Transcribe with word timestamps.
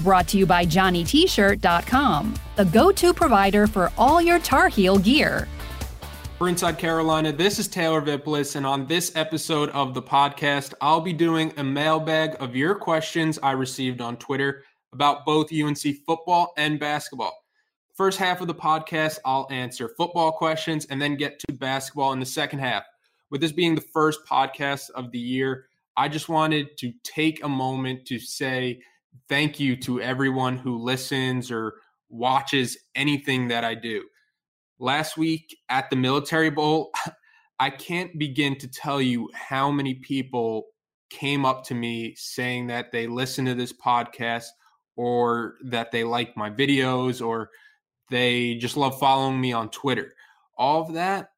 Brought 0.00 0.28
to 0.28 0.38
you 0.38 0.46
by 0.46 0.64
JohnnyT-shirt.com, 0.64 2.34
the 2.56 2.64
go-to 2.64 3.12
provider 3.12 3.66
for 3.66 3.92
all 3.98 4.22
your 4.22 4.38
Tar 4.38 4.68
Heel 4.68 4.96
gear. 4.96 5.46
For 6.38 6.48
Inside 6.48 6.78
Carolina, 6.78 7.32
this 7.32 7.58
is 7.58 7.68
Taylor 7.68 8.00
Vippolis, 8.00 8.56
and 8.56 8.64
on 8.64 8.86
this 8.86 9.14
episode 9.14 9.68
of 9.70 9.92
the 9.92 10.00
podcast, 10.00 10.72
I'll 10.80 11.02
be 11.02 11.12
doing 11.12 11.52
a 11.58 11.64
mailbag 11.64 12.36
of 12.40 12.56
your 12.56 12.74
questions 12.76 13.38
I 13.42 13.50
received 13.52 14.00
on 14.00 14.16
Twitter 14.16 14.64
about 14.94 15.26
both 15.26 15.52
UNC 15.52 15.82
football 16.06 16.54
and 16.56 16.80
basketball. 16.80 17.36
First 17.94 18.18
half 18.18 18.40
of 18.40 18.46
the 18.46 18.54
podcast, 18.54 19.18
I'll 19.26 19.46
answer 19.50 19.90
football 19.98 20.32
questions 20.32 20.86
and 20.86 21.00
then 21.00 21.16
get 21.16 21.38
to 21.40 21.52
basketball 21.52 22.14
in 22.14 22.20
the 22.20 22.26
second 22.26 22.60
half. 22.60 22.84
With 23.30 23.42
this 23.42 23.52
being 23.52 23.74
the 23.74 23.82
first 23.82 24.20
podcast 24.26 24.88
of 24.92 25.10
the 25.12 25.18
year, 25.18 25.66
I 25.94 26.08
just 26.08 26.30
wanted 26.30 26.78
to 26.78 26.94
take 27.04 27.44
a 27.44 27.48
moment 27.50 28.06
to 28.06 28.18
say 28.18 28.80
thank 29.30 29.60
you 29.60 29.76
to 29.76 30.02
everyone 30.02 30.58
who 30.58 30.76
listens 30.76 31.52
or 31.52 31.74
watches 32.10 32.76
anything 32.96 33.46
that 33.48 33.64
I 33.64 33.76
do. 33.76 34.02
Last 34.80 35.16
week 35.16 35.56
at 35.68 35.88
the 35.88 35.96
Military 35.96 36.50
Bowl, 36.50 36.90
I 37.60 37.70
can't 37.70 38.18
begin 38.18 38.56
to 38.58 38.68
tell 38.68 39.00
you 39.00 39.30
how 39.32 39.70
many 39.70 39.94
people 39.94 40.64
came 41.10 41.44
up 41.44 41.64
to 41.64 41.74
me 41.74 42.14
saying 42.16 42.66
that 42.68 42.90
they 42.90 43.06
listen 43.06 43.44
to 43.44 43.54
this 43.54 43.72
podcast 43.72 44.46
or 44.96 45.54
that 45.64 45.92
they 45.92 46.02
like 46.02 46.36
my 46.36 46.50
videos 46.50 47.24
or 47.24 47.50
they 48.10 48.56
just 48.56 48.76
love 48.76 48.98
following 48.98 49.40
me 49.40 49.52
on 49.52 49.70
Twitter. 49.70 50.12
All 50.58 50.82
of 50.82 50.94
that 50.94 51.28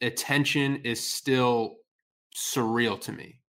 attention 0.00 0.76
is 0.84 1.00
still 1.00 1.76
surreal 2.36 3.00
to 3.00 3.12
me. 3.12 3.40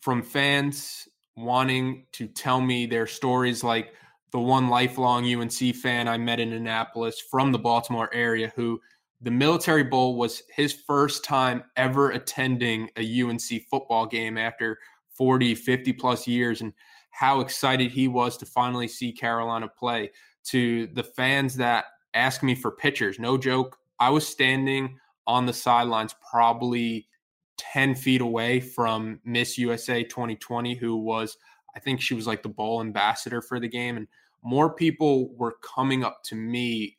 From 0.00 0.22
fans 0.22 1.07
wanting 1.38 2.06
to 2.12 2.26
tell 2.26 2.60
me 2.60 2.86
their 2.86 3.06
stories 3.06 3.62
like 3.62 3.94
the 4.32 4.38
one 4.38 4.68
lifelong 4.68 5.24
UNC 5.24 5.74
fan 5.76 6.08
I 6.08 6.18
met 6.18 6.40
in 6.40 6.52
Annapolis 6.52 7.20
from 7.20 7.52
the 7.52 7.58
Baltimore 7.58 8.12
area 8.12 8.52
who 8.56 8.80
the 9.20 9.30
Military 9.30 9.84
Bowl 9.84 10.16
was 10.16 10.42
his 10.54 10.72
first 10.72 11.24
time 11.24 11.64
ever 11.76 12.10
attending 12.10 12.88
a 12.96 13.22
UNC 13.22 13.62
football 13.70 14.06
game 14.06 14.36
after 14.36 14.78
40, 15.14 15.54
50 15.54 15.92
plus 15.94 16.26
years 16.26 16.60
and 16.60 16.72
how 17.10 17.40
excited 17.40 17.90
he 17.90 18.06
was 18.06 18.36
to 18.36 18.46
finally 18.46 18.86
see 18.86 19.10
Carolina 19.10 19.68
play 19.68 20.10
to 20.44 20.86
the 20.88 21.02
fans 21.02 21.56
that 21.56 21.86
ask 22.14 22.42
me 22.42 22.54
for 22.54 22.70
pictures. 22.70 23.18
No 23.18 23.36
joke. 23.36 23.78
I 23.98 24.10
was 24.10 24.26
standing 24.26 24.98
on 25.26 25.46
the 25.46 25.52
sidelines 25.52 26.14
probably 26.30 27.08
10 27.58 27.94
feet 27.94 28.20
away 28.20 28.60
from 28.60 29.20
Miss 29.24 29.58
USA 29.58 30.02
2020, 30.02 30.74
who 30.74 30.96
was, 30.96 31.36
I 31.76 31.80
think 31.80 32.00
she 32.00 32.14
was 32.14 32.26
like 32.26 32.42
the 32.42 32.48
bowl 32.48 32.80
ambassador 32.80 33.42
for 33.42 33.60
the 33.60 33.68
game. 33.68 33.96
And 33.96 34.08
more 34.42 34.72
people 34.74 35.34
were 35.36 35.56
coming 35.62 36.04
up 36.04 36.22
to 36.24 36.34
me 36.34 36.96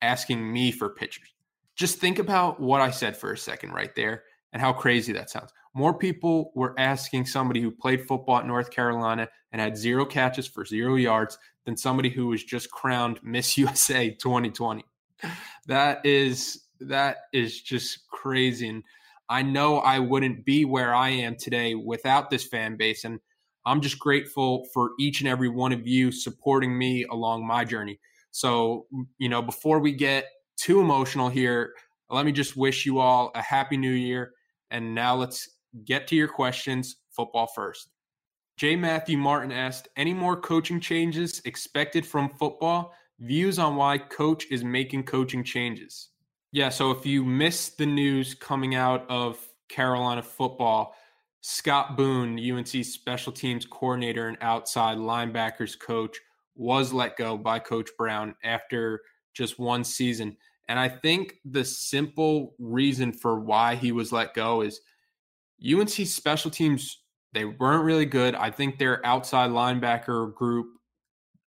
asking 0.00 0.52
me 0.52 0.72
for 0.72 0.88
pictures. 0.88 1.28
Just 1.76 1.98
think 1.98 2.18
about 2.18 2.60
what 2.60 2.80
I 2.80 2.90
said 2.90 3.16
for 3.16 3.32
a 3.32 3.38
second 3.38 3.72
right 3.72 3.94
there 3.94 4.24
and 4.52 4.62
how 4.62 4.72
crazy 4.72 5.12
that 5.12 5.30
sounds. 5.30 5.52
More 5.74 5.94
people 5.94 6.50
were 6.54 6.74
asking 6.78 7.26
somebody 7.26 7.60
who 7.60 7.70
played 7.70 8.06
football 8.06 8.38
at 8.38 8.46
North 8.46 8.70
Carolina 8.70 9.28
and 9.52 9.60
had 9.60 9.76
zero 9.76 10.04
catches 10.04 10.46
for 10.46 10.64
zero 10.64 10.96
yards 10.96 11.38
than 11.64 11.76
somebody 11.76 12.08
who 12.08 12.28
was 12.28 12.42
just 12.42 12.70
crowned 12.70 13.20
Miss 13.22 13.56
USA 13.58 14.10
2020. 14.10 14.84
That 15.66 16.04
is 16.04 16.64
that 16.80 17.16
is 17.32 17.60
just 17.60 18.08
crazy. 18.08 18.68
And 18.68 18.84
I 19.30 19.42
know 19.42 19.78
I 19.78 19.98
wouldn't 19.98 20.44
be 20.44 20.64
where 20.64 20.94
I 20.94 21.10
am 21.10 21.36
today 21.36 21.74
without 21.74 22.30
this 22.30 22.44
fan 22.44 22.76
base. 22.76 23.04
And 23.04 23.20
I'm 23.66 23.80
just 23.80 23.98
grateful 23.98 24.66
for 24.72 24.92
each 24.98 25.20
and 25.20 25.28
every 25.28 25.48
one 25.48 25.72
of 25.72 25.86
you 25.86 26.10
supporting 26.10 26.76
me 26.76 27.04
along 27.10 27.46
my 27.46 27.64
journey. 27.64 28.00
So, 28.30 28.86
you 29.18 29.28
know, 29.28 29.42
before 29.42 29.80
we 29.80 29.92
get 29.92 30.26
too 30.56 30.80
emotional 30.80 31.28
here, 31.28 31.74
let 32.10 32.24
me 32.24 32.32
just 32.32 32.56
wish 32.56 32.86
you 32.86 33.00
all 33.00 33.30
a 33.34 33.42
happy 33.42 33.76
new 33.76 33.92
year. 33.92 34.32
And 34.70 34.94
now 34.94 35.14
let's 35.14 35.48
get 35.84 36.06
to 36.08 36.16
your 36.16 36.28
questions. 36.28 36.96
Football 37.10 37.48
first. 37.54 37.90
J. 38.56 38.76
Matthew 38.76 39.18
Martin 39.18 39.52
asked, 39.52 39.88
any 39.96 40.14
more 40.14 40.40
coaching 40.40 40.80
changes 40.80 41.42
expected 41.44 42.06
from 42.06 42.30
football? 42.30 42.92
Views 43.20 43.58
on 43.58 43.76
why 43.76 43.98
coach 43.98 44.46
is 44.50 44.64
making 44.64 45.04
coaching 45.04 45.44
changes. 45.44 46.10
Yeah, 46.50 46.70
so 46.70 46.90
if 46.90 47.04
you 47.04 47.24
missed 47.24 47.76
the 47.76 47.86
news 47.86 48.34
coming 48.34 48.74
out 48.74 49.04
of 49.10 49.38
Carolina 49.68 50.22
football, 50.22 50.94
Scott 51.42 51.96
Boone, 51.96 52.38
UNC 52.38 52.84
special 52.84 53.32
teams 53.32 53.66
coordinator 53.66 54.28
and 54.28 54.38
outside 54.40 54.96
linebackers 54.96 55.78
coach, 55.78 56.18
was 56.56 56.92
let 56.92 57.16
go 57.16 57.36
by 57.36 57.58
Coach 57.58 57.90
Brown 57.96 58.34
after 58.42 59.02
just 59.34 59.58
one 59.58 59.84
season. 59.84 60.36
And 60.68 60.78
I 60.78 60.88
think 60.88 61.34
the 61.44 61.64
simple 61.64 62.54
reason 62.58 63.12
for 63.12 63.40
why 63.40 63.76
he 63.76 63.92
was 63.92 64.10
let 64.10 64.34
go 64.34 64.62
is 64.62 64.80
UNC 65.64 65.90
special 65.90 66.50
teams, 66.50 67.02
they 67.32 67.44
weren't 67.44 67.84
really 67.84 68.06
good. 68.06 68.34
I 68.34 68.50
think 68.50 68.78
their 68.78 69.04
outside 69.06 69.50
linebacker 69.50 70.34
group 70.34 70.66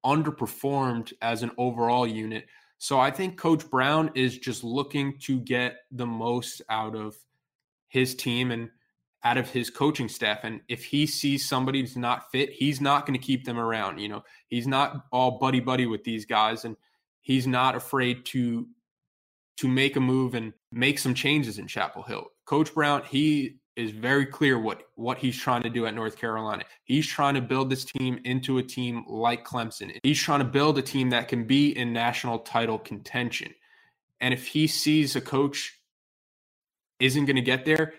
underperformed 0.05 1.13
as 1.21 1.43
an 1.43 1.51
overall 1.57 2.05
unit. 2.05 2.45
So 2.81 2.99
I 2.99 3.11
think 3.11 3.37
Coach 3.37 3.69
Brown 3.69 4.09
is 4.15 4.39
just 4.39 4.63
looking 4.63 5.19
to 5.19 5.39
get 5.39 5.81
the 5.91 6.07
most 6.07 6.63
out 6.67 6.95
of 6.95 7.15
his 7.89 8.15
team 8.15 8.49
and 8.49 8.71
out 9.23 9.37
of 9.37 9.47
his 9.47 9.69
coaching 9.69 10.09
staff. 10.09 10.39
And 10.41 10.61
if 10.67 10.83
he 10.83 11.05
sees 11.05 11.47
somebody 11.47 11.81
who's 11.81 11.95
not 11.95 12.31
fit, 12.31 12.49
he's 12.49 12.81
not 12.81 13.05
going 13.05 13.13
to 13.13 13.23
keep 13.23 13.45
them 13.45 13.59
around. 13.59 13.99
You 13.99 14.09
know, 14.09 14.23
he's 14.47 14.65
not 14.65 15.05
all 15.11 15.37
buddy 15.37 15.59
buddy 15.59 15.85
with 15.85 16.03
these 16.03 16.25
guys, 16.25 16.65
and 16.65 16.75
he's 17.21 17.45
not 17.45 17.75
afraid 17.75 18.25
to 18.25 18.67
to 19.57 19.67
make 19.67 19.95
a 19.95 19.99
move 19.99 20.33
and 20.33 20.51
make 20.71 20.97
some 20.97 21.13
changes 21.13 21.59
in 21.59 21.67
Chapel 21.67 22.01
Hill. 22.01 22.29
Coach 22.45 22.73
Brown, 22.73 23.03
he 23.07 23.59
is 23.81 23.91
very 23.91 24.25
clear 24.25 24.59
what 24.59 24.83
what 24.95 25.17
he's 25.17 25.37
trying 25.37 25.63
to 25.63 25.69
do 25.69 25.85
at 25.85 25.95
North 25.95 26.17
Carolina. 26.17 26.63
He's 26.83 27.07
trying 27.07 27.35
to 27.35 27.41
build 27.41 27.69
this 27.69 27.83
team 27.83 28.19
into 28.23 28.57
a 28.57 28.63
team 28.63 29.03
like 29.07 29.45
Clemson. 29.45 29.97
He's 30.03 30.19
trying 30.19 30.39
to 30.39 30.45
build 30.45 30.77
a 30.77 30.81
team 30.81 31.09
that 31.09 31.27
can 31.27 31.45
be 31.45 31.75
in 31.75 31.91
national 31.91 32.39
title 32.39 32.77
contention. 32.77 33.53
And 34.19 34.33
if 34.33 34.47
he 34.47 34.67
sees 34.67 35.15
a 35.15 35.21
coach 35.21 35.79
isn't 36.99 37.25
going 37.25 37.35
to 37.35 37.41
get 37.41 37.65
there, 37.65 37.93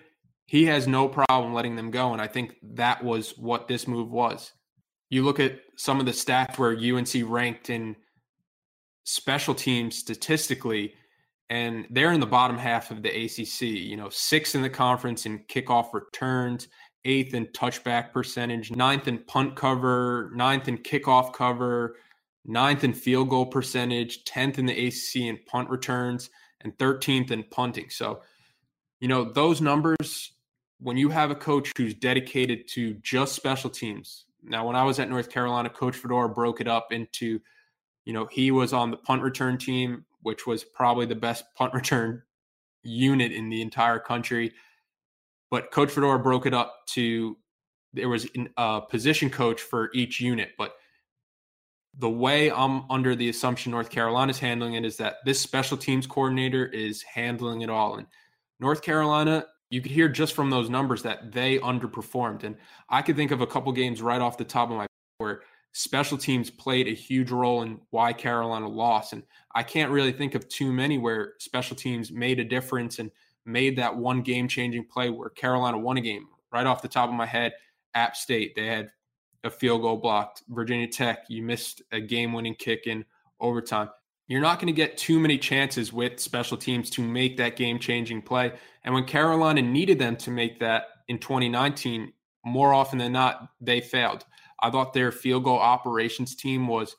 he 0.47 0.67
has 0.67 0.87
no 0.87 1.09
problem 1.09 1.53
letting 1.53 1.77
them 1.77 1.91
go. 1.91 2.13
And 2.13 2.23
I 2.23 2.29
think 2.29 2.55
that 2.75 3.03
was 3.03 3.37
what 3.37 3.69
this 3.69 3.89
move 3.89 4.11
was. 4.11 4.53
You 5.11 5.25
look 5.25 5.41
at 5.41 5.61
some 5.77 5.99
of 5.99 6.07
the 6.07 6.13
stats 6.13 6.59
where 6.59 6.71
UNC 6.71 7.13
ranked 7.27 7.69
in 7.69 7.97
special 9.05 9.55
teams 9.55 9.99
statistically, 9.99 10.95
and 11.53 11.87
they're 11.91 12.13
in 12.13 12.21
the 12.21 12.27
bottom 12.27 12.57
half 12.57 12.91
of 12.91 13.03
the 13.03 13.11
ACC. 13.11 13.61
You 13.61 13.99
know, 13.99 14.09
sixth 14.09 14.55
in 14.55 14.63
the 14.63 14.71
conference 14.71 15.27
in 15.27 15.41
kickoff 15.41 15.93
returns, 15.93 16.69
eighth 17.05 17.35
in 17.35 17.47
touchback 17.49 18.11
percentage, 18.11 18.71
ninth 18.71 19.07
in 19.07 19.19
punt 19.19 19.55
cover, 19.55 20.31
ninth 20.35 20.67
in 20.67 20.79
kickoff 20.79 21.35
cover, 21.35 21.97
ninth 22.47 22.85
in 22.85 22.95
field 22.95 23.29
goal 23.29 23.45
percentage, 23.45 24.25
tenth 24.25 24.59
in 24.59 24.65
the 24.65 24.87
ACC 24.87 25.17
in 25.29 25.39
punt 25.47 25.69
returns, 25.69 26.31
and 26.63 26.79
thirteenth 26.79 27.31
in 27.31 27.43
punting. 27.51 27.91
So, 27.91 28.23
you 29.01 29.09
know, 29.09 29.25
those 29.25 29.61
numbers. 29.61 30.33
When 30.81 30.97
you 30.97 31.11
have 31.11 31.31
a 31.31 31.37
coach 31.37 31.71
who's 31.77 31.95
dedicated 31.95 32.67
to 32.71 32.95
just 32.95 33.37
special 33.37 33.71
teams. 33.71 34.25
Now, 34.43 34.67
when 34.67 34.75
I 34.75 34.83
was 34.83 34.99
at 34.99 35.09
North 35.09 35.31
Carolina, 35.31 35.71
Coach 35.71 35.95
Fedora 35.95 36.29
broke 36.29 36.61
it 36.61 36.67
up 36.67 36.89
into, 36.91 37.41
you 38.05 38.13
know, 38.13 38.27
he 38.29 38.51
was 38.51 38.73
on 38.73 38.91
the 38.91 38.97
punt 38.97 39.23
return 39.23 39.59
team 39.59 40.05
which 40.23 40.47
was 40.47 40.65
probably 40.65 41.07
the 41.07 41.15
best 41.15 41.45
punt 41.57 41.75
return 41.75 42.23
unit 42.83 43.33
in 43.33 43.49
the 43.49 43.63
entire 43.63 43.99
country. 43.99 44.53
But 45.51 45.71
Coach 45.71 45.91
Fedora 45.91 46.19
broke 46.19 46.47
it 46.47 46.55
up 46.55 46.75
to 46.95 47.37
there 47.93 48.09
was 48.09 48.27
a 48.57 48.81
position 48.81 49.31
coach 49.31 49.61
for 49.61 49.91
each 49.93 50.21
unit. 50.21 50.51
But 50.57 50.73
the 51.99 52.09
way 52.09 52.51
I'm 52.51 52.91
under 52.91 53.15
the 53.15 53.29
assumption 53.29 53.71
North 53.71 53.91
Carolina's 53.91 54.39
handling 54.39 54.75
it 54.75 54.85
is 54.85 54.97
that 54.97 55.17
this 55.27 55.41
special 55.41 55.77
teams 55.77 56.07
coordinator 56.07 56.67
is 56.67 57.03
handling 57.03 57.61
it 57.61 57.71
all. 57.71 57.97
And 57.97 58.07
North 58.61 58.83
Carolina, 58.83 59.47
you 59.69 59.83
could 59.83 59.93
hear 59.93 60.09
just 60.09 60.35
from 60.35 60.49
those 60.49 60.71
numbers 60.71 61.03
that 61.03 61.33
they 61.33 61.59
underperformed. 61.59 62.45
And 62.45 62.57
I 62.89 63.03
could 63.03 63.17
think 63.17 63.31
of 63.31 63.43
a 63.43 63.47
couple 63.47 63.73
games 63.73 64.01
right 64.01 64.21
off 64.21 64.39
the 64.39 64.45
top 64.45 64.71
of 64.71 64.77
my 64.77 64.87
where 65.19 65.43
special 65.73 66.19
teams 66.19 66.51
played 66.51 66.87
a 66.87 66.95
huge 66.95 67.31
role 67.31 67.63
in 67.63 67.81
why 67.91 68.13
Carolina 68.13 68.69
lost. 68.69 69.13
And 69.13 69.23
I 69.55 69.63
can't 69.63 69.91
really 69.91 70.13
think 70.13 70.35
of 70.35 70.49
too 70.49 70.73
many 70.73 70.99
where 70.99 71.35
special 71.39 71.77
teams 71.77 72.13
made 72.13 72.39
a 72.39 72.45
difference 72.45 72.99
and 72.99 73.11
made 73.45 73.77
that 73.77 73.97
one 73.97 74.23
game 74.23 74.49
changing 74.49 74.85
play 74.85 75.11
where 75.11 75.31
Carolina 75.31 75.79
won 75.79 75.97
a 75.97 76.03
game. 76.03 76.29
Right 76.53 76.67
off 76.67 76.83
the 76.83 76.89
top 76.89 77.09
of 77.09 77.15
my 77.15 77.27
head, 77.27 77.55
App 77.95 78.15
State, 78.15 78.55
they 78.55 78.67
had 78.67 78.91
a 79.45 79.51
field 79.51 79.83
goal 79.83 79.97
blocked. 79.97 80.43
Virginia 80.49 80.87
Tech, 80.87 81.25
you 81.29 81.43
missed 81.43 81.83
a 81.91 82.01
game 82.01 82.33
winning 82.33 82.55
kick 82.55 82.87
in 82.87 83.05
overtime. 83.41 83.89
You're 84.29 84.41
not 84.41 84.61
going 84.61 84.73
to 84.73 84.73
get 84.73 84.97
too 84.97 85.19
many 85.19 85.37
chances 85.37 85.93
with 85.93 86.21
special 86.21 86.57
teams 86.57 86.91
to 86.91 87.03
make 87.03 87.37
that 87.39 87.57
game 87.57 87.79
changing 87.79 88.23
play. 88.23 88.53
And 88.85 88.95
when 88.95 89.05
Carolina 89.05 89.63
needed 89.63 89.99
them 89.99 90.17
to 90.17 90.31
make 90.31 90.61
that 90.61 90.85
in 91.09 91.19
2019, 91.19 92.13
more 92.45 92.73
often 92.73 92.99
than 92.99 93.13
not, 93.13 93.49
they 93.61 93.81
failed. 93.81 94.25
I 94.63 94.71
thought 94.71 94.93
their 94.93 95.13
field 95.13 95.45
goal 95.45 95.59
operations 95.59 96.35
team 96.35 96.69
was 96.69 96.97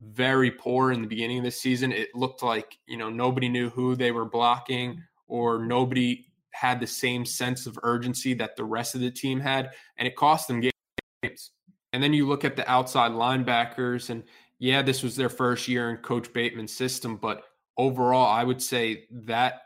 very 0.00 0.50
poor 0.50 0.92
in 0.92 1.00
the 1.00 1.08
beginning 1.08 1.38
of 1.38 1.44
the 1.44 1.50
season. 1.50 1.90
It 1.90 2.14
looked 2.14 2.42
like, 2.42 2.78
you 2.86 2.96
know, 2.96 3.08
nobody 3.08 3.48
knew 3.48 3.70
who 3.70 3.96
they 3.96 4.12
were 4.12 4.24
blocking 4.24 5.02
or 5.26 5.64
nobody 5.64 6.26
had 6.50 6.80
the 6.80 6.86
same 6.86 7.24
sense 7.24 7.66
of 7.66 7.78
urgency 7.82 8.34
that 8.34 8.56
the 8.56 8.64
rest 8.64 8.94
of 8.94 9.00
the 9.00 9.10
team 9.10 9.40
had. 9.40 9.70
And 9.96 10.06
it 10.06 10.16
cost 10.16 10.48
them 10.48 10.60
games. 10.60 11.52
And 11.92 12.02
then 12.02 12.12
you 12.12 12.26
look 12.26 12.44
at 12.44 12.56
the 12.56 12.70
outside 12.70 13.12
linebackers, 13.12 14.10
and 14.10 14.22
yeah, 14.58 14.82
this 14.82 15.02
was 15.02 15.16
their 15.16 15.28
first 15.28 15.68
year 15.68 15.90
in 15.90 15.98
Coach 15.98 16.32
Bateman's 16.32 16.72
system, 16.72 17.16
but 17.16 17.42
overall, 17.76 18.30
I 18.30 18.44
would 18.44 18.62
say 18.62 19.04
that 19.10 19.62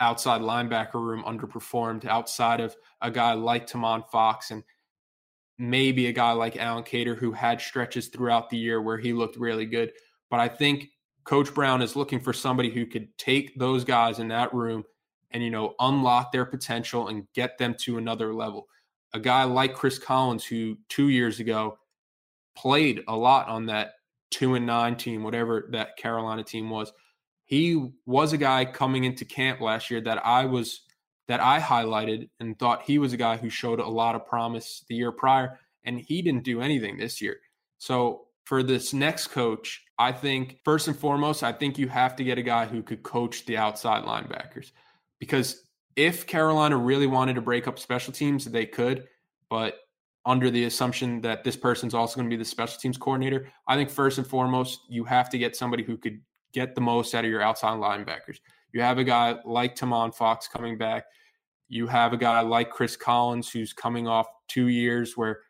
outside 0.00 0.40
linebacker 0.40 0.94
room 0.94 1.24
underperformed 1.24 2.04
outside 2.06 2.60
of 2.60 2.76
a 3.00 3.10
guy 3.10 3.32
like 3.32 3.66
Tomon 3.66 4.08
Fox 4.10 4.50
and 4.50 4.62
maybe 5.58 6.06
a 6.06 6.12
guy 6.12 6.32
like 6.32 6.56
Allen 6.56 6.84
Cater 6.84 7.14
who 7.14 7.32
had 7.32 7.60
stretches 7.60 8.08
throughout 8.08 8.50
the 8.50 8.56
year 8.56 8.82
where 8.82 8.98
he 8.98 9.12
looked 9.12 9.36
really 9.36 9.66
good. 9.66 9.92
But 10.30 10.40
I 10.40 10.48
think 10.48 10.90
Coach 11.24 11.52
Brown 11.54 11.82
is 11.82 11.96
looking 11.96 12.20
for 12.20 12.32
somebody 12.32 12.70
who 12.70 12.86
could 12.86 13.16
take 13.18 13.58
those 13.58 13.84
guys 13.84 14.18
in 14.18 14.28
that 14.28 14.52
room 14.54 14.84
and, 15.30 15.42
you 15.42 15.50
know, 15.50 15.74
unlock 15.80 16.30
their 16.30 16.44
potential 16.44 17.08
and 17.08 17.26
get 17.34 17.58
them 17.58 17.74
to 17.80 17.98
another 17.98 18.34
level. 18.34 18.68
A 19.12 19.18
guy 19.18 19.44
like 19.44 19.74
Chris 19.74 19.98
Collins, 19.98 20.44
who 20.44 20.76
two 20.88 21.08
years 21.08 21.40
ago 21.40 21.78
played 22.56 23.02
a 23.08 23.16
lot 23.16 23.48
on 23.48 23.66
that 23.66 23.94
two 24.30 24.54
and 24.54 24.66
nine 24.66 24.96
team, 24.96 25.22
whatever 25.22 25.68
that 25.70 25.96
Carolina 25.96 26.42
team 26.42 26.70
was. 26.70 26.92
He 27.44 27.90
was 28.06 28.32
a 28.32 28.38
guy 28.38 28.64
coming 28.64 29.04
into 29.04 29.24
camp 29.24 29.60
last 29.60 29.90
year 29.90 30.00
that 30.00 30.24
I 30.26 30.44
was 30.44 30.82
that 31.28 31.40
I 31.40 31.60
highlighted 31.60 32.28
and 32.40 32.58
thought 32.58 32.82
he 32.82 32.98
was 32.98 33.12
a 33.12 33.16
guy 33.16 33.36
who 33.36 33.50
showed 33.50 33.80
a 33.80 33.88
lot 33.88 34.14
of 34.14 34.26
promise 34.26 34.84
the 34.88 34.94
year 34.94 35.12
prior, 35.12 35.58
and 35.84 35.98
he 35.98 36.22
didn't 36.22 36.44
do 36.44 36.60
anything 36.60 36.96
this 36.96 37.20
year. 37.20 37.38
So 37.78 38.26
for 38.44 38.62
this 38.62 38.92
next 38.92 39.28
coach, 39.28 39.82
I 39.98 40.12
think 40.12 40.58
first 40.64 40.88
and 40.88 40.96
foremost, 40.96 41.42
I 41.42 41.52
think 41.52 41.78
you 41.78 41.88
have 41.88 42.16
to 42.16 42.24
get 42.24 42.38
a 42.38 42.42
guy 42.42 42.66
who 42.66 42.82
could 42.82 43.02
coach 43.02 43.44
the 43.44 43.56
outside 43.56 44.04
linebackers 44.04 44.70
because 45.18 45.62
if 45.96 46.26
Carolina 46.26 46.76
really 46.76 47.06
wanted 47.06 47.34
to 47.34 47.40
break 47.40 47.66
up 47.66 47.78
special 47.78 48.12
teams, 48.12 48.44
they 48.44 48.66
could, 48.66 49.08
but 49.48 49.80
under 50.26 50.50
the 50.50 50.64
assumption 50.64 51.20
that 51.22 51.44
this 51.44 51.56
person's 51.56 51.94
also 51.94 52.16
going 52.16 52.28
to 52.28 52.36
be 52.36 52.38
the 52.38 52.44
special 52.44 52.78
teams 52.78 52.98
coordinator, 52.98 53.50
I 53.66 53.76
think 53.76 53.88
first 53.88 54.18
and 54.18 54.26
foremost, 54.26 54.80
you 54.88 55.04
have 55.04 55.30
to 55.30 55.38
get 55.38 55.56
somebody 55.56 55.82
who 55.82 55.96
could 55.96 56.20
get 56.52 56.74
the 56.74 56.80
most 56.80 57.14
out 57.14 57.24
of 57.24 57.30
your 57.30 57.42
outside 57.42 57.78
linebackers. 57.78 58.38
You 58.72 58.80
have 58.82 58.98
a 58.98 59.04
guy 59.04 59.36
like 59.44 59.74
Tomon 59.76 60.14
Fox 60.14 60.48
coming 60.48 60.76
back. 60.76 61.04
You 61.68 61.86
have 61.86 62.12
a 62.12 62.16
guy 62.16 62.40
like 62.40 62.70
Chris 62.70 62.96
Collins 62.96 63.50
who's 63.50 63.72
coming 63.72 64.06
off 64.06 64.26
two 64.48 64.68
years 64.68 65.16
where 65.16 65.40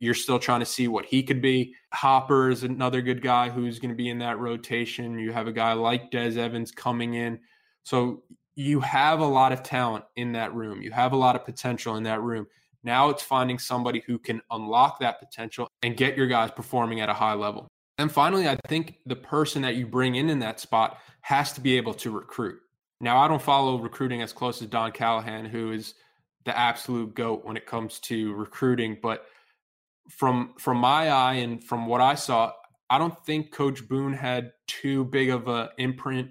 you're 0.00 0.14
still 0.14 0.38
trying 0.38 0.60
to 0.60 0.66
see 0.66 0.88
what 0.88 1.04
he 1.04 1.22
could 1.22 1.42
be. 1.42 1.74
Hopper 1.92 2.50
is 2.50 2.64
another 2.64 3.02
good 3.02 3.22
guy 3.22 3.50
who's 3.50 3.78
going 3.78 3.90
to 3.90 3.94
be 3.94 4.08
in 4.08 4.18
that 4.18 4.38
rotation. 4.38 5.18
You 5.18 5.32
have 5.32 5.46
a 5.46 5.52
guy 5.52 5.74
like 5.74 6.10
Des 6.10 6.40
Evans 6.40 6.72
coming 6.72 7.14
in. 7.14 7.38
So 7.82 8.22
you 8.54 8.80
have 8.80 9.20
a 9.20 9.26
lot 9.26 9.52
of 9.52 9.62
talent 9.62 10.04
in 10.16 10.32
that 10.32 10.54
room. 10.54 10.82
You 10.82 10.90
have 10.90 11.12
a 11.12 11.16
lot 11.16 11.36
of 11.36 11.44
potential 11.44 11.96
in 11.96 12.02
that 12.04 12.20
room. 12.22 12.46
Now 12.82 13.10
it's 13.10 13.22
finding 13.22 13.58
somebody 13.58 14.02
who 14.06 14.18
can 14.18 14.40
unlock 14.50 15.00
that 15.00 15.20
potential 15.20 15.68
and 15.82 15.96
get 15.96 16.16
your 16.16 16.26
guys 16.26 16.50
performing 16.50 17.00
at 17.00 17.10
a 17.10 17.14
high 17.14 17.34
level. 17.34 17.68
And 18.00 18.10
finally, 18.10 18.48
I 18.48 18.56
think 18.66 18.94
the 19.04 19.14
person 19.14 19.60
that 19.60 19.76
you 19.76 19.86
bring 19.86 20.14
in 20.14 20.30
in 20.30 20.38
that 20.38 20.58
spot 20.58 20.98
has 21.20 21.52
to 21.52 21.60
be 21.60 21.76
able 21.76 21.92
to 21.94 22.10
recruit. 22.10 22.58
Now, 22.98 23.18
I 23.18 23.28
don't 23.28 23.42
follow 23.42 23.78
recruiting 23.78 24.22
as 24.22 24.32
close 24.32 24.62
as 24.62 24.68
Don 24.68 24.90
Callahan, 24.92 25.44
who 25.44 25.72
is 25.72 25.94
the 26.46 26.56
absolute 26.56 27.14
goat 27.14 27.44
when 27.44 27.58
it 27.58 27.66
comes 27.66 27.98
to 28.00 28.32
recruiting. 28.32 28.96
But 29.02 29.26
from 30.08 30.54
from 30.58 30.78
my 30.78 31.10
eye 31.10 31.34
and 31.34 31.62
from 31.62 31.86
what 31.86 32.00
I 32.00 32.14
saw, 32.14 32.52
I 32.88 32.96
don't 32.96 33.22
think 33.26 33.52
Coach 33.52 33.86
Boone 33.86 34.14
had 34.14 34.52
too 34.66 35.04
big 35.04 35.28
of 35.28 35.46
an 35.48 35.68
imprint 35.76 36.30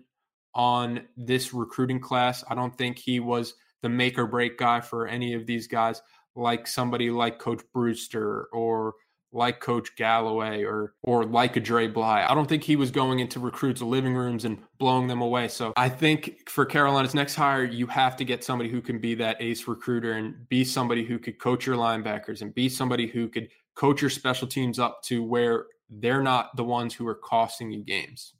on 0.55 1.01
this 1.17 1.53
recruiting 1.53 1.99
class. 1.99 2.43
I 2.49 2.55
don't 2.55 2.75
think 2.79 2.97
he 2.97 3.19
was 3.19 3.53
the 3.83 3.89
make 3.89 4.17
or 4.17 4.25
break 4.25 4.57
guy 4.57 4.81
for 4.81 5.07
any 5.07 5.35
of 5.35 5.45
these 5.45 5.67
guys, 5.67 6.01
like 6.35 6.65
somebody 6.65 7.11
like 7.11 7.37
Coach 7.37 7.61
Brewster 7.71 8.47
or 8.51 8.95
like 9.31 9.59
Coach 9.59 9.95
Galloway 9.95 10.63
or 10.63 10.93
or 11.03 11.25
like 11.25 11.55
a 11.55 11.59
Dre 11.59 11.87
Bly. 11.87 12.25
I 12.27 12.33
don't 12.33 12.47
think 12.47 12.63
he 12.63 12.75
was 12.75 12.91
going 12.91 13.19
into 13.19 13.39
recruits' 13.39 13.81
living 13.81 14.15
rooms 14.15 14.45
and 14.45 14.59
blowing 14.77 15.07
them 15.07 15.21
away. 15.21 15.47
So 15.47 15.73
I 15.77 15.89
think 15.89 16.49
for 16.49 16.65
Carolina's 16.65 17.13
next 17.13 17.35
hire, 17.35 17.63
you 17.63 17.87
have 17.87 18.15
to 18.17 18.25
get 18.25 18.43
somebody 18.43 18.69
who 18.69 18.81
can 18.81 18.99
be 18.99 19.15
that 19.15 19.41
ace 19.41 19.67
recruiter 19.67 20.13
and 20.13 20.47
be 20.49 20.63
somebody 20.63 21.05
who 21.05 21.19
could 21.19 21.39
coach 21.39 21.65
your 21.65 21.75
linebackers 21.75 22.41
and 22.41 22.53
be 22.53 22.69
somebody 22.69 23.07
who 23.07 23.27
could 23.27 23.49
coach 23.75 24.01
your 24.01 24.09
special 24.09 24.47
teams 24.47 24.79
up 24.79 25.01
to 25.03 25.23
where 25.23 25.65
they're 25.89 26.23
not 26.23 26.55
the 26.55 26.63
ones 26.63 26.93
who 26.93 27.07
are 27.07 27.15
costing 27.15 27.71
you 27.71 27.83
games. 27.83 28.33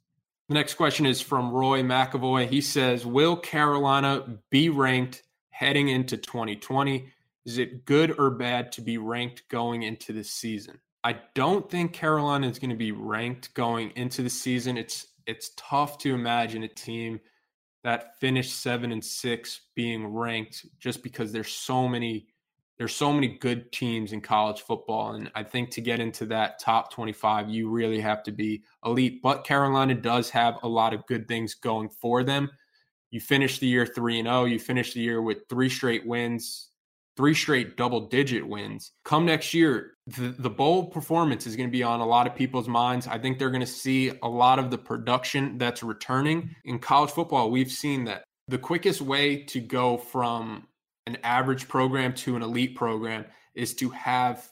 The 0.48 0.54
next 0.54 0.74
question 0.74 1.06
is 1.06 1.20
from 1.20 1.52
Roy 1.52 1.82
McAvoy. 1.82 2.48
He 2.48 2.60
says, 2.60 3.06
Will 3.06 3.36
Carolina 3.36 4.40
be 4.50 4.68
ranked 4.68 5.22
heading 5.50 5.88
into 5.88 6.16
2020? 6.16 7.08
Is 7.50 7.58
it 7.58 7.84
good 7.84 8.16
or 8.16 8.30
bad 8.30 8.70
to 8.72 8.80
be 8.80 8.96
ranked 8.96 9.48
going 9.48 9.82
into 9.82 10.12
the 10.12 10.22
season? 10.22 10.78
I 11.02 11.16
don't 11.34 11.68
think 11.68 11.92
Carolina 11.92 12.48
is 12.48 12.60
going 12.60 12.70
to 12.70 12.76
be 12.76 12.92
ranked 12.92 13.52
going 13.54 13.90
into 13.96 14.22
the 14.22 14.30
season. 14.30 14.78
It's 14.78 15.08
it's 15.26 15.50
tough 15.56 15.98
to 15.98 16.14
imagine 16.14 16.62
a 16.62 16.68
team 16.68 17.18
that 17.82 18.16
finished 18.20 18.54
7 18.60 18.92
and 18.92 19.04
6 19.04 19.60
being 19.74 20.06
ranked 20.06 20.64
just 20.78 21.02
because 21.02 21.32
there's 21.32 21.50
so 21.50 21.88
many 21.88 22.28
there's 22.78 22.94
so 22.94 23.12
many 23.12 23.26
good 23.26 23.72
teams 23.72 24.12
in 24.12 24.20
college 24.20 24.60
football 24.60 25.14
and 25.14 25.28
I 25.34 25.42
think 25.42 25.70
to 25.72 25.80
get 25.80 25.98
into 25.98 26.26
that 26.26 26.60
top 26.60 26.92
25 26.92 27.50
you 27.50 27.68
really 27.68 27.98
have 27.98 28.22
to 28.22 28.30
be 28.30 28.62
elite. 28.84 29.22
But 29.22 29.42
Carolina 29.42 29.96
does 29.96 30.30
have 30.30 30.58
a 30.62 30.68
lot 30.68 30.94
of 30.94 31.04
good 31.06 31.26
things 31.26 31.54
going 31.54 31.88
for 31.88 32.22
them. 32.22 32.48
You 33.10 33.18
finish 33.18 33.58
the 33.58 33.66
year 33.66 33.86
3 33.86 34.20
and 34.20 34.28
0, 34.28 34.44
you 34.44 34.60
finish 34.60 34.94
the 34.94 35.00
year 35.00 35.20
with 35.20 35.48
three 35.48 35.68
straight 35.68 36.06
wins 36.06 36.68
three 37.20 37.34
straight 37.34 37.76
double 37.76 38.08
digit 38.08 38.48
wins. 38.48 38.92
Come 39.04 39.26
next 39.26 39.52
year, 39.52 39.92
the, 40.06 40.34
the 40.38 40.48
bowl 40.48 40.86
performance 40.86 41.46
is 41.46 41.54
going 41.54 41.68
to 41.68 41.70
be 41.70 41.82
on 41.82 42.00
a 42.00 42.06
lot 42.06 42.26
of 42.26 42.34
people's 42.34 42.66
minds. 42.66 43.06
I 43.06 43.18
think 43.18 43.38
they're 43.38 43.50
going 43.50 43.60
to 43.60 43.66
see 43.66 44.10
a 44.22 44.28
lot 44.28 44.58
of 44.58 44.70
the 44.70 44.78
production 44.78 45.58
that's 45.58 45.82
returning. 45.82 46.56
In 46.64 46.78
college 46.78 47.10
football, 47.10 47.50
we've 47.50 47.70
seen 47.70 48.04
that 48.04 48.24
the 48.48 48.56
quickest 48.56 49.02
way 49.02 49.42
to 49.44 49.60
go 49.60 49.98
from 49.98 50.66
an 51.06 51.18
average 51.22 51.68
program 51.68 52.14
to 52.14 52.36
an 52.36 52.42
elite 52.42 52.74
program 52.74 53.26
is 53.54 53.74
to 53.74 53.90
have 53.90 54.48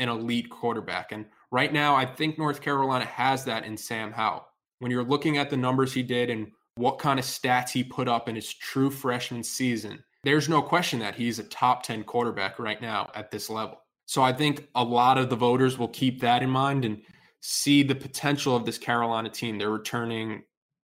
an 0.00 0.08
elite 0.08 0.50
quarterback. 0.50 1.12
And 1.12 1.26
right 1.52 1.72
now, 1.72 1.94
I 1.94 2.06
think 2.06 2.38
North 2.38 2.60
Carolina 2.60 3.04
has 3.04 3.44
that 3.44 3.64
in 3.64 3.76
Sam 3.76 4.10
Howell. 4.10 4.48
When 4.80 4.90
you're 4.90 5.04
looking 5.04 5.38
at 5.38 5.48
the 5.48 5.56
numbers 5.56 5.94
he 5.94 6.02
did 6.02 6.28
and 6.28 6.50
what 6.74 6.98
kind 6.98 7.20
of 7.20 7.24
stats 7.24 7.70
he 7.70 7.84
put 7.84 8.08
up 8.08 8.28
in 8.28 8.34
his 8.34 8.52
true 8.52 8.90
freshman 8.90 9.44
season, 9.44 10.02
there's 10.22 10.48
no 10.48 10.62
question 10.62 10.98
that 11.00 11.14
he's 11.14 11.38
a 11.38 11.44
top 11.44 11.82
10 11.82 12.04
quarterback 12.04 12.58
right 12.58 12.80
now 12.80 13.10
at 13.14 13.30
this 13.30 13.48
level. 13.48 13.80
So 14.06 14.22
I 14.22 14.32
think 14.32 14.68
a 14.74 14.84
lot 14.84 15.18
of 15.18 15.30
the 15.30 15.36
voters 15.36 15.78
will 15.78 15.88
keep 15.88 16.20
that 16.20 16.42
in 16.42 16.50
mind 16.50 16.84
and 16.84 17.02
see 17.40 17.82
the 17.82 17.94
potential 17.94 18.56
of 18.56 18.66
this 18.66 18.78
Carolina 18.78 19.30
team. 19.30 19.56
They're 19.56 19.70
returning 19.70 20.42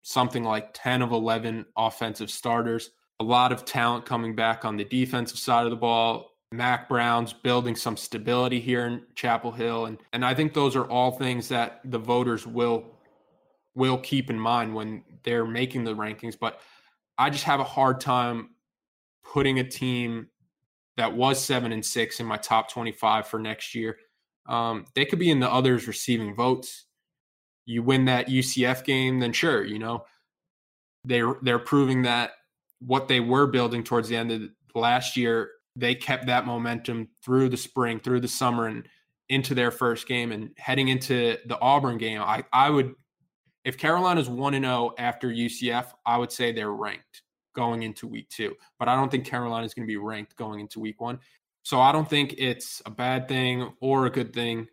something 0.04 0.44
like 0.44 0.70
10 0.74 1.02
of 1.02 1.12
11 1.12 1.66
offensive 1.76 2.30
starters, 2.30 2.92
a 3.20 3.24
lot 3.24 3.52
of 3.52 3.66
talent 3.66 4.06
coming 4.06 4.36
back 4.36 4.64
on 4.64 4.78
the 4.78 4.86
defensive 4.86 5.40
side 5.40 5.66
of 5.66 5.72
the 5.72 5.78
ball. 5.78 6.32
Mack 6.52 6.88
Brown's 6.88 7.34
building 7.34 7.76
some 7.76 7.98
stability 7.98 8.62
here 8.62 8.86
in 8.86 9.04
Chapel 9.16 9.52
Hill 9.52 9.86
and 9.86 9.98
and 10.14 10.24
I 10.24 10.34
think 10.34 10.54
those 10.54 10.78
are 10.78 10.86
all 10.86 11.12
things 11.12 11.50
that 11.50 11.82
the 11.84 12.00
voters 12.00 12.48
will 12.48 12.86
will 13.76 13.98
keep 13.98 14.30
in 14.30 14.40
mind 14.40 14.74
when 14.74 15.04
they're 15.24 15.46
making 15.46 15.84
the 15.84 15.94
rankings 15.94 16.40
but 16.40 16.62
I 17.18 17.32
just 17.32 17.44
have 17.44 17.60
a 17.60 17.66
hard 17.66 18.00
time 18.00 18.52
putting 19.34 19.60
a 19.60 19.64
team 19.64 20.28
that 20.98 21.14
was 21.14 21.44
seven 21.44 21.72
and 21.72 21.86
six 21.86 22.20
in 22.20 22.26
my 22.26 22.38
top 22.38 22.72
25 22.72 23.28
for 23.28 23.40
next 23.40 23.76
year. 23.76 23.98
Um, 24.48 24.86
they 24.96 25.06
could 25.06 25.20
be 25.20 25.30
in 25.30 25.40
the 25.40 25.52
others 25.52 25.88
receiving 25.88 26.36
votes. 26.36 26.86
You 27.66 27.84
win 27.84 28.06
that 28.06 28.28
UCF 28.28 28.84
game, 28.84 29.20
then 29.20 29.34
sure, 29.34 29.64
you 29.64 29.78
know, 29.78 30.06
they're 31.04 31.36
they're 31.42 31.60
proving 31.60 32.04
that 32.04 32.32
what 32.80 33.08
they 33.08 33.20
were 33.20 33.48
building 33.48 33.84
towards 33.84 34.08
the 34.08 34.16
end 34.16 34.32
of 34.32 34.42
last 34.74 35.18
year, 35.18 35.52
they 35.76 35.96
kept 35.96 36.28
that 36.28 36.46
momentum 36.46 37.10
through 37.24 37.50
the 37.50 37.58
spring, 37.58 38.00
through 38.00 38.22
the 38.22 38.28
summer, 38.28 38.68
and 38.68 38.88
into 39.30 39.54
their 39.54 39.72
first 39.72 40.08
game 40.08 40.32
and 40.32 40.52
heading 40.58 40.88
into 40.88 41.38
the 41.48 41.60
Auburn 41.60 41.98
game, 41.98 42.22
I, 42.22 42.44
I 42.54 42.70
would, 42.70 42.94
if 43.66 43.78
Carolina's 43.78 44.30
1 44.30 44.54
and 44.54 44.64
0 44.64 44.94
after 44.98 45.30
UCF, 45.30 45.88
I 46.06 46.18
would 46.18 46.32
say 46.32 46.52
they're 46.52 46.72
ranked 46.72 47.24
going 47.58 47.82
into 47.82 48.08
week 48.08 48.30
two. 48.30 48.56
But 48.78 48.88
I 48.88 48.96
don't 48.96 49.10
think 49.10 49.26
Carolina 49.26 49.66
is 49.66 49.74
going 49.74 49.86
to 49.86 49.92
be 49.92 49.98
ranked 49.98 50.38
going 50.38 50.60
into 50.60 50.80
week 50.80 51.02
one. 51.02 51.20
So 51.64 51.82
I 51.82 51.92
don't 51.92 52.10
think 52.10 52.36
it's 52.38 52.82
a 52.86 52.92
bad 52.92 53.28
thing 53.28 53.74
or 53.82 54.06
a 54.06 54.12
good 54.12 54.32
thing 54.32 54.68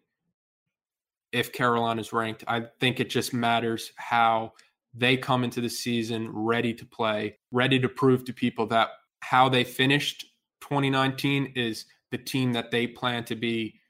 if 1.32 1.52
Carolina 1.52 2.02
is 2.02 2.12
ranked. 2.12 2.44
I 2.46 2.66
think 2.78 3.00
it 3.00 3.10
just 3.10 3.32
matters 3.32 3.90
how 3.96 4.52
they 4.92 5.16
come 5.16 5.42
into 5.42 5.62
the 5.62 5.68
season 5.70 6.30
ready 6.30 6.74
to 6.74 6.84
play, 6.84 7.38
ready 7.50 7.80
to 7.80 7.88
prove 7.88 8.24
to 8.26 8.32
people 8.32 8.66
that 8.68 8.90
how 9.20 9.48
they 9.48 9.64
finished 9.64 10.26
2019 10.60 11.54
is 11.56 11.86
the 12.10 12.18
team 12.18 12.52
that 12.52 12.70
they 12.70 12.86
plan 12.86 13.24
to 13.24 13.34
be 13.34 13.80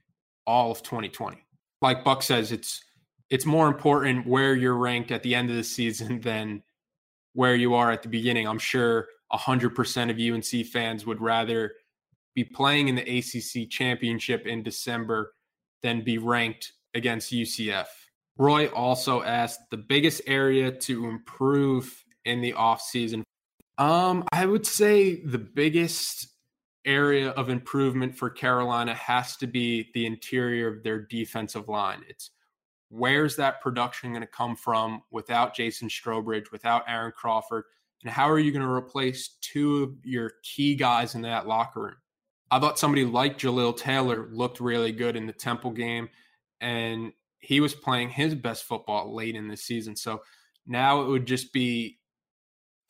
all 0.46 0.70
of 0.70 0.82
2020. 0.82 1.36
Like 1.82 2.04
Buck 2.04 2.22
says, 2.22 2.52
it's 2.52 2.80
it's 3.28 3.44
more 3.44 3.66
important 3.66 4.26
where 4.26 4.54
you're 4.54 4.76
ranked 4.76 5.10
at 5.10 5.24
the 5.24 5.34
end 5.34 5.50
of 5.50 5.56
the 5.56 5.64
season 5.64 6.20
than 6.22 6.62
where 7.35 7.55
you 7.55 7.75
are 7.75 7.91
at 7.91 8.03
the 8.03 8.09
beginning. 8.09 8.49
I'm 8.49 8.59
sure 8.59 9.09
100% 9.33 10.11
of 10.11 10.35
UNC 10.35 10.67
fans 10.67 11.05
would 11.05 11.21
rather 11.21 11.73
be 12.35 12.45
playing 12.45 12.88
in 12.88 12.95
the 12.95 13.19
ACC 13.19 13.71
championship 13.71 14.47
in 14.47 14.62
December 14.62 15.35
than 15.83 16.03
be 16.03 16.19
ranked 16.19 16.73
against 16.95 17.33
UCF. 17.33 17.87
Roy 18.37 18.67
also 18.69 19.23
asked 19.23 19.61
the 19.71 19.76
biggest 19.76 20.23
area 20.26 20.71
to 20.71 21.07
improve 21.07 22.05
in 22.25 22.41
the 22.41 22.53
offseason. 22.53 23.23
Um, 23.79 24.25
I 24.33 24.47
would 24.47 24.67
say 24.67 25.23
the 25.25 25.38
biggest 25.38 26.29
area 26.85 27.31
of 27.31 27.49
improvement 27.49 28.17
for 28.17 28.31
Carolina 28.31 28.95
has 28.95 29.37
to 29.37 29.47
be 29.47 29.91
the 29.95 30.07
interior 30.07 30.69
of 30.69 30.83
their 30.83 31.00
defensive 31.00 31.69
line. 31.69 32.03
It's 32.09 32.31
where's 32.94 33.34
that 33.36 33.60
production 33.60 34.10
going 34.10 34.20
to 34.20 34.26
come 34.26 34.54
from 34.54 35.02
without 35.10 35.54
Jason 35.54 35.88
Strowbridge, 35.88 36.52
without 36.52 36.84
Aaron 36.86 37.12
Crawford? 37.16 37.64
And 38.02 38.12
how 38.12 38.30
are 38.30 38.38
you 38.38 38.52
going 38.52 38.62
to 38.62 38.70
replace 38.70 39.36
two 39.40 39.82
of 39.82 39.94
your 40.04 40.34
key 40.42 40.76
guys 40.76 41.14
in 41.14 41.22
that 41.22 41.48
locker 41.48 41.82
room? 41.82 41.96
I 42.50 42.60
thought 42.60 42.78
somebody 42.78 43.04
like 43.04 43.38
Jalil 43.38 43.76
Taylor 43.76 44.28
looked 44.30 44.60
really 44.60 44.92
good 44.92 45.16
in 45.16 45.26
the 45.26 45.32
Temple 45.32 45.72
game, 45.72 46.08
and 46.60 47.12
he 47.40 47.60
was 47.60 47.74
playing 47.74 48.10
his 48.10 48.34
best 48.34 48.64
football 48.64 49.14
late 49.14 49.34
in 49.34 49.48
the 49.48 49.56
season. 49.56 49.96
So 49.96 50.22
now 50.66 51.02
it 51.02 51.08
would 51.08 51.26
just 51.26 51.52
be 51.52 51.98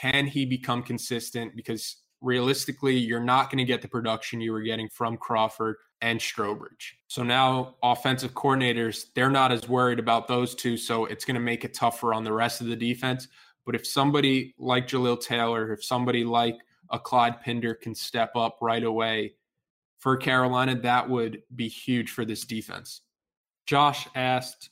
can 0.00 0.26
he 0.26 0.44
become 0.44 0.82
consistent? 0.82 1.56
Because 1.56 2.02
realistically, 2.24 2.96
you're 2.96 3.20
not 3.20 3.50
going 3.50 3.58
to 3.58 3.64
get 3.64 3.82
the 3.82 3.88
production 3.88 4.40
you 4.40 4.52
were 4.52 4.62
getting 4.62 4.88
from 4.88 5.16
Crawford 5.16 5.76
and 6.00 6.18
Strowbridge. 6.18 6.94
So 7.06 7.22
now 7.22 7.76
offensive 7.82 8.32
coordinators, 8.32 9.06
they're 9.14 9.30
not 9.30 9.52
as 9.52 9.68
worried 9.68 9.98
about 9.98 10.26
those 10.26 10.54
two. 10.54 10.76
So 10.76 11.04
it's 11.04 11.24
going 11.24 11.36
to 11.36 11.40
make 11.40 11.64
it 11.64 11.74
tougher 11.74 12.14
on 12.14 12.24
the 12.24 12.32
rest 12.32 12.60
of 12.60 12.66
the 12.66 12.76
defense. 12.76 13.28
But 13.66 13.74
if 13.74 13.86
somebody 13.86 14.54
like 14.58 14.88
Jalil 14.88 15.20
Taylor, 15.20 15.72
if 15.72 15.84
somebody 15.84 16.24
like 16.24 16.56
a 16.90 16.98
Clyde 16.98 17.40
Pinder 17.42 17.74
can 17.74 17.94
step 17.94 18.36
up 18.36 18.58
right 18.60 18.82
away 18.82 19.34
for 19.98 20.16
Carolina, 20.16 20.78
that 20.80 21.08
would 21.08 21.42
be 21.54 21.68
huge 21.68 22.10
for 22.10 22.24
this 22.24 22.44
defense. 22.44 23.02
Josh 23.66 24.06
asked, 24.14 24.70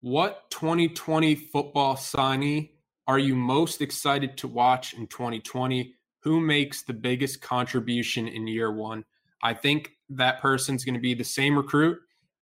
What 0.00 0.50
2020 0.50 1.34
football 1.34 1.96
signee 1.96 2.70
are 3.06 3.18
you 3.18 3.34
most 3.34 3.82
excited 3.82 4.38
to 4.38 4.48
watch 4.48 4.94
in 4.94 5.06
2020? 5.06 5.94
Who 6.20 6.40
makes 6.40 6.82
the 6.82 6.92
biggest 6.92 7.40
contribution 7.40 8.28
in 8.28 8.46
year 8.46 8.70
one? 8.72 9.04
I 9.42 9.54
think 9.54 9.92
that 10.10 10.40
person's 10.40 10.84
going 10.84 10.94
to 10.94 11.00
be 11.00 11.14
the 11.14 11.24
same 11.24 11.56
recruit 11.56 11.98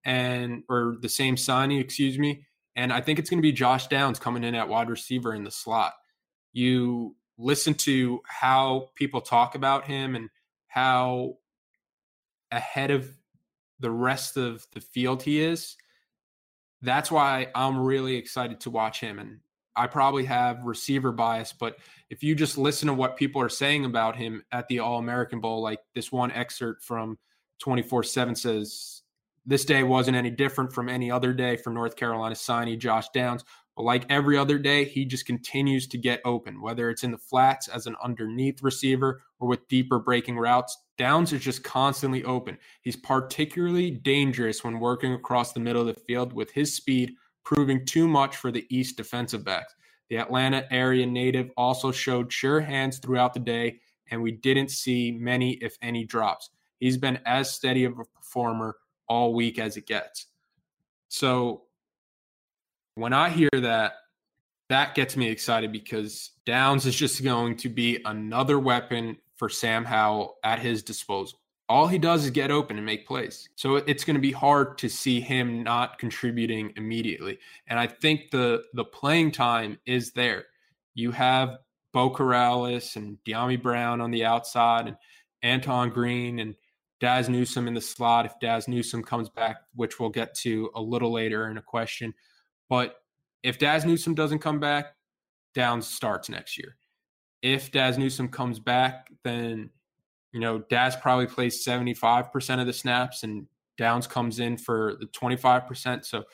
and 0.05 0.63
or 0.69 0.97
the 1.01 1.09
same 1.09 1.37
signing, 1.37 1.79
excuse 1.79 2.19
me. 2.19 2.47
And 2.77 2.93
I 2.93 3.01
think 3.01 3.19
it's 3.19 3.31
going 3.31 3.39
to 3.39 3.47
be 3.47 3.53
Josh 3.53 3.87
Downs 3.87 4.19
coming 4.19 4.45
in 4.45 4.55
at 4.55 4.69
wide 4.69 4.91
receiver 4.91 5.35
in 5.35 5.45
the 5.45 5.51
slot. 5.51 5.95
You 6.53 7.17
listen 7.39 7.75
to 7.75 8.21
how 8.27 8.91
people 8.95 9.21
talk 9.21 9.55
about 9.55 9.87
him 9.87 10.15
and 10.15 10.29
how 10.69 11.39
ahead 12.51 12.91
of 12.91 13.09
the 13.81 13.91
rest 13.91 14.37
of 14.37 14.67
the 14.73 14.81
field 14.81 15.23
he 15.23 15.41
is. 15.41 15.77
That's 16.83 17.11
why 17.11 17.49
I'm 17.55 17.79
really 17.79 18.17
excited 18.17 18.61
to 18.61 18.71
watch 18.71 19.01
him. 19.01 19.19
And 19.19 19.41
I 19.77 19.87
probably 19.87 20.25
have 20.25 20.65
receiver 20.65 21.13
bias, 21.13 21.53
but 21.53 21.77
if 22.11 22.23
you 22.23 22.35
just 22.35 22.57
listen 22.59 22.89
to 22.89 22.95
what 22.95 23.17
people 23.17 23.41
are 23.43 23.49
saying 23.49 23.85
about 23.85 24.17
him 24.17 24.45
at 24.53 24.69
the 24.69 24.79
All 24.79 24.99
American 24.99 25.41
Bowl, 25.41 25.63
like 25.63 25.81
this 25.95 26.13
one 26.13 26.31
excerpt 26.31 26.85
from 26.85 27.19
24 27.61 28.05
7 28.05 28.37
says, 28.37 29.03
This 29.47 29.65
day 29.65 29.83
wasn't 29.83 30.17
any 30.17 30.31
different 30.31 30.73
from 30.73 30.89
any 30.89 31.11
other 31.11 31.33
day 31.33 31.57
for 31.57 31.71
North 31.71 31.97
Carolina 31.97 32.35
signee 32.35 32.79
Josh 32.79 33.09
Downs. 33.11 33.45
But 33.77 33.83
like 33.83 34.07
every 34.09 34.39
other 34.39 34.59
day, 34.59 34.85
he 34.85 35.05
just 35.05 35.27
continues 35.27 35.89
to 35.89 35.99
get 35.99 36.21
open, 36.25 36.63
whether 36.63 36.91
it's 36.91 37.03
in 37.03 37.11
the 37.11 37.19
flats 37.19 37.67
as 37.67 37.87
an 37.87 37.97
underneath 38.03 38.63
receiver 38.63 39.23
or 39.41 39.49
with 39.49 39.67
deeper 39.67 39.99
breaking 39.99 40.39
routes. 40.39 40.79
Downs 40.97 41.33
is 41.33 41.43
just 41.43 41.65
constantly 41.65 42.23
open. 42.23 42.57
He's 42.83 42.95
particularly 42.95 43.91
dangerous 43.91 44.63
when 44.63 44.79
working 44.79 45.13
across 45.13 45.53
the 45.53 45.61
middle 45.61 45.89
of 45.89 45.93
the 45.93 46.01
field 46.03 46.33
with 46.33 46.53
his 46.53 46.77
speed 46.77 47.15
proving 47.45 47.85
too 47.85 48.09
much 48.09 48.37
for 48.37 48.51
the 48.51 48.67
East 48.71 48.97
defensive 48.97 49.45
backs. 49.45 49.75
The 50.09 50.19
Atlanta 50.19 50.67
area 50.71 51.07
native 51.07 51.51
also 51.57 51.93
showed 51.93 52.33
sure 52.33 52.61
hands 52.61 52.99
throughout 52.99 53.35
the 53.35 53.41
day, 53.41 53.81
and 54.11 54.23
we 54.23 54.33
didn't 54.33 54.71
see 54.71 55.13
many, 55.13 55.53
if 55.55 55.77
any, 55.83 56.05
drops. 56.05 56.51
He's 56.81 56.97
been 56.97 57.19
as 57.25 57.53
steady 57.53 57.85
of 57.85 57.99
a 57.99 58.05
performer 58.05 58.77
all 59.09 59.35
week 59.35 59.59
as 59.59 59.77
it 59.77 59.87
gets. 59.87 60.27
So 61.09 61.63
when 62.97 63.13
I 63.13 63.31
hear 63.31 63.51
that, 63.53 63.95
that 64.69 64.95
gets 64.95 65.17
me 65.17 65.29
excited 65.29 65.73
because 65.73 66.31
Downs 66.47 66.87
is 66.87 66.97
just 66.97 67.23
going 67.23 67.57
to 67.59 67.69
be 67.69 68.01
another 68.05 68.59
weapon 68.59 69.17
for 69.37 69.49
Sam 69.49 69.85
Howell 69.85 70.37
at 70.43 70.59
his 70.59 70.83
disposal 70.83 71.39
all 71.69 71.87
he 71.87 71.99
does 71.99 72.25
is 72.25 72.31
get 72.31 72.51
open 72.51 72.77
and 72.77 72.85
make 72.85 73.07
plays. 73.07 73.49
So 73.55 73.77
it's 73.77 74.05
going 74.05 74.17
to 74.17 74.21
be 74.21 74.33
hard 74.33 74.77
to 74.79 74.89
see 74.89 75.21
him 75.21 75.63
not 75.63 75.99
contributing 75.99 76.73
immediately. 76.77 77.39
And 77.69 77.79
I 77.79 77.87
think 77.87 78.31
the 78.31 78.65
the 78.75 78.85
playing 78.85 79.33
time 79.33 79.79
is 79.87 80.13
there. 80.13 80.47
You 80.95 81.11
have 81.13 81.59
Beau 81.93 82.11
Corrales 82.11 82.97
and 82.97 83.19
Dyami 83.27 83.61
Brown 83.61 84.01
on 84.01 84.11
the 84.11 84.25
outside 84.25 84.89
and 84.89 84.97
Antoine 85.45 85.91
Green 85.91 86.41
and 86.41 86.55
Dazz 87.01 87.29
Newsome 87.29 87.69
in 87.69 87.75
the 87.75 87.81
slot 87.81 88.27
if 88.27 88.39
Dazz 88.41 88.69
Newsome 88.69 89.03
comes 89.03 89.29
back, 89.29 89.57
which 89.75 89.99
we'll 89.99 90.11
get 90.11 90.35
to 90.37 90.71
a 90.75 90.81
little 90.81 91.13
later 91.13 91.49
in 91.49 91.59
a 91.59 91.63
question. 91.63 92.15
But 92.69 92.97
if 93.43 93.59
Dazz 93.59 93.85
Newsome 93.85 94.15
doesn't 94.15 94.39
come 94.39 94.59
back, 94.59 94.95
Downs 95.55 95.87
starts 95.87 96.29
next 96.29 96.59
year. 96.59 96.77
If 97.43 97.71
Dazz 97.71 97.99
Newsome 97.99 98.29
comes 98.29 98.59
back, 98.59 99.09
then 99.23 99.71
you 100.35 100.41
know, 100.41 100.59
Dazz 100.59 100.97
probably 100.97 101.27
plays 101.27 101.65
75% 101.65 102.61
of 102.61 102.67
the 102.67 102.73
snaps 102.73 103.23
and 103.23 103.47
Downs 103.79 104.09
comes 104.09 104.41
in 104.41 104.59
for 104.59 104.97
the 104.99 105.07
25%. 105.07 106.05
So 106.05 106.25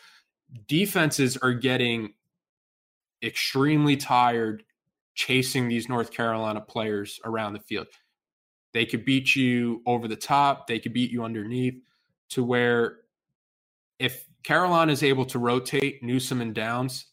defenses 0.67 1.37
are 1.37 1.53
getting 1.53 2.15
extremely 3.23 3.99
tired 3.99 4.65
chasing 5.15 5.69
these 5.69 5.87
North 5.87 6.13
Carolina 6.13 6.63
players 6.63 7.21
around 7.27 7.53
the 7.53 7.61
field. 7.61 7.89
They 8.73 8.87
could 8.87 9.05
beat 9.05 9.37
you 9.37 9.83
over 9.85 10.09
the 10.09 10.17
top, 10.17 10.67
they 10.67 10.79
could 10.79 10.95
beat 10.95 11.11
you 11.11 11.23
underneath 11.23 11.83
to 12.31 12.43
where 12.43 13.01
if 13.99 14.25
Carolina 14.43 14.93
is 14.93 15.03
able 15.03 15.27
to 15.27 15.39
rotate 15.39 16.03
Newsome 16.03 16.41
and 16.41 16.55
Downs, 16.55 17.05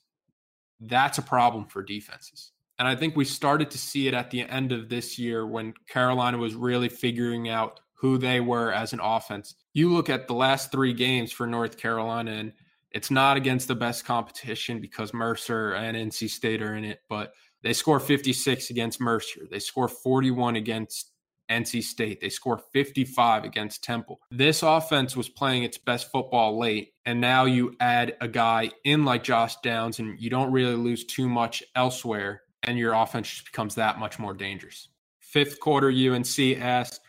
that's 0.80 1.18
a 1.18 1.22
problem 1.22 1.66
for 1.66 1.84
defenses. 1.84 2.54
And 2.80 2.88
I 2.88 2.96
think 2.96 3.16
we 3.16 3.26
started 3.26 3.72
to 3.72 3.78
see 3.78 4.08
it 4.08 4.14
at 4.14 4.30
the 4.30 4.42
end 4.42 4.72
of 4.72 4.90
this 4.90 5.18
year 5.18 5.48
when 5.48 5.74
Carolina 5.90 6.38
was 6.38 6.56
really 6.56 6.90
figuring 6.90 7.50
out 7.50 7.80
who 7.96 8.18
they 8.18 8.40
were 8.40 8.72
as 8.72 8.94
an 8.94 9.00
offense. 9.02 9.56
You 9.74 9.92
look 9.92 10.10
at 10.10 10.28
the 10.28 10.36
last 10.36 10.72
three 10.72 10.94
games 10.94 11.32
for 11.32 11.48
North 11.48 11.78
Carolina, 11.78 12.32
and 12.32 12.54
it's 12.92 13.10
not 13.10 13.38
against 13.38 13.68
the 13.68 13.76
best 13.76 14.06
competition 14.06 14.80
because 14.80 15.14
Mercer 15.14 15.74
and 15.74 15.98
NC 15.98 16.30
State 16.30 16.62
are 16.62 16.76
in 16.76 16.84
it, 16.84 17.00
but 17.10 17.34
they 17.64 17.74
score 17.74 18.00
56 18.00 18.70
against 18.70 19.02
Mercer. 19.02 19.42
They 19.50 19.60
score 19.60 19.88
41 19.88 20.56
against 20.56 21.12
NC 21.50 21.82
State. 21.82 22.22
They 22.22 22.30
score 22.30 22.62
55 22.72 23.44
against 23.44 23.84
Temple. 23.84 24.20
This 24.30 24.62
offense 24.62 25.16
was 25.16 25.30
playing 25.30 25.64
its 25.64 25.80
best 25.80 26.12
football 26.12 26.60
late, 26.60 26.94
and 27.06 27.20
now 27.20 27.46
you 27.46 27.76
add 27.80 28.16
a 28.22 28.28
guy 28.28 28.70
in 28.84 29.06
like 29.06 29.24
Josh 29.24 29.56
Downs, 29.64 29.98
and 29.98 30.20
you 30.20 30.30
don't 30.30 30.52
really 30.52 30.76
lose 30.76 31.06
too 31.06 31.28
much 31.28 31.64
elsewhere 31.76 32.44
and 32.68 32.78
your 32.78 32.94
offense 32.94 33.30
just 33.30 33.46
becomes 33.46 33.76
that 33.76 33.98
much 33.98 34.20
more 34.20 34.34
dangerous. 34.34 34.90
Fifth 35.20 35.60
quarter, 35.60 35.90
UNC 35.90 36.40
asked, 36.60 37.02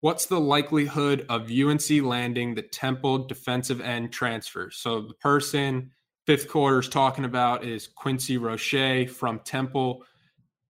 What's 0.00 0.26
the 0.26 0.40
likelihood 0.40 1.26
of 1.28 1.50
UNC 1.50 1.90
landing 2.02 2.54
the 2.54 2.62
Temple 2.62 3.26
defensive 3.26 3.82
end 3.82 4.12
transfer? 4.12 4.70
So 4.70 5.02
the 5.02 5.14
person 5.14 5.90
fifth 6.26 6.48
quarter 6.48 6.78
is 6.78 6.88
talking 6.88 7.26
about 7.26 7.64
is 7.64 7.86
Quincy 7.86 8.38
Roche 8.38 9.10
from 9.10 9.40
Temple. 9.40 10.04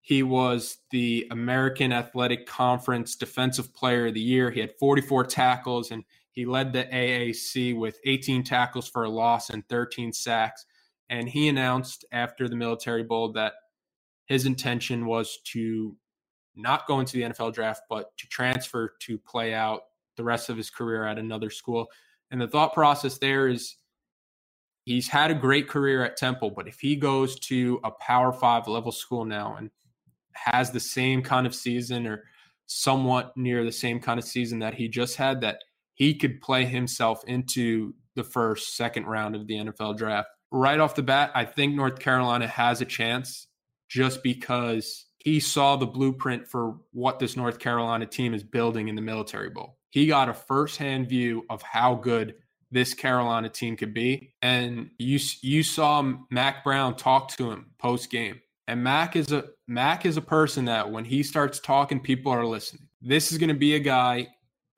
He 0.00 0.24
was 0.24 0.78
the 0.90 1.28
American 1.30 1.92
Athletic 1.92 2.46
Conference 2.46 3.14
Defensive 3.14 3.72
Player 3.72 4.08
of 4.08 4.14
the 4.14 4.20
Year. 4.20 4.50
He 4.50 4.58
had 4.58 4.72
44 4.80 5.24
tackles 5.26 5.92
and 5.92 6.02
He 6.32 6.44
led 6.44 6.72
the 6.72 6.84
AAC 6.84 7.76
with 7.76 8.00
18 8.04 8.42
tackles 8.42 8.88
for 8.88 9.04
a 9.04 9.10
loss 9.10 9.50
and 9.50 9.62
13 9.68 10.12
sacks. 10.12 10.66
And 11.08 11.28
he 11.28 11.46
announced 11.46 12.04
after 12.10 12.48
the 12.48 12.56
Military 12.56 13.04
Bowl 13.04 13.32
that 13.32 13.52
his 14.30 14.46
intention 14.46 15.06
was 15.06 15.40
to 15.42 15.96
not 16.54 16.86
go 16.86 17.00
into 17.00 17.14
the 17.14 17.22
NFL 17.22 17.52
draft, 17.52 17.82
but 17.90 18.16
to 18.16 18.28
transfer 18.28 18.94
to 19.00 19.18
play 19.18 19.52
out 19.52 19.82
the 20.16 20.22
rest 20.22 20.48
of 20.48 20.56
his 20.56 20.70
career 20.70 21.04
at 21.04 21.18
another 21.18 21.50
school. 21.50 21.88
And 22.30 22.40
the 22.40 22.46
thought 22.46 22.72
process 22.72 23.18
there 23.18 23.48
is 23.48 23.74
he's 24.84 25.08
had 25.08 25.32
a 25.32 25.34
great 25.34 25.68
career 25.68 26.04
at 26.04 26.16
Temple, 26.16 26.50
but 26.50 26.68
if 26.68 26.78
he 26.78 26.94
goes 26.94 27.40
to 27.40 27.80
a 27.82 27.90
Power 27.90 28.32
Five 28.32 28.68
level 28.68 28.92
school 28.92 29.24
now 29.24 29.56
and 29.56 29.68
has 30.34 30.70
the 30.70 30.78
same 30.78 31.22
kind 31.22 31.44
of 31.44 31.52
season 31.52 32.06
or 32.06 32.22
somewhat 32.66 33.36
near 33.36 33.64
the 33.64 33.72
same 33.72 33.98
kind 33.98 34.20
of 34.20 34.24
season 34.24 34.60
that 34.60 34.74
he 34.74 34.86
just 34.86 35.16
had, 35.16 35.40
that 35.40 35.58
he 35.94 36.14
could 36.14 36.40
play 36.40 36.64
himself 36.64 37.24
into 37.26 37.94
the 38.14 38.22
first, 38.22 38.76
second 38.76 39.06
round 39.06 39.34
of 39.34 39.48
the 39.48 39.54
NFL 39.54 39.96
draft. 39.96 40.28
Right 40.52 40.78
off 40.78 40.94
the 40.94 41.02
bat, 41.02 41.32
I 41.34 41.46
think 41.46 41.74
North 41.74 41.98
Carolina 41.98 42.46
has 42.46 42.80
a 42.80 42.84
chance 42.84 43.48
just 43.90 44.22
because 44.22 45.06
he 45.18 45.40
saw 45.40 45.76
the 45.76 45.86
blueprint 45.86 46.48
for 46.48 46.76
what 46.92 47.18
this 47.18 47.36
North 47.36 47.58
Carolina 47.58 48.06
team 48.06 48.32
is 48.32 48.42
building 48.42 48.88
in 48.88 48.94
the 48.94 49.02
Military 49.02 49.50
Bowl. 49.50 49.76
He 49.90 50.06
got 50.06 50.30
a 50.30 50.34
firsthand 50.34 51.08
view 51.08 51.44
of 51.50 51.60
how 51.60 51.96
good 51.96 52.36
this 52.70 52.94
Carolina 52.94 53.48
team 53.48 53.76
could 53.76 53.92
be, 53.92 54.32
and 54.40 54.90
you 54.98 55.18
you 55.42 55.64
saw 55.64 56.14
Mack 56.30 56.62
Brown 56.62 56.96
talk 56.96 57.28
to 57.36 57.50
him 57.50 57.72
post 57.78 58.10
game. 58.10 58.40
And 58.68 58.84
Mack 58.84 59.16
is 59.16 59.32
a 59.32 59.46
Mack 59.66 60.06
is 60.06 60.16
a 60.16 60.22
person 60.22 60.66
that 60.66 60.90
when 60.90 61.04
he 61.04 61.24
starts 61.24 61.58
talking, 61.58 61.98
people 61.98 62.30
are 62.32 62.46
listening. 62.46 62.86
This 63.02 63.32
is 63.32 63.38
going 63.38 63.48
to 63.48 63.54
be 63.54 63.74
a 63.74 63.80
guy 63.80 64.28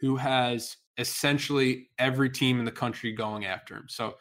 who 0.00 0.16
has 0.16 0.78
essentially 0.96 1.88
every 1.98 2.30
team 2.30 2.58
in 2.58 2.64
the 2.64 2.72
country 2.72 3.12
going 3.12 3.44
after 3.44 3.76
him. 3.76 3.86
So 3.88 4.14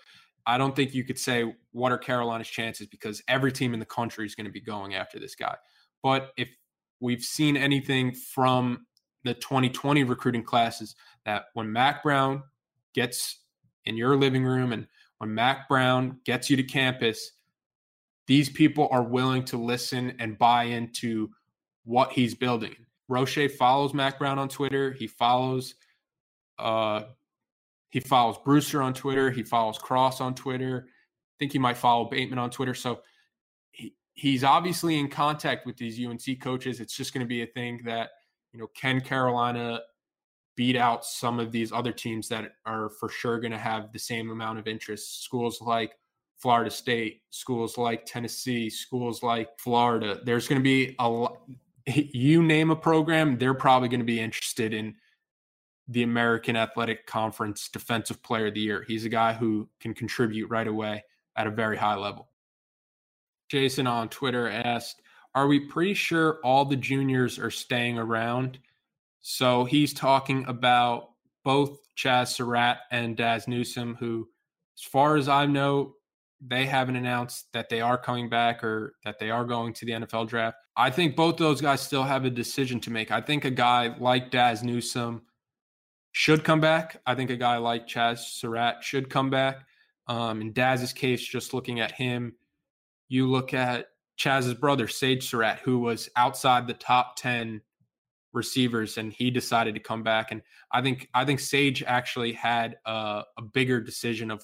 I 0.46 0.58
don't 0.58 0.76
think 0.76 0.94
you 0.94 1.04
could 1.04 1.20
say 1.20 1.54
what 1.72 1.92
are 1.92 1.98
Carolina's 1.98 2.48
chances 2.48 2.88
because 2.88 3.22
every 3.28 3.52
team 3.52 3.74
in 3.74 3.80
the 3.80 3.86
country 3.86 4.26
is 4.26 4.36
going 4.36 4.46
to 4.46 4.52
be 4.52 4.62
going 4.62 4.96
after 4.96 5.20
this 5.20 5.36
guy. 5.36 5.56
But 6.04 6.32
if 6.38 6.50
we've 7.00 7.22
seen 7.22 7.58
anything 7.58 8.14
from 8.14 8.86
the 9.24 9.34
2020 9.36 10.04
recruiting 10.04 10.44
classes, 10.44 10.96
that 11.26 11.46
when 11.54 11.72
Mack 11.72 12.04
Brown 12.04 12.44
gets 12.94 13.40
in 13.86 13.96
your 13.98 14.16
living 14.16 14.44
room 14.44 14.72
and 14.72 14.88
when 15.20 15.34
Mack 15.34 15.68
Brown 15.68 16.20
gets 16.26 16.50
you 16.50 16.58
to 16.58 16.64
campus, 16.64 17.32
these 18.28 18.50
people 18.50 18.88
are 18.92 19.04
willing 19.04 19.44
to 19.46 19.58
listen 19.58 20.16
and 20.20 20.38
buy 20.38 20.64
into 20.64 21.30
what 21.84 22.12
he's 22.12 22.34
building. 22.34 22.76
Roche 23.08 23.52
follows 23.58 23.94
Mack 23.94 24.18
Brown 24.20 24.40
on 24.40 24.48
Twitter. 24.48 24.94
He 24.94 25.08
follows 25.08 25.76
uh, 26.58 27.04
he 27.92 28.00
follows 28.00 28.38
Brewster 28.44 28.82
on 28.82 28.94
Twitter. 28.94 29.30
He 29.30 29.44
follows 29.44 29.78
Cross 29.78 30.22
on 30.22 30.34
Twitter. 30.34 30.88
I 30.88 31.36
think 31.38 31.52
he 31.52 31.60
might 31.60 31.78
follow 31.78 32.06
Bateman 32.06 32.40
on 32.40 32.50
Twitter. 32.50 32.74
So 32.74 33.02
he, 33.72 33.94
he's 34.14 34.44
obviously 34.44 34.98
in 34.98 35.10
contact 35.10 35.66
with 35.66 35.76
these 35.76 36.04
UNC 36.04 36.42
coaches. 36.42 36.80
It's 36.80 36.96
just 36.96 37.14
going 37.14 37.26
to 37.26 37.30
be 37.30 37.44
a 37.44 37.48
thing 37.48 37.82
that, 37.84 38.12
you 38.54 38.60
know, 38.60 38.68
can 38.74 39.02
Carolina 39.02 39.82
beat 40.56 40.78
out 40.78 41.06
some 41.06 41.38
of 41.38 41.52
these 41.52 41.74
other 41.74 41.92
teams 41.92 42.30
that 42.30 42.54
are 42.66 42.92
for 43.00 43.10
sure 43.10 43.40
going 43.40 43.52
to 43.52 43.58
have 43.58 43.92
the 43.92 44.00
same 44.00 44.32
amount 44.32 44.58
of 44.58 44.68
interest? 44.68 45.26
Schools 45.26 45.62
like 45.62 45.94
Florida 46.38 46.72
State, 46.72 47.24
schools 47.30 47.78
like 47.78 48.06
Tennessee, 48.06 48.70
schools 48.70 49.22
like 49.22 49.50
Florida. 49.60 50.22
There's 50.24 50.48
going 50.48 50.60
to 50.60 50.64
be 50.64 50.96
a 50.98 51.08
lot. 51.08 51.38
You 51.88 52.44
name 52.44 52.70
a 52.70 52.76
program, 52.76 53.40
they're 53.40 53.56
probably 53.56 53.90
going 53.90 54.02
to 54.02 54.06
be 54.06 54.20
interested 54.20 54.72
in 54.72 54.96
the 55.92 56.04
American 56.04 56.56
Athletic 56.56 57.06
Conference 57.06 57.68
Defensive 57.68 58.24
Player 58.24 58.48
of 58.48 58.54
the 58.54 58.62
Year. 58.62 58.86
He's 58.88 59.06
a 59.06 59.10
guy 59.10 59.34
who 59.34 59.68
can 59.80 59.94
contribute 59.94 60.50
right 60.50 60.68
away 60.68 61.04
at 61.36 61.48
a 61.48 61.52
very 61.52 61.78
high 61.78 61.96
level. 61.96 62.30
Jason 63.50 63.88
on 63.88 64.08
Twitter 64.08 64.50
asked, 64.50 65.02
Are 65.36 65.48
we 65.48 65.60
pretty 65.60 65.94
sure 65.94 66.40
all 66.44 66.64
the 66.64 66.78
juniors 66.78 67.38
are 67.38 67.52
staying 67.52 67.98
around? 67.98 68.60
So 69.20 69.66
he's 69.66 69.94
talking 69.94 70.46
about 70.48 71.10
both 71.44 71.80
Chazz 71.96 72.30
Surratt 72.30 72.80
and 72.92 73.18
Dazz 73.18 73.48
Newsome, 73.48 73.96
who, 73.96 74.30
as 74.78 74.84
far 74.84 75.18
as 75.18 75.28
I 75.28 75.46
know, 75.46 75.96
they 76.40 76.66
haven't 76.66 76.96
announced 76.96 77.52
that 77.54 77.70
they 77.70 77.82
are 77.82 77.98
coming 77.98 78.30
back 78.30 78.64
or 78.64 78.96
that 79.04 79.20
they 79.20 79.30
are 79.30 79.46
going 79.46 79.74
to 79.74 79.86
the 79.86 79.92
NFL 79.92 80.28
draft. 80.28 80.58
I 80.76 80.90
think 80.90 81.16
both 81.16 81.38
those 81.38 81.62
guys 81.62 81.82
still 81.82 82.04
have 82.04 82.26
a 82.26 82.30
decision 82.30 82.80
to 82.82 82.90
make. 82.90 83.12
I 83.12 83.22
think 83.22 83.46
a 83.46 83.52
guy 83.52 83.96
like 84.00 84.32
Dazz 84.32 84.64
Newsome 84.64 85.22
should 86.12 86.44
come 86.44 86.60
back. 86.60 87.02
I 87.06 87.16
think 87.16 87.30
a 87.30 87.38
guy 87.38 87.58
like 87.58 87.88
Chazz 87.88 88.20
Surratt 88.20 88.84
should 88.84 89.10
come 89.10 89.30
back. 89.30 89.66
Um, 90.08 90.42
in 90.42 90.54
Dazz's 90.54 90.94
case, 90.94 91.26
just 91.26 91.54
looking 91.54 91.80
at 91.80 91.92
him, 91.92 92.36
you 93.08 93.30
look 93.30 93.54
at 93.54 93.88
Chazz's 94.18 94.54
brother, 94.54 94.88
Sage 94.88 95.28
Surratt, 95.28 95.60
who 95.60 95.80
was 95.80 96.10
outside 96.16 96.68
the 96.68 96.74
top 96.74 97.16
10 97.16 97.62
receivers 98.34 98.98
and 98.98 99.12
he 99.12 99.32
decided 99.32 99.74
to 99.76 99.80
come 99.80 100.04
back. 100.04 100.32
And 100.32 100.42
I 100.72 100.82
think, 100.82 101.10
I 101.14 101.26
think 101.26 101.40
Sage 101.40 101.84
actually 101.84 102.34
had 102.34 102.78
a, 102.86 103.24
a 103.38 103.42
bigger 103.42 103.82
decision 103.82 104.32
of 104.32 104.44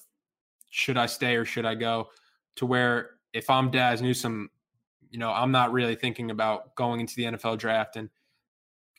should 0.69 0.97
I 0.97 1.05
stay 1.05 1.35
or 1.35 1.45
should 1.45 1.65
I 1.65 1.75
go 1.75 2.09
to 2.57 2.65
where 2.65 3.11
if 3.33 3.49
I'm 3.49 3.71
Dazz 3.71 4.01
Newsome, 4.01 4.49
you 5.09 5.19
know, 5.19 5.31
I'm 5.31 5.51
not 5.51 5.71
really 5.71 5.95
thinking 5.95 6.31
about 6.31 6.75
going 6.75 6.99
into 6.99 7.15
the 7.15 7.23
NFL 7.23 7.57
draft 7.57 7.95
and 7.95 8.09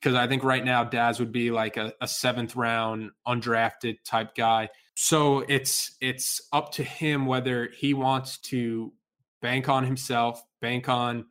because 0.01 0.15
I 0.15 0.27
think 0.27 0.45
right 0.45 0.65
now 0.65 0.85
Dazz 0.85 1.19
would 1.21 1.33
be 1.33 1.51
like 1.51 1.77
a, 1.77 1.93
a, 2.01 2.07
seventh 2.07 2.57
round 2.57 3.11
undrafted 3.27 3.97
type 4.05 4.35
guy. 4.35 4.69
So 4.95 5.41
it's 5.49 5.97
it's 6.01 6.41
up 6.53 6.73
to 6.73 6.85
him 6.85 7.27
whether 7.27 7.69
he 7.77 7.95
wants 7.95 8.39
to 8.39 8.93
bank 9.41 9.69
on 9.69 9.85
himself, 9.85 10.43
bank 10.61 10.89
on 10.89 11.27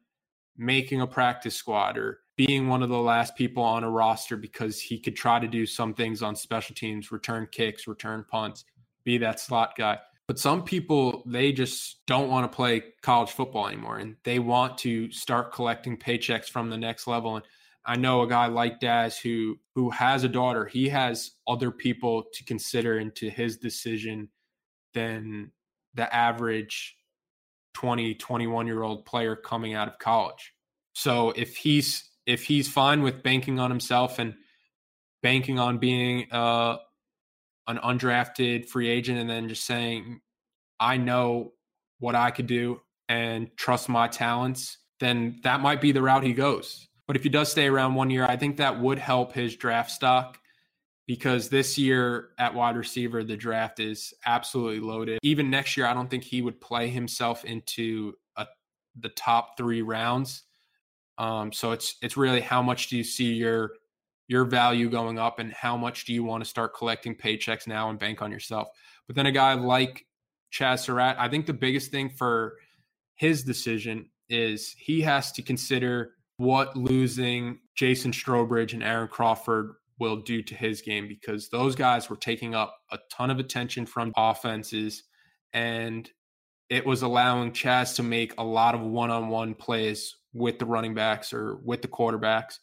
making 0.58 1.02
a 1.02 1.08
practice 1.08 1.56
squad 1.56 1.98
or 1.98 2.20
being 2.36 2.68
one 2.68 2.84
of 2.84 2.90
the 2.90 2.98
last 2.98 3.36
people 3.36 3.64
on 3.64 3.84
a 3.84 3.90
roster 3.90 4.38
because 4.38 4.80
he 4.80 5.00
could 5.00 5.16
try 5.16 5.40
to 5.40 5.48
do 5.48 5.66
some 5.66 5.94
things 5.94 6.22
on 6.22 6.36
special 6.36 6.76
teams, 6.76 7.12
return 7.12 7.48
kicks, 7.52 7.88
return 7.88 8.24
punts, 8.30 8.64
be 9.04 9.18
that 9.18 9.40
slot 9.40 9.74
guy. 9.78 9.98
But 10.28 10.38
some 10.38 10.64
people, 10.64 11.24
they 11.26 11.54
just 11.54 12.06
don't 12.06 12.30
want 12.30 12.50
to 12.50 12.56
play 12.56 12.84
college 13.02 13.32
football 13.32 13.68
anymore 13.68 13.98
and 13.98 14.18
they 14.24 14.40
want 14.40 14.78
to 14.80 15.10
start 15.10 15.54
collecting 15.54 15.98
paychecks 15.98 16.50
from 16.50 16.70
the 16.70 16.78
next 16.78 17.08
level. 17.08 17.38
And 17.38 17.46
I 17.88 17.96
know 17.96 18.22
a 18.22 18.28
guy 18.28 18.48
like 18.48 18.82
Dazz 18.82 19.18
who 19.18 19.58
who 19.74 19.90
has 19.92 20.26
a 20.26 20.30
daughter. 20.30 20.66
He 20.66 20.90
has 20.90 21.32
other 21.48 21.72
people 21.72 22.26
to 22.34 22.44
consider 22.44 23.00
into 23.00 23.30
his 23.30 23.58
decision 23.58 24.30
than 24.94 25.52
the 25.94 26.14
average 26.14 26.98
20, 27.76 28.16
21 28.16 28.68
year 28.68 28.84
old 28.84 29.06
player 29.06 29.36
coming 29.36 29.74
out 29.74 29.88
of 29.88 30.00
college. 30.00 30.54
So 30.94 31.32
if 31.36 31.56
he's 31.56 32.10
if 32.26 32.44
he's 32.44 32.68
fine 32.68 33.04
with 33.04 33.24
banking 33.24 33.60
on 33.60 33.72
himself 33.72 34.20
and 34.20 34.36
banking 35.24 35.58
on 35.58 35.78
being 35.78 36.28
uh, 36.32 36.78
an 37.68 37.78
undrafted 37.78 38.68
free 38.68 38.90
agent 38.90 39.18
and 39.18 39.30
then 39.30 39.48
just 39.48 39.66
saying, 39.66 40.20
I 40.80 40.98
know 40.98 41.54
what 42.00 42.16
I 42.16 42.32
could 42.32 42.48
do 42.48 42.82
and 43.08 43.50
trust 43.56 43.88
my 43.88 44.08
talents, 44.08 44.78
then 45.00 45.40
that 45.44 45.62
might 45.62 45.80
be 45.80 45.92
the 45.92 46.02
route 46.02 46.24
he 46.24 46.34
goes. 46.34 46.87
But 47.08 47.16
if 47.16 47.24
he 47.24 47.30
does 47.30 47.50
stay 47.50 47.68
around 47.68 47.96
one 47.96 48.10
year, 48.10 48.26
I 48.26 48.36
think 48.36 48.58
that 48.58 48.80
would 48.80 49.00
help 49.00 49.34
his 49.34 49.56
draft 49.56 49.92
stock 49.92 50.40
because 51.08 51.48
this 51.48 51.78
year 51.78 52.30
at 52.38 52.54
wide 52.54 52.76
receiver, 52.76 53.24
the 53.24 53.38
draft 53.38 53.80
is 53.80 54.14
absolutely 54.26 54.82
loaded. 54.82 55.20
Even 55.24 55.50
next 55.50 55.78
year, 55.78 55.88
I 55.88 55.94
don't 55.94 56.10
think 56.10 56.26
he 56.26 56.42
would 56.42 56.60
play 56.60 56.90
himself 56.90 57.46
into 57.46 58.14
a, 58.36 58.46
the 59.00 59.10
top 59.10 59.58
three 59.58 59.82
rounds. 59.82 60.44
Um, 61.18 61.52
so 61.52 61.72
it's 61.72 61.96
it's 62.02 62.18
really 62.18 62.42
how 62.42 62.62
much 62.62 62.90
do 62.90 62.98
you 62.98 63.04
see 63.04 63.34
your 63.34 63.72
your 64.28 64.44
value 64.44 64.90
going 64.90 65.18
up 65.18 65.40
and 65.40 65.54
how 65.54 65.78
much 65.78 66.06
do 66.06 66.14
you 66.14 66.24
want 66.24 66.44
to 66.44 66.50
start 66.50 66.76
collecting 66.76 67.16
paychecks 67.16 67.66
now 67.66 67.90
and 67.90 67.98
bank 67.98 68.22
on 68.22 68.30
yourself. 68.30 68.68
But 69.08 69.16
then 69.16 69.26
a 69.26 69.32
guy 69.32 69.54
like 69.54 70.06
Chazz 70.52 70.80
Surratt, 70.80 71.16
I 71.18 71.30
think 71.30 71.46
the 71.46 71.54
biggest 71.54 71.92
thing 71.92 72.10
for 72.10 72.58
his 73.16 73.44
decision 73.44 74.10
is 74.30 74.76
he 74.78 75.02
has 75.02 75.32
to 75.32 75.42
consider 75.42 76.12
what 76.38 76.76
losing 76.76 77.60
Jason 77.76 78.12
Strowbridge 78.12 78.74
and 78.74 78.84
Aaron 78.84 79.08
Crawford 79.08 79.74
will 80.00 80.18
do 80.18 80.42
to 80.44 80.56
his 80.56 80.82
game 80.82 81.08
because 81.08 81.50
those 81.50 81.76
guys 81.76 82.10
were 82.10 82.16
taking 82.16 82.54
up 82.54 82.78
a 82.92 83.00
ton 83.12 83.32
of 83.32 83.40
attention 83.40 83.86
from 83.86 84.14
offenses 84.16 85.04
and 85.54 86.10
it 86.70 86.86
was 86.86 87.02
allowing 87.02 87.52
Chazz 87.52 87.96
to 87.96 88.04
make 88.04 88.34
a 88.38 88.44
lot 88.44 88.76
of 88.76 88.82
one-on-one 88.82 89.56
plays 89.56 90.16
with 90.34 90.60
the 90.60 90.66
running 90.66 90.94
backs 90.94 91.34
or 91.34 91.58
with 91.64 91.82
the 91.82 91.88
quarterbacks 91.88 92.60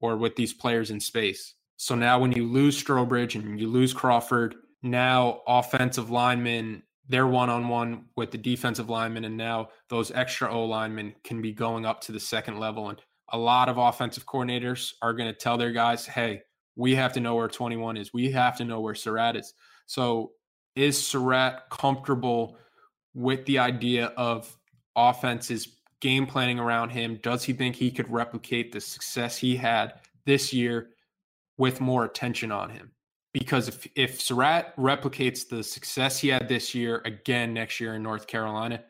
or 0.00 0.16
with 0.16 0.34
these 0.34 0.52
players 0.52 0.90
in 0.90 0.98
space. 0.98 1.54
So 1.76 1.94
now 1.94 2.18
when 2.18 2.32
you 2.32 2.46
lose 2.46 2.82
Strowbridge 2.82 3.34
and 3.34 3.60
you 3.60 3.68
lose 3.68 3.92
Crawford, 3.92 4.56
now 4.82 5.42
offensive 5.46 6.10
linemen 6.10 6.82
they're 7.08 7.26
one 7.26 7.50
on 7.50 7.68
one 7.68 8.06
with 8.16 8.30
the 8.30 8.38
defensive 8.38 8.88
linemen, 8.88 9.24
and 9.24 9.36
now 9.36 9.68
those 9.88 10.10
extra 10.12 10.52
O 10.52 10.64
linemen 10.64 11.14
can 11.24 11.42
be 11.42 11.52
going 11.52 11.84
up 11.84 12.00
to 12.02 12.12
the 12.12 12.20
second 12.20 12.58
level. 12.58 12.88
And 12.88 12.98
a 13.32 13.38
lot 13.38 13.68
of 13.68 13.78
offensive 13.78 14.26
coordinators 14.26 14.92
are 15.00 15.14
going 15.14 15.28
to 15.32 15.38
tell 15.38 15.56
their 15.56 15.72
guys, 15.72 16.06
hey, 16.06 16.42
we 16.76 16.94
have 16.94 17.12
to 17.14 17.20
know 17.20 17.34
where 17.34 17.48
21 17.48 17.96
is. 17.96 18.12
We 18.12 18.30
have 18.32 18.56
to 18.58 18.64
know 18.64 18.80
where 18.80 18.94
Surratt 18.94 19.36
is. 19.36 19.54
So 19.86 20.32
is 20.76 21.02
Surratt 21.02 21.64
comfortable 21.70 22.56
with 23.14 23.44
the 23.46 23.58
idea 23.58 24.06
of 24.16 24.54
offenses 24.96 25.76
game 26.00 26.26
planning 26.26 26.58
around 26.58 26.90
him? 26.90 27.18
Does 27.22 27.44
he 27.44 27.52
think 27.52 27.76
he 27.76 27.90
could 27.90 28.10
replicate 28.10 28.72
the 28.72 28.80
success 28.80 29.36
he 29.36 29.56
had 29.56 29.94
this 30.24 30.52
year 30.52 30.90
with 31.58 31.80
more 31.80 32.04
attention 32.04 32.52
on 32.52 32.70
him? 32.70 32.90
Because 33.32 33.68
if, 33.68 33.86
if 33.96 34.20
Surratt 34.20 34.76
replicates 34.76 35.48
the 35.48 35.62
success 35.62 36.18
he 36.18 36.28
had 36.28 36.48
this 36.48 36.74
year 36.74 37.00
again 37.06 37.54
next 37.54 37.80
year 37.80 37.94
in 37.94 38.02
North 38.02 38.26
Carolina, 38.26 38.82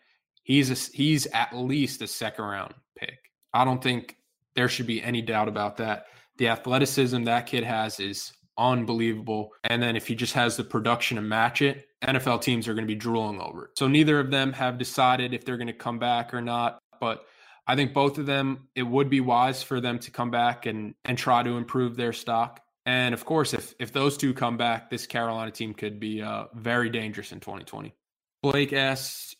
he's 0.42 0.70
a, 0.70 0.96
he's 0.96 1.26
at 1.26 1.54
least 1.54 2.02
a 2.02 2.08
second 2.08 2.44
round 2.44 2.74
pick. 2.96 3.18
I 3.54 3.64
don't 3.64 3.82
think 3.82 4.16
there 4.54 4.68
should 4.68 4.86
be 4.86 5.02
any 5.02 5.22
doubt 5.22 5.48
about 5.48 5.76
that. 5.78 6.06
The 6.38 6.48
athleticism 6.48 7.24
that 7.24 7.46
kid 7.46 7.64
has 7.64 8.00
is 8.00 8.32
unbelievable. 8.58 9.50
And 9.64 9.82
then 9.82 9.96
if 9.96 10.06
he 10.06 10.14
just 10.14 10.34
has 10.34 10.56
the 10.56 10.64
production 10.64 11.16
to 11.16 11.22
match 11.22 11.62
it, 11.62 11.86
NFL 12.02 12.42
teams 12.42 12.68
are 12.68 12.74
going 12.74 12.86
to 12.86 12.92
be 12.92 12.98
drooling 12.98 13.40
over 13.40 13.66
it. 13.66 13.70
So 13.78 13.88
neither 13.88 14.18
of 14.18 14.30
them 14.30 14.52
have 14.52 14.78
decided 14.78 15.34
if 15.34 15.44
they're 15.44 15.56
going 15.56 15.66
to 15.68 15.72
come 15.72 15.98
back 15.98 16.34
or 16.34 16.40
not. 16.40 16.78
But 17.00 17.24
I 17.66 17.76
think 17.76 17.94
both 17.94 18.18
of 18.18 18.26
them, 18.26 18.68
it 18.74 18.82
would 18.82 19.08
be 19.08 19.20
wise 19.20 19.62
for 19.62 19.80
them 19.80 19.98
to 20.00 20.10
come 20.10 20.30
back 20.30 20.66
and 20.66 20.94
and 21.04 21.16
try 21.16 21.42
to 21.42 21.56
improve 21.56 21.96
their 21.96 22.12
stock. 22.12 22.60
And 22.84 23.14
of 23.14 23.24
course, 23.24 23.54
if 23.54 23.74
if 23.78 23.92
those 23.92 24.16
two 24.16 24.34
come 24.34 24.56
back, 24.56 24.90
this 24.90 25.06
Carolina 25.06 25.50
team 25.50 25.74
could 25.74 26.00
be 26.00 26.22
uh, 26.22 26.46
very 26.54 26.90
dangerous 26.90 27.32
in 27.32 27.40
2020. 27.40 27.94
Blake 28.42 28.72
asks, 28.72 29.36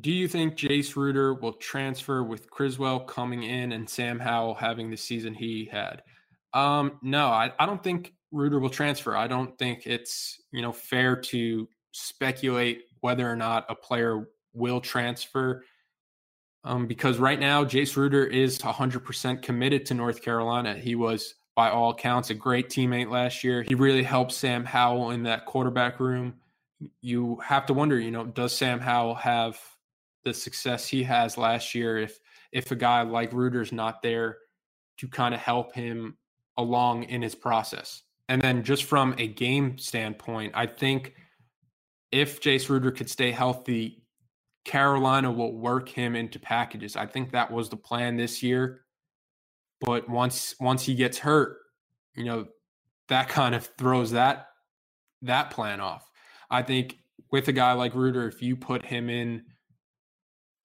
do 0.00 0.10
you 0.10 0.28
think 0.28 0.56
Jace 0.56 0.96
Ruder 0.96 1.34
will 1.34 1.54
transfer 1.54 2.22
with 2.22 2.50
Criswell 2.50 3.00
coming 3.00 3.42
in 3.42 3.72
and 3.72 3.88
Sam 3.88 4.18
Howell 4.18 4.54
having 4.54 4.90
the 4.90 4.96
season 4.96 5.34
he 5.34 5.68
had? 5.70 6.02
Um, 6.52 6.98
no, 7.02 7.28
I, 7.28 7.52
I 7.58 7.66
don't 7.66 7.82
think 7.82 8.12
Ruder 8.30 8.58
will 8.58 8.70
transfer. 8.70 9.16
I 9.16 9.26
don't 9.26 9.56
think 9.58 9.86
it's 9.86 10.40
you 10.52 10.62
know 10.62 10.72
fair 10.72 11.16
to 11.16 11.68
speculate 11.92 12.82
whether 13.00 13.30
or 13.30 13.36
not 13.36 13.66
a 13.68 13.74
player 13.74 14.28
will 14.52 14.80
transfer. 14.80 15.64
Um, 16.64 16.86
because 16.86 17.18
right 17.18 17.38
now, 17.38 17.64
Jace 17.64 17.96
Ruder 17.96 18.24
is 18.24 18.58
100% 18.58 19.42
committed 19.42 19.86
to 19.86 19.94
North 19.94 20.20
Carolina. 20.20 20.74
He 20.74 20.96
was, 20.96 21.34
by 21.54 21.70
all 21.70 21.90
accounts, 21.90 22.30
a 22.30 22.34
great 22.34 22.68
teammate 22.68 23.10
last 23.10 23.44
year. 23.44 23.62
He 23.62 23.74
really 23.74 24.02
helped 24.02 24.32
Sam 24.32 24.64
Howell 24.64 25.12
in 25.12 25.22
that 25.22 25.46
quarterback 25.46 26.00
room. 26.00 26.34
You 27.00 27.36
have 27.36 27.66
to 27.66 27.74
wonder, 27.74 27.98
you 27.98 28.10
know, 28.10 28.24
does 28.26 28.54
Sam 28.54 28.80
Howell 28.80 29.14
have 29.14 29.58
the 30.24 30.34
success 30.34 30.86
he 30.86 31.02
has 31.04 31.38
last 31.38 31.74
year 31.74 31.98
if 31.98 32.18
if 32.52 32.70
a 32.70 32.76
guy 32.76 33.02
like 33.02 33.32
Ruder's 33.32 33.72
not 33.72 34.02
there 34.02 34.38
to 34.98 35.08
kind 35.08 35.34
of 35.34 35.40
help 35.40 35.74
him 35.74 36.16
along 36.56 37.04
in 37.04 37.22
his 37.22 37.34
process. 37.34 38.02
And 38.28 38.42
then 38.42 38.62
just 38.62 38.84
from 38.84 39.14
a 39.18 39.28
game 39.28 39.78
standpoint, 39.78 40.52
I 40.54 40.66
think 40.66 41.14
if 42.10 42.40
Jace 42.40 42.68
Ruder 42.68 42.90
could 42.90 43.08
stay 43.08 43.30
healthy, 43.30 44.02
Carolina 44.64 45.30
will 45.30 45.56
work 45.56 45.88
him 45.88 46.14
into 46.14 46.38
packages. 46.38 46.96
I 46.96 47.06
think 47.06 47.32
that 47.32 47.50
was 47.50 47.68
the 47.68 47.76
plan 47.76 48.16
this 48.16 48.42
year. 48.42 48.82
But 49.80 50.08
once 50.08 50.54
once 50.60 50.84
he 50.84 50.94
gets 50.94 51.18
hurt, 51.18 51.58
you 52.14 52.24
know, 52.24 52.46
that 53.08 53.28
kind 53.28 53.54
of 53.54 53.68
throws 53.78 54.10
that 54.12 54.48
that 55.22 55.50
plan 55.50 55.80
off. 55.80 56.10
I 56.50 56.62
think 56.62 56.98
with 57.30 57.48
a 57.48 57.52
guy 57.52 57.72
like 57.72 57.94
Ruder, 57.94 58.28
if 58.28 58.42
you 58.42 58.56
put 58.56 58.84
him 58.84 59.10
in 59.10 59.44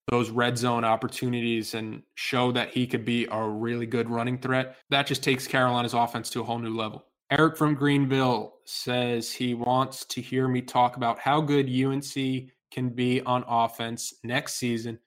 those 0.09 0.29
red 0.29 0.57
zone 0.57 0.83
opportunities 0.83 1.73
and 1.73 2.03
show 2.15 2.51
that 2.51 2.69
he 2.71 2.85
could 2.87 3.05
be 3.05 3.27
a 3.31 3.41
really 3.41 3.85
good 3.85 4.09
running 4.09 4.37
threat, 4.37 4.75
that 4.89 5.07
just 5.07 5.23
takes 5.23 5.47
Carolina's 5.47 5.93
offense 5.93 6.29
to 6.31 6.41
a 6.41 6.43
whole 6.43 6.59
new 6.59 6.75
level. 6.75 7.05
Eric 7.31 7.57
from 7.57 7.73
Greenville 7.73 8.53
says 8.65 9.31
he 9.31 9.53
wants 9.53 10.05
to 10.05 10.21
hear 10.21 10.47
me 10.47 10.61
talk 10.61 10.97
about 10.97 11.19
how 11.19 11.41
good 11.41 11.67
UNC 11.69 12.49
can 12.71 12.89
be 12.89 13.21
on 13.21 13.43
offense 13.47 14.13
next 14.23 14.55
season 14.55 14.99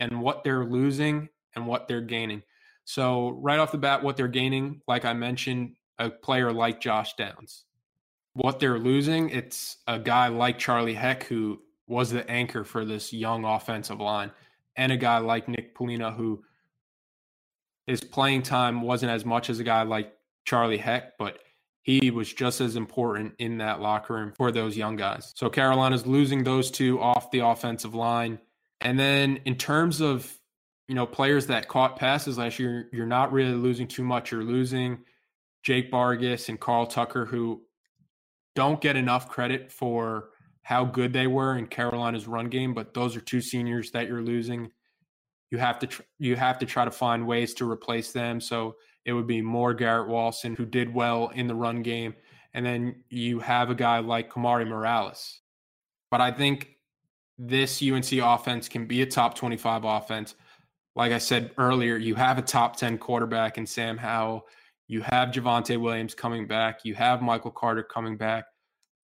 and 0.00 0.20
what 0.20 0.42
they're 0.42 0.64
losing 0.64 1.28
and 1.54 1.66
what 1.66 1.86
they're 1.86 2.00
gaining. 2.00 2.42
So, 2.84 3.30
right 3.30 3.58
off 3.58 3.72
the 3.72 3.78
bat, 3.78 4.02
what 4.02 4.16
they're 4.16 4.28
gaining, 4.28 4.80
like 4.88 5.04
I 5.04 5.12
mentioned, 5.12 5.76
a 5.98 6.08
player 6.08 6.52
like 6.52 6.80
Josh 6.80 7.14
Downs. 7.14 7.64
What 8.34 8.60
they're 8.60 8.78
losing, 8.78 9.30
it's 9.30 9.76
a 9.86 9.98
guy 9.98 10.28
like 10.28 10.58
Charlie 10.58 10.94
Heck 10.94 11.24
who 11.24 11.60
was 11.88 12.10
the 12.10 12.28
anchor 12.30 12.62
for 12.62 12.84
this 12.84 13.12
young 13.12 13.44
offensive 13.44 14.00
line, 14.00 14.30
and 14.76 14.92
a 14.92 14.96
guy 14.96 15.18
like 15.18 15.48
Nick 15.48 15.76
Polino 15.76 16.14
who 16.14 16.44
his 17.86 18.02
playing 18.02 18.42
time 18.42 18.82
wasn't 18.82 19.10
as 19.10 19.24
much 19.24 19.48
as 19.48 19.58
a 19.58 19.64
guy 19.64 19.82
like 19.82 20.12
Charlie 20.44 20.76
Heck, 20.76 21.16
but 21.16 21.38
he 21.80 22.10
was 22.10 22.30
just 22.30 22.60
as 22.60 22.76
important 22.76 23.32
in 23.38 23.58
that 23.58 23.80
locker 23.80 24.12
room 24.12 24.34
for 24.36 24.52
those 24.52 24.76
young 24.76 24.94
guys. 24.94 25.32
So 25.34 25.48
Carolina's 25.48 26.06
losing 26.06 26.44
those 26.44 26.70
two 26.70 27.00
off 27.00 27.30
the 27.30 27.38
offensive 27.38 27.94
line. 27.94 28.38
And 28.82 28.98
then 28.98 29.40
in 29.46 29.56
terms 29.56 30.02
of, 30.02 30.30
you 30.86 30.94
know, 30.94 31.06
players 31.06 31.46
that 31.46 31.66
caught 31.66 31.96
passes 31.96 32.36
last 32.36 32.58
year, 32.58 32.90
you're 32.92 33.06
not 33.06 33.32
really 33.32 33.54
losing 33.54 33.88
too 33.88 34.04
much. 34.04 34.30
You're 34.32 34.44
losing 34.44 34.98
Jake 35.62 35.90
Bargas 35.90 36.50
and 36.50 36.60
Carl 36.60 36.86
Tucker, 36.86 37.24
who 37.24 37.62
don't 38.54 38.82
get 38.82 38.96
enough 38.96 39.30
credit 39.30 39.72
for 39.72 40.28
how 40.68 40.84
good 40.84 41.14
they 41.14 41.26
were 41.26 41.56
in 41.56 41.66
Carolina's 41.66 42.28
run 42.28 42.50
game, 42.50 42.74
but 42.74 42.92
those 42.92 43.16
are 43.16 43.22
two 43.22 43.40
seniors 43.40 43.90
that 43.92 44.06
you're 44.06 44.20
losing. 44.20 44.70
You 45.50 45.56
have 45.56 45.78
to 45.78 45.86
tr- 45.86 46.02
you 46.18 46.36
have 46.36 46.58
to 46.58 46.66
try 46.66 46.84
to 46.84 46.90
find 46.90 47.26
ways 47.26 47.54
to 47.54 47.70
replace 47.70 48.12
them. 48.12 48.38
So 48.38 48.76
it 49.06 49.14
would 49.14 49.26
be 49.26 49.40
more 49.40 49.72
Garrett 49.72 50.10
Walston 50.10 50.54
who 50.54 50.66
did 50.66 50.92
well 50.92 51.28
in 51.28 51.46
the 51.46 51.54
run 51.54 51.80
game, 51.80 52.14
and 52.52 52.66
then 52.66 52.96
you 53.08 53.38
have 53.38 53.70
a 53.70 53.74
guy 53.74 54.00
like 54.00 54.30
Kamari 54.30 54.68
Morales. 54.68 55.40
But 56.10 56.20
I 56.20 56.32
think 56.32 56.68
this 57.38 57.82
UNC 57.82 58.12
offense 58.12 58.68
can 58.68 58.84
be 58.84 59.00
a 59.00 59.06
top 59.06 59.36
25 59.36 59.84
offense. 59.84 60.34
Like 60.94 61.12
I 61.12 61.18
said 61.18 61.52
earlier, 61.56 61.96
you 61.96 62.14
have 62.16 62.36
a 62.36 62.42
top 62.42 62.76
10 62.76 62.98
quarterback 62.98 63.56
in 63.56 63.64
Sam 63.64 63.96
Howell. 63.96 64.46
You 64.86 65.00
have 65.00 65.30
Javonte 65.30 65.80
Williams 65.80 66.14
coming 66.14 66.46
back. 66.46 66.80
You 66.84 66.94
have 66.94 67.22
Michael 67.22 67.52
Carter 67.52 67.82
coming 67.82 68.18
back. 68.18 68.44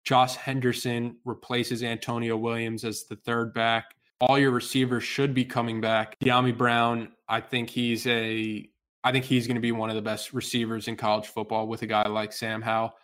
Josh 0.09 0.37
Henderson 0.37 1.19
replaces 1.27 1.83
Antonio 1.83 2.35
Williams 2.35 2.83
as 2.83 3.05
the 3.05 3.17
third 3.17 3.53
back. 3.53 3.95
All 4.23 4.39
your 4.39 4.53
receivers 4.53 5.05
should 5.05 5.35
be 5.35 5.45
coming 5.45 5.83
back. 5.83 6.19
Dyami 6.21 6.57
Brown, 6.57 7.13
I 7.29 7.43
think 7.43 7.69
he's 7.69 8.07
a 8.07 8.67
I 9.05 9.13
think 9.13 9.27
he's 9.27 9.47
going 9.47 9.57
to 9.57 9.61
be 9.61 9.71
one 9.71 9.91
of 9.91 9.97
the 9.97 10.01
best 10.01 10.33
receivers 10.33 10.89
in 10.89 10.97
college 10.97 11.27
football 11.27 11.69
with 11.69 11.83
a 11.83 11.87
guy 11.87 12.09
like 12.09 12.33
Sam 12.33 12.63
Howell. 12.63 12.95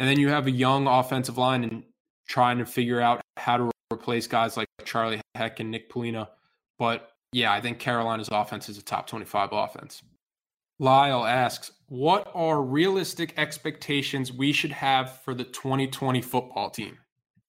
And 0.00 0.08
then 0.08 0.18
you 0.18 0.30
have 0.30 0.48
a 0.48 0.50
young 0.50 0.88
offensive 0.88 1.38
line 1.38 1.62
and 1.62 1.84
trying 2.26 2.58
to 2.58 2.66
figure 2.66 3.00
out 3.00 3.20
how 3.36 3.56
to 3.56 3.70
replace 3.92 4.26
guys 4.26 4.56
like 4.56 4.66
Charlie 4.84 5.20
Heck 5.36 5.60
and 5.60 5.70
Nick 5.70 5.88
Polino. 5.88 6.26
But 6.80 7.12
yeah, 7.32 7.52
I 7.52 7.60
think 7.60 7.78
Carolina's 7.78 8.28
offense 8.32 8.68
is 8.68 8.76
a 8.76 8.82
top 8.82 9.06
25 9.06 9.50
offense. 9.52 10.02
Lyle 10.80 11.26
asks, 11.26 11.72
what 11.88 12.30
are 12.34 12.62
realistic 12.62 13.34
expectations 13.36 14.32
we 14.32 14.50
should 14.50 14.72
have 14.72 15.20
for 15.20 15.34
the 15.34 15.44
2020 15.44 16.22
football 16.22 16.70
team? 16.70 16.96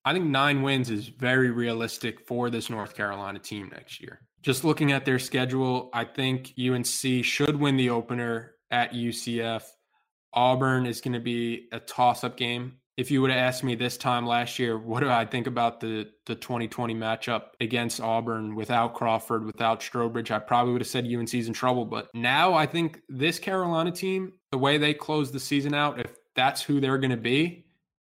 I 0.04 0.12
think 0.12 0.26
nine 0.26 0.64
wins 0.64 0.90
is 0.90 1.08
very 1.08 1.50
realistic 1.50 2.28
for 2.28 2.50
this 2.50 2.70
North 2.70 2.94
Carolina 2.94 3.40
team 3.40 3.70
next 3.72 4.02
year. 4.02 4.20
Just 4.42 4.66
looking 4.66 4.92
at 4.92 5.06
their 5.06 5.18
schedule, 5.18 5.90
I 5.94 6.04
think 6.04 6.54
UNC 6.60 7.24
should 7.24 7.56
win 7.56 7.78
the 7.78 7.90
opener 7.90 8.56
at 8.70 8.92
UCF. 8.92 9.64
Auburn 10.34 10.86
is 10.86 11.00
going 11.00 11.14
to 11.14 11.22
be 11.22 11.70
a 11.72 11.80
toss 11.80 12.26
up 12.26 12.36
game 12.36 12.81
if 13.02 13.10
you 13.10 13.20
would 13.20 13.32
have 13.32 13.40
asked 13.40 13.64
me 13.64 13.74
this 13.74 13.98
time 13.98 14.28
last 14.28 14.60
year, 14.60 14.78
what 14.78 15.00
do 15.00 15.10
I 15.10 15.26
think 15.26 15.48
about 15.48 15.80
the 15.80 16.08
the 16.28 16.36
2020 16.36 16.94
matchup 16.94 17.46
against 17.60 18.00
Auburn 18.00 18.54
without 18.54 18.94
Crawford, 18.94 19.44
without 19.44 19.80
Strowbridge, 19.80 20.30
I 20.30 20.38
probably 20.38 20.74
would 20.74 20.82
have 20.82 20.88
said 20.88 21.12
UNC's 21.12 21.48
in 21.48 21.54
trouble. 21.54 21.86
But 21.86 22.14
now 22.14 22.54
I 22.54 22.68
think 22.68 23.02
this 23.10 23.40
Carolina 23.40 23.92
team, 23.92 24.34
the 24.52 24.60
way 24.60 24.78
they 24.78 24.94
close 24.94 25.32
the 25.32 25.40
season 25.40 25.74
out, 25.74 26.00
if 26.00 26.12
that's 26.36 26.62
who 26.62 26.80
they're 26.80 27.00
going 27.00 27.10
to 27.10 27.18
be, 27.18 27.66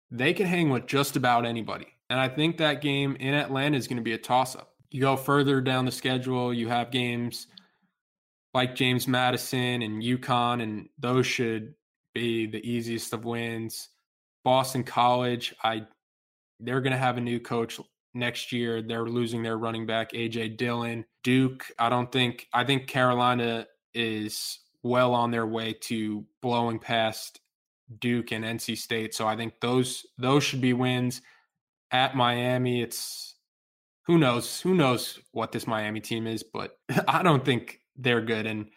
they 0.09 0.33
can 0.33 0.47
hang 0.47 0.71
with 0.71 0.87
just 0.87 1.15
about 1.15 1.45
anybody. 1.45 1.85
And 2.09 2.19
I 2.19 2.27
think 2.27 2.57
that 2.57 2.81
game 2.81 3.15
in 3.19 3.35
Atlanta 3.35 3.77
is 3.77 3.87
going 3.87 3.97
to 3.97 4.03
be 4.03 4.13
a 4.13 4.17
toss 4.17 4.55
up. 4.55 4.73
You 4.89 5.01
go 5.01 5.15
further 5.17 5.61
down 5.61 5.85
the 5.85 5.91
schedule, 5.91 6.51
you 6.51 6.67
have 6.67 6.89
games 6.89 7.45
like 8.55 8.73
James 8.73 9.07
Madison 9.07 9.83
and 9.83 10.01
UConn, 10.01 10.63
and 10.63 10.89
those 10.97 11.27
should 11.27 11.75
be 12.15 12.47
the 12.47 12.67
easiest 12.67 13.13
of 13.13 13.23
wins. 13.23 13.89
Boston 14.49 14.83
College, 14.83 15.53
I 15.63 15.83
they're 16.59 16.81
going 16.81 16.91
to 16.91 16.97
have 16.97 17.17
a 17.17 17.21
new 17.21 17.39
coach 17.39 17.79
next 18.15 18.51
year. 18.51 18.81
They're 18.81 19.05
losing 19.05 19.43
their 19.43 19.59
running 19.59 19.85
back 19.85 20.11
AJ 20.13 20.57
Dillon. 20.57 21.05
Duke, 21.23 21.67
I 21.77 21.87
don't 21.87 22.11
think 22.11 22.47
I 22.51 22.63
think 22.63 22.87
Carolina 22.87 23.67
is 23.93 24.57
well 24.81 25.13
on 25.13 25.29
their 25.29 25.45
way 25.45 25.73
to 25.81 26.25
blowing 26.41 26.79
past 26.79 27.41
Duke 27.99 28.31
and 28.31 28.43
NC 28.43 28.75
State. 28.79 29.13
So 29.13 29.27
I 29.27 29.35
think 29.35 29.53
those 29.61 30.03
those 30.17 30.43
should 30.43 30.61
be 30.61 30.73
wins. 30.73 31.21
At 31.91 32.15
Miami, 32.15 32.81
it's 32.81 33.35
who 34.07 34.17
knows 34.17 34.59
who 34.61 34.73
knows 34.73 35.19
what 35.31 35.51
this 35.51 35.67
Miami 35.67 36.01
team 36.01 36.25
is, 36.25 36.41
but 36.41 36.75
I 37.07 37.21
don't 37.21 37.45
think 37.45 37.81
they're 37.95 38.19
good. 38.19 38.47
And 38.47 38.71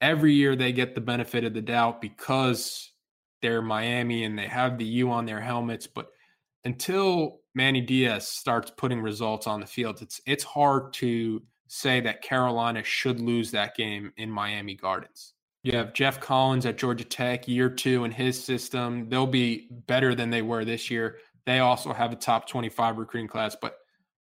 every 0.00 0.32
year 0.32 0.56
they 0.56 0.72
get 0.72 0.94
the 0.94 1.02
benefit 1.02 1.44
of 1.44 1.52
the 1.52 1.60
doubt 1.60 2.00
because 2.00 2.92
they're 3.42 3.62
Miami 3.62 4.24
and 4.24 4.38
they 4.38 4.46
have 4.46 4.78
the 4.78 4.84
U 4.84 5.10
on 5.10 5.26
their 5.26 5.40
helmets. 5.40 5.86
But 5.86 6.10
until 6.64 7.40
Manny 7.54 7.80
Diaz 7.80 8.28
starts 8.28 8.70
putting 8.76 9.00
results 9.00 9.46
on 9.46 9.60
the 9.60 9.66
field, 9.66 10.02
it's 10.02 10.20
it's 10.26 10.44
hard 10.44 10.92
to 10.94 11.42
say 11.68 12.00
that 12.00 12.22
Carolina 12.22 12.82
should 12.82 13.20
lose 13.20 13.50
that 13.50 13.76
game 13.76 14.12
in 14.16 14.30
Miami 14.30 14.74
Gardens. 14.74 15.34
You 15.62 15.72
have 15.72 15.92
Geoff 15.92 16.20
Collins 16.20 16.66
at 16.66 16.78
Georgia 16.78 17.04
Tech, 17.04 17.46
year 17.46 17.68
two 17.68 18.04
in 18.04 18.10
his 18.10 18.42
system. 18.42 19.08
They'll 19.08 19.26
be 19.26 19.68
better 19.86 20.14
than 20.14 20.30
they 20.30 20.42
were 20.42 20.64
this 20.64 20.90
year. 20.90 21.18
They 21.46 21.58
also 21.58 21.92
have 21.92 22.12
a 22.12 22.16
top 22.16 22.48
25 22.48 22.98
recruiting 22.98 23.28
class, 23.28 23.56
but 23.60 23.76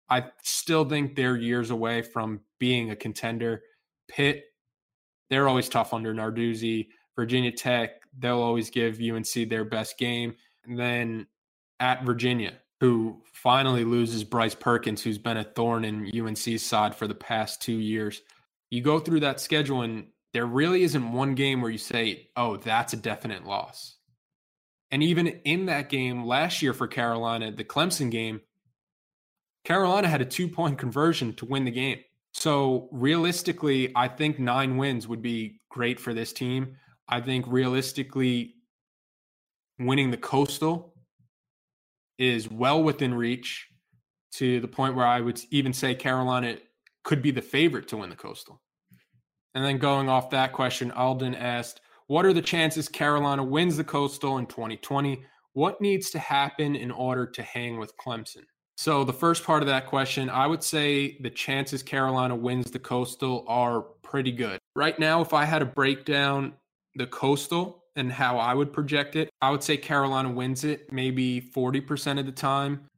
I 0.09 0.25
still 0.43 0.85
think 0.85 1.15
they're 1.15 1.35
years 1.35 1.69
away 1.69 2.01
from 2.01 2.41
being 2.59 2.91
a 2.91 2.95
contender. 2.95 3.61
Pitt, 4.07 4.45
they're 5.29 5.47
always 5.47 5.69
tough 5.69 5.93
under 5.93 6.13
Narduzzi. 6.13 6.87
Virginia 7.15 7.51
Tech, 7.51 7.96
they'll 8.17 8.41
always 8.41 8.69
give 8.69 8.99
UNC 8.99 9.49
their 9.49 9.65
best 9.65 9.97
game. 9.97 10.35
And 10.65 10.77
then 10.77 11.27
at 11.79 12.03
Virginia, 12.03 12.53
who 12.79 13.21
finally 13.33 13.83
loses 13.83 14.23
Bryce 14.23 14.55
Perkins, 14.55 15.01
who's 15.01 15.17
been 15.17 15.37
a 15.37 15.43
thorn 15.43 15.85
in 15.85 16.11
UNC's 16.15 16.63
side 16.63 16.95
for 16.95 17.07
the 17.07 17.15
past 17.15 17.61
two 17.61 17.77
years. 17.77 18.21
You 18.69 18.81
go 18.81 18.99
through 18.99 19.21
that 19.21 19.39
schedule, 19.39 19.81
and 19.81 20.07
there 20.33 20.45
really 20.45 20.83
isn't 20.83 21.11
one 21.11 21.35
game 21.35 21.61
where 21.61 21.71
you 21.71 21.77
say, 21.77 22.29
oh, 22.35 22.57
that's 22.57 22.93
a 22.93 22.97
definite 22.97 23.45
loss. 23.45 23.95
And 24.91 25.03
even 25.03 25.27
in 25.27 25.65
that 25.65 25.89
game 25.89 26.25
last 26.25 26.61
year 26.61 26.73
for 26.73 26.87
Carolina, 26.87 27.51
the 27.51 27.63
Clemson 27.63 28.11
game, 28.11 28.41
Carolina 29.63 30.07
had 30.07 30.21
a 30.21 30.25
two 30.25 30.47
point 30.47 30.77
conversion 30.77 31.33
to 31.35 31.45
win 31.45 31.65
the 31.65 31.71
game. 31.71 31.99
So 32.31 32.87
realistically, 32.91 33.91
I 33.95 34.07
think 34.07 34.39
nine 34.39 34.77
wins 34.77 35.07
would 35.07 35.21
be 35.21 35.59
great 35.69 35.99
for 35.99 36.13
this 36.13 36.31
team. 36.31 36.77
I 37.09 37.21
think 37.21 37.45
realistically, 37.47 38.55
winning 39.79 40.11
the 40.11 40.17
Coastal 40.17 40.93
is 42.17 42.49
well 42.49 42.83
within 42.83 43.13
reach 43.13 43.67
to 44.33 44.59
the 44.59 44.67
point 44.67 44.95
where 44.95 45.05
I 45.05 45.21
would 45.21 45.39
even 45.51 45.73
say 45.73 45.95
Carolina 45.95 46.57
could 47.03 47.21
be 47.21 47.31
the 47.31 47.41
favorite 47.41 47.87
to 47.89 47.97
win 47.97 48.09
the 48.09 48.15
Coastal. 48.15 48.61
And 49.55 49.63
then 49.63 49.77
going 49.77 50.09
off 50.09 50.29
that 50.31 50.53
question, 50.53 50.91
Alden 50.91 51.33
asked, 51.33 51.81
What 52.07 52.25
are 52.25 52.33
the 52.33 52.41
chances 52.41 52.89
Carolina 52.89 53.43
wins 53.43 53.77
the 53.77 53.83
Coastal 53.83 54.37
in 54.37 54.45
2020? 54.45 55.23
What 55.53 55.81
needs 55.81 56.11
to 56.11 56.19
happen 56.19 56.75
in 56.75 56.91
order 56.91 57.25
to 57.25 57.41
hang 57.41 57.79
with 57.79 57.95
Clemson? 57.97 58.43
So, 58.75 59.03
the 59.03 59.13
first 59.13 59.43
part 59.43 59.63
of 59.63 59.67
that 59.67 59.87
question, 59.87 60.29
I 60.29 60.45
would 60.45 60.61
say 60.61 61.17
the 61.21 61.31
chances 61.31 61.81
Carolina 61.81 62.35
wins 62.35 62.69
the 62.69 62.77
Coastal 62.77 63.43
are 63.47 63.81
pretty 64.03 64.31
good. 64.31 64.59
Right 64.75 64.99
now, 64.99 65.21
if 65.21 65.33
I 65.33 65.45
had 65.45 65.59
to 65.59 65.65
break 65.65 66.05
down 66.05 66.53
the 66.97 67.07
Coastal 67.07 67.83
and 67.95 68.11
how 68.11 68.37
I 68.37 68.53
would 68.53 68.73
project 68.73 69.15
it, 69.15 69.29
I 69.41 69.51
would 69.51 69.63
say 69.63 69.77
Carolina 69.77 70.31
wins 70.31 70.63
it 70.63 70.91
maybe 70.91 71.41
40% 71.41 72.19
of 72.19 72.25
the 72.25 72.31
time. 72.31 72.89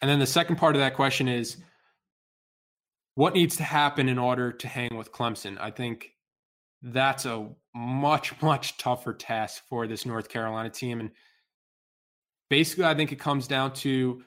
And 0.00 0.10
then 0.10 0.18
the 0.18 0.26
second 0.26 0.56
part 0.56 0.76
of 0.76 0.80
that 0.80 0.94
question 0.94 1.28
is 1.28 1.58
what 3.14 3.34
needs 3.34 3.56
to 3.56 3.62
happen 3.62 4.08
in 4.08 4.18
order 4.18 4.52
to 4.52 4.68
hang 4.68 4.96
with 4.96 5.12
Clemson? 5.12 5.58
I 5.60 5.70
think 5.70 6.12
that's 6.82 7.26
a 7.26 7.48
much, 7.74 8.40
much 8.42 8.78
tougher 8.78 9.12
task 9.12 9.62
for 9.68 9.86
this 9.86 10.06
North 10.06 10.28
Carolina 10.28 10.70
team. 10.70 11.00
And 11.00 11.10
basically, 12.48 12.84
I 12.84 12.94
think 12.94 13.12
it 13.12 13.18
comes 13.18 13.46
down 13.46 13.72
to 13.74 14.22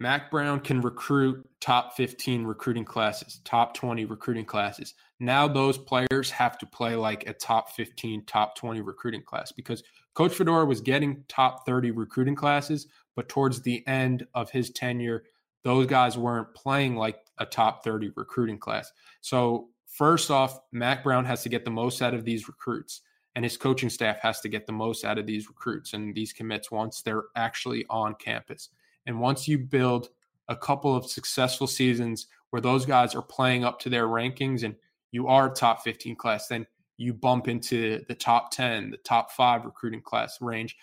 Mack 0.00 0.30
Brown 0.30 0.60
can 0.60 0.80
recruit 0.80 1.44
top 1.60 1.96
15 1.96 2.44
recruiting 2.44 2.84
classes, 2.84 3.40
top 3.44 3.74
20 3.74 4.04
recruiting 4.04 4.44
classes. 4.44 4.94
Now 5.20 5.48
those 5.48 5.78
players 5.78 6.30
have 6.30 6.58
to 6.58 6.66
play 6.66 6.94
like 6.94 7.28
a 7.28 7.32
top 7.32 7.70
15, 7.72 8.24
top 8.26 8.56
20 8.56 8.80
recruiting 8.80 9.22
class 9.22 9.52
because 9.52 9.82
Coach 10.14 10.34
Fedora 10.34 10.64
was 10.64 10.80
getting 10.80 11.24
top 11.28 11.64
30 11.66 11.90
recruiting 11.92 12.34
classes, 12.34 12.86
but 13.16 13.28
towards 13.28 13.62
the 13.62 13.86
end 13.86 14.26
of 14.34 14.50
his 14.50 14.70
tenure, 14.70 15.24
those 15.64 15.86
guys 15.86 16.16
weren't 16.16 16.54
playing 16.54 16.96
like 16.96 17.18
a 17.38 17.46
top 17.46 17.84
30 17.84 18.12
recruiting 18.16 18.58
class. 18.58 18.92
So, 19.20 19.68
first 19.86 20.30
off, 20.30 20.60
Mack 20.72 21.02
Brown 21.02 21.24
has 21.24 21.42
to 21.42 21.48
get 21.48 21.64
the 21.64 21.70
most 21.70 22.00
out 22.00 22.14
of 22.14 22.24
these 22.24 22.48
recruits, 22.48 23.02
and 23.34 23.44
his 23.44 23.56
coaching 23.56 23.90
staff 23.90 24.18
has 24.20 24.40
to 24.40 24.48
get 24.48 24.66
the 24.66 24.72
most 24.72 25.04
out 25.04 25.18
of 25.18 25.26
these 25.26 25.48
recruits 25.48 25.92
and 25.92 26.14
these 26.14 26.32
commits 26.32 26.70
once 26.70 27.02
they're 27.02 27.24
actually 27.36 27.84
on 27.90 28.14
campus. 28.14 28.70
And 29.06 29.20
once 29.20 29.48
you 29.48 29.58
build 29.58 30.10
a 30.48 30.56
couple 30.56 30.94
of 30.94 31.10
successful 31.10 31.66
seasons 31.66 32.26
where 32.50 32.62
those 32.62 32.86
guys 32.86 33.14
are 33.14 33.22
playing 33.22 33.64
up 33.64 33.78
to 33.80 33.88
their 33.88 34.06
rankings 34.06 34.64
and 34.64 34.74
you 35.12 35.28
are 35.28 35.52
top 35.52 35.82
15 35.82 36.16
class, 36.16 36.48
then 36.48 36.66
you 36.96 37.14
bump 37.14 37.48
into 37.48 38.04
the 38.08 38.14
top 38.14 38.50
10, 38.50 38.90
the 38.90 38.96
top 38.98 39.30
five 39.30 39.64
recruiting 39.64 40.02
class 40.02 40.38
range, 40.40 40.76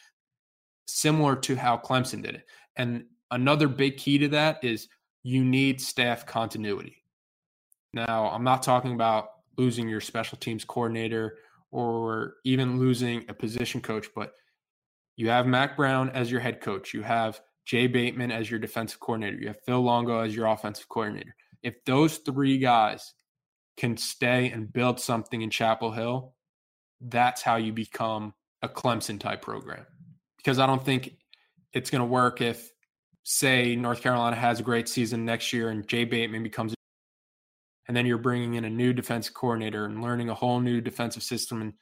similar 0.85 1.35
to 1.35 1.55
how 1.55 1.77
Clemson 1.77 2.21
did 2.21 2.35
it. 2.35 2.45
And 2.77 3.05
another 3.31 3.67
big 3.67 3.97
key 3.97 4.17
to 4.19 4.27
that 4.29 4.63
is 4.63 4.87
you 5.23 5.43
need 5.43 5.81
staff 5.81 6.25
continuity. 6.25 7.03
Now, 7.93 8.29
I'm 8.29 8.43
not 8.43 8.63
talking 8.63 8.93
about 8.93 9.29
losing 9.57 9.87
your 9.87 10.01
special 10.01 10.37
teams 10.37 10.65
coordinator 10.65 11.37
or 11.71 12.35
even 12.43 12.79
losing 12.79 13.25
a 13.29 13.33
position 13.33 13.81
coach, 13.81 14.07
but 14.15 14.33
you 15.15 15.29
have 15.29 15.47
Mack 15.47 15.77
Brown 15.77 16.09
as 16.09 16.31
your 16.31 16.41
head 16.41 16.61
coach. 16.61 16.93
You 16.93 17.01
have 17.01 17.41
Jay 17.65 17.87
Bateman 17.87 18.31
as 18.31 18.49
your 18.49 18.59
defensive 18.59 18.99
coordinator. 18.99 19.37
You 19.37 19.47
have 19.47 19.63
Phil 19.65 19.81
Longo 19.81 20.19
as 20.19 20.35
your 20.35 20.47
offensive 20.47 20.87
coordinator. 20.89 21.35
If 21.63 21.83
those 21.85 22.17
three 22.17 22.57
guys 22.57 23.13
can 23.77 23.97
stay 23.97 24.49
and 24.49 24.71
build 24.71 24.99
something 24.99 25.41
in 25.41 25.49
Chapel 25.49 25.91
Hill, 25.91 26.33
that's 27.01 27.41
how 27.41 27.57
you 27.57 27.73
become 27.73 28.33
a 28.61 28.69
Clemson 28.69 29.19
type 29.19 29.41
program. 29.41 29.85
Because 30.37 30.59
I 30.59 30.65
don't 30.65 30.83
think 30.83 31.15
it's 31.73 31.89
going 31.89 32.01
to 32.01 32.05
work 32.05 32.41
if, 32.41 32.71
say, 33.23 33.75
North 33.75 34.01
Carolina 34.01 34.35
has 34.35 34.59
a 34.59 34.63
great 34.63 34.87
season 34.87 35.25
next 35.25 35.51
year 35.51 35.69
and 35.69 35.87
Jay 35.87 36.05
Bateman 36.05 36.43
becomes, 36.43 36.73
and 37.87 37.97
then 37.97 38.05
you're 38.05 38.17
bringing 38.17 38.55
in 38.55 38.65
a 38.65 38.69
new 38.69 38.93
defensive 38.93 39.33
coordinator 39.33 39.85
and 39.85 40.01
learning 40.01 40.29
a 40.29 40.33
whole 40.33 40.59
new 40.59 40.81
defensive 40.81 41.23
system 41.23 41.61
and 41.61 41.73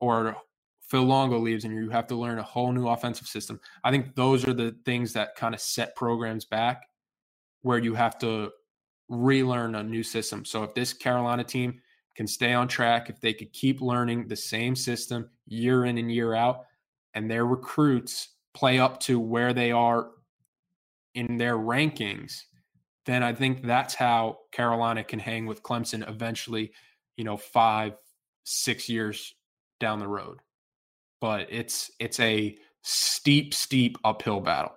or 0.00 0.36
Phil 0.92 1.04
Longo 1.04 1.38
leaves 1.38 1.64
and 1.64 1.74
you 1.74 1.88
have 1.90 2.06
to 2.08 2.16
learn 2.16 2.38
a 2.38 2.42
whole 2.42 2.72
new 2.72 2.88
offensive 2.88 3.26
system. 3.26 3.58
I 3.82 3.90
think 3.90 4.14
those 4.14 4.46
are 4.46 4.52
the 4.52 4.76
things 4.84 5.12
that 5.14 5.36
kind 5.36 5.54
of 5.54 5.60
set 5.60 5.96
programs 5.96 6.44
back 6.44 6.82
where 7.62 7.78
you 7.78 7.94
have 7.94 8.18
to 8.18 8.50
relearn 9.12 9.74
a 9.74 9.82
new 9.82 10.02
system. 10.02 10.44
So 10.44 10.64
if 10.64 10.74
this 10.74 10.92
Carolina 10.92 11.44
team 11.44 11.80
can 12.14 12.26
stay 12.26 12.52
on 12.52 12.68
track, 12.68 13.08
if 13.08 13.20
they 13.20 13.32
could 13.32 13.52
keep 13.52 13.80
learning 13.80 14.28
the 14.28 14.36
same 14.36 14.74
system 14.74 15.30
year 15.46 15.84
in 15.84 15.98
and 15.98 16.10
year 16.10 16.34
out, 16.34 16.64
and 17.14 17.30
their 17.30 17.46
recruits 17.46 18.30
play 18.54 18.78
up 18.78 19.00
to 19.00 19.20
where 19.20 19.52
they 19.52 19.72
are 19.72 20.10
in 21.14 21.36
their 21.36 21.56
rankings, 21.56 22.42
then 23.06 23.22
I 23.22 23.32
think 23.32 23.66
that's 23.66 23.94
how 23.94 24.38
Carolina 24.52 25.04
can 25.04 25.18
hang 25.18 25.46
with 25.46 25.62
Clemson 25.62 26.08
eventually, 26.08 26.72
you 27.16 27.24
know, 27.24 27.36
five, 27.36 27.94
six 28.44 28.88
years 28.88 29.34
down 29.78 29.98
the 29.98 30.08
road 30.08 30.38
but 31.22 31.46
it's 31.50 31.88
it's 32.00 32.18
a 32.18 32.54
steep, 32.82 33.54
steep 33.54 33.96
uphill 34.04 34.40
battle. 34.40 34.72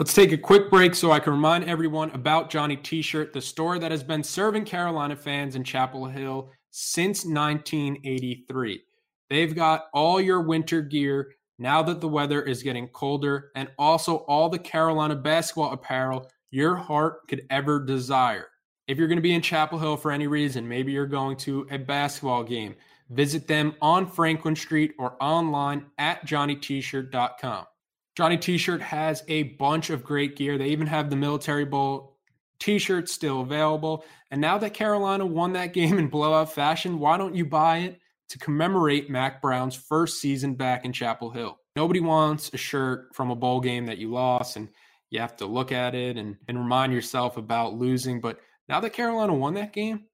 Let's 0.00 0.14
take 0.14 0.32
a 0.32 0.38
quick 0.38 0.70
break 0.70 0.94
so 0.94 1.12
I 1.12 1.20
can 1.20 1.34
remind 1.34 1.64
everyone 1.64 2.10
about 2.12 2.48
Johnny 2.48 2.74
T-shirt, 2.74 3.34
the 3.34 3.42
store 3.42 3.78
that 3.78 3.90
has 3.90 4.02
been 4.02 4.24
serving 4.24 4.64
Carolina 4.64 5.14
fans 5.14 5.56
in 5.56 5.62
Chapel 5.62 6.06
Hill 6.06 6.50
since 6.70 7.26
1983. 7.26 8.82
They've 9.28 9.54
got 9.54 9.88
all 9.92 10.18
your 10.18 10.40
winter 10.40 10.80
gear 10.80 11.34
now 11.58 11.82
that 11.82 12.00
the 12.00 12.08
weather 12.08 12.40
is 12.40 12.62
getting 12.62 12.88
colder, 12.88 13.50
and 13.54 13.68
also 13.78 14.20
all 14.20 14.48
the 14.48 14.58
Carolina 14.58 15.14
basketball 15.14 15.74
apparel 15.74 16.30
your 16.50 16.76
heart 16.76 17.28
could 17.28 17.42
ever 17.50 17.78
desire. 17.78 18.46
If 18.88 18.96
you're 18.96 19.06
going 19.06 19.18
to 19.18 19.22
be 19.22 19.34
in 19.34 19.42
Chapel 19.42 19.78
Hill 19.78 19.98
for 19.98 20.12
any 20.12 20.28
reason, 20.28 20.66
maybe 20.66 20.92
you're 20.92 21.04
going 21.04 21.36
to 21.40 21.66
a 21.70 21.76
basketball 21.76 22.42
game, 22.42 22.74
Visit 23.10 23.48
them 23.48 23.74
on 23.82 24.06
Franklin 24.06 24.54
Street 24.54 24.94
or 24.96 25.16
online 25.20 25.86
at 25.98 26.24
johnnytshirt.com. 26.24 27.66
Johnny 28.16 28.36
T-shirt 28.36 28.82
has 28.82 29.22
a 29.28 29.44
bunch 29.44 29.90
of 29.90 30.04
great 30.04 30.36
gear. 30.36 30.58
They 30.58 30.68
even 30.68 30.86
have 30.86 31.10
the 31.10 31.16
Military 31.16 31.64
Bowl 31.64 32.18
t-shirt 32.60 33.08
still 33.08 33.40
available. 33.40 34.04
And 34.30 34.40
now 34.40 34.58
that 34.58 34.74
Carolina 34.74 35.26
won 35.26 35.54
that 35.54 35.72
game 35.72 35.98
in 35.98 36.08
blowout 36.08 36.52
fashion, 36.52 36.98
why 36.98 37.16
don't 37.16 37.34
you 37.34 37.44
buy 37.44 37.78
it 37.78 38.00
to 38.28 38.38
commemorate 38.38 39.10
Mack 39.10 39.42
Brown's 39.42 39.74
first 39.74 40.20
season 40.20 40.54
back 40.54 40.84
in 40.84 40.92
Chapel 40.92 41.30
Hill? 41.30 41.58
Nobody 41.74 42.00
wants 42.00 42.50
a 42.52 42.56
shirt 42.56 43.14
from 43.14 43.30
a 43.30 43.36
bowl 43.36 43.60
game 43.60 43.86
that 43.86 43.98
you 43.98 44.10
lost 44.10 44.56
and 44.56 44.68
you 45.10 45.20
have 45.20 45.36
to 45.36 45.46
look 45.46 45.72
at 45.72 45.94
it 45.94 46.16
and, 46.16 46.36
and 46.46 46.58
remind 46.58 46.92
yourself 46.92 47.36
about 47.36 47.74
losing. 47.74 48.20
But 48.20 48.38
now 48.68 48.80
that 48.80 48.92
Carolina 48.92 49.34
won 49.34 49.54
that 49.54 49.72
game, 49.72 50.04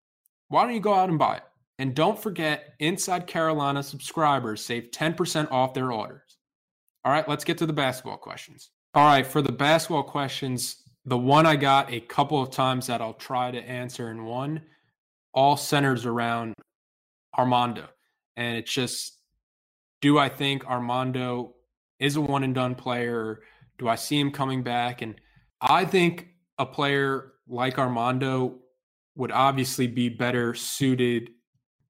why 0.48 0.64
don't 0.64 0.74
you 0.74 0.80
go 0.80 0.94
out 0.94 1.10
and 1.10 1.18
buy 1.18 1.36
it? 1.36 1.42
And 1.78 1.94
don't 1.94 2.18
forget, 2.18 2.74
Inside 2.78 3.26
Carolina 3.26 3.82
subscribers 3.82 4.64
save 4.64 4.90
10% 4.92 5.50
off 5.50 5.74
their 5.74 5.92
orders. 5.92 6.25
All 7.06 7.12
right, 7.12 7.28
let's 7.28 7.44
get 7.44 7.58
to 7.58 7.66
the 7.66 7.72
basketball 7.72 8.16
questions. 8.16 8.70
All 8.92 9.06
right, 9.06 9.24
for 9.24 9.40
the 9.40 9.52
basketball 9.52 10.02
questions, 10.02 10.82
the 11.04 11.16
one 11.16 11.46
I 11.46 11.54
got 11.54 11.92
a 11.92 12.00
couple 12.00 12.42
of 12.42 12.50
times 12.50 12.88
that 12.88 13.00
I'll 13.00 13.14
try 13.14 13.52
to 13.52 13.60
answer 13.60 14.10
in 14.10 14.24
one 14.24 14.60
all 15.32 15.56
centers 15.56 16.04
around 16.04 16.54
Armando. 17.38 17.86
And 18.36 18.56
it's 18.56 18.72
just, 18.72 19.20
do 20.00 20.18
I 20.18 20.28
think 20.28 20.66
Armando 20.66 21.54
is 22.00 22.16
a 22.16 22.20
one 22.20 22.42
and 22.42 22.56
done 22.56 22.74
player? 22.74 23.40
Do 23.78 23.86
I 23.86 23.94
see 23.94 24.18
him 24.18 24.32
coming 24.32 24.64
back? 24.64 25.00
And 25.00 25.14
I 25.60 25.84
think 25.84 26.26
a 26.58 26.66
player 26.66 27.34
like 27.46 27.78
Armando 27.78 28.58
would 29.14 29.30
obviously 29.30 29.86
be 29.86 30.08
better 30.08 30.54
suited 30.54 31.30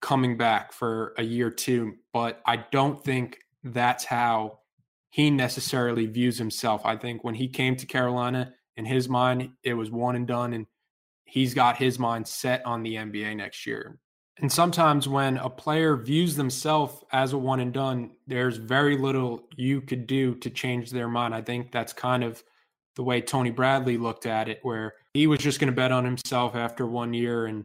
coming 0.03 0.37
back 0.37 0.75
for 0.75 1.15
a 1.17 1.23
year 1.23 1.47
or 1.47 1.53
two, 1.53 1.95
but 2.13 2.43
I 2.45 2.67
don't 2.71 3.03
think 3.03 3.39
that's 3.65 4.05
how 4.05 4.59
he 5.17 5.31
necessarily 5.31 6.05
views 6.05 6.37
himself. 6.37 6.85
I 6.85 6.95
think 6.95 7.25
when 7.25 7.35
he 7.35 7.49
came 7.49 7.75
to 7.77 7.87
Carolina, 7.87 8.53
in 8.77 8.85
his 8.85 9.09
mind, 9.09 9.49
it 9.63 9.73
was 9.73 9.91
one 9.91 10.15
and 10.15 10.27
done, 10.27 10.53
and 10.53 10.67
he's 11.25 11.55
got 11.55 11.79
his 11.79 11.99
mind 11.99 12.29
set 12.29 12.67
on 12.67 12.83
the 12.83 12.97
NBA 12.97 13.35
next 13.35 13.67
year. 13.67 13.99
And 14.43 14.53
sometimes 14.53 15.09
when 15.09 15.39
a 15.39 15.49
player 15.49 15.97
views 15.97 16.37
themselves 16.37 17.03
as 17.13 17.33
a 17.33 17.39
one 17.39 17.61
and 17.61 17.73
done, 17.73 18.11
there's 18.27 18.59
very 18.59 18.99
little 18.99 19.49
you 19.57 19.81
could 19.81 20.07
do 20.07 20.35
to 20.35 20.51
change 20.51 20.91
their 20.91 21.09
mind. 21.09 21.35
I 21.35 21.41
think 21.41 21.73
that's 21.73 21.95
kind 21.95 22.23
of 22.23 22.45
the 22.95 23.03
way 23.03 23.23
Tony 23.23 23.51
Bradley 23.51 23.97
looked 23.97 24.27
at 24.27 24.51
it, 24.51 24.59
where 24.65 24.93
he 25.15 25.27
was 25.27 25.39
just 25.39 25.61
going 25.61 25.73
to 25.73 25.75
bet 25.75 25.93
on 25.93 26.05
himself 26.05 26.55
after 26.55 26.87
one 26.87 27.15
year, 27.15 27.47
and 27.47 27.65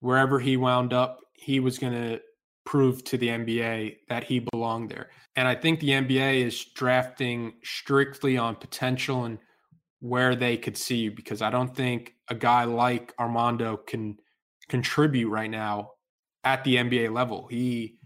wherever 0.00 0.40
he 0.40 0.56
wound 0.56 0.92
up, 0.92 1.20
he 1.34 1.60
was 1.60 1.78
going 1.78 1.92
to 1.92 2.20
prove 2.64 3.02
to 3.04 3.16
the 3.16 3.28
NBA 3.28 3.96
that 4.08 4.24
he 4.24 4.40
belonged 4.52 4.90
there. 4.90 5.10
And 5.36 5.48
I 5.48 5.54
think 5.54 5.80
the 5.80 5.90
NBA 5.90 6.44
is 6.44 6.64
drafting 6.64 7.54
strictly 7.62 8.36
on 8.36 8.56
potential 8.56 9.24
and 9.24 9.38
where 10.00 10.34
they 10.34 10.56
could 10.56 10.76
see 10.76 10.96
you 10.96 11.10
because 11.10 11.42
I 11.42 11.50
don't 11.50 11.74
think 11.74 12.14
a 12.28 12.34
guy 12.34 12.64
like 12.64 13.14
Armando 13.18 13.76
can 13.76 14.18
contribute 14.68 15.30
right 15.30 15.50
now 15.50 15.92
at 16.44 16.64
the 16.64 16.76
NBA 16.76 17.12
level. 17.12 17.46
He 17.48 17.98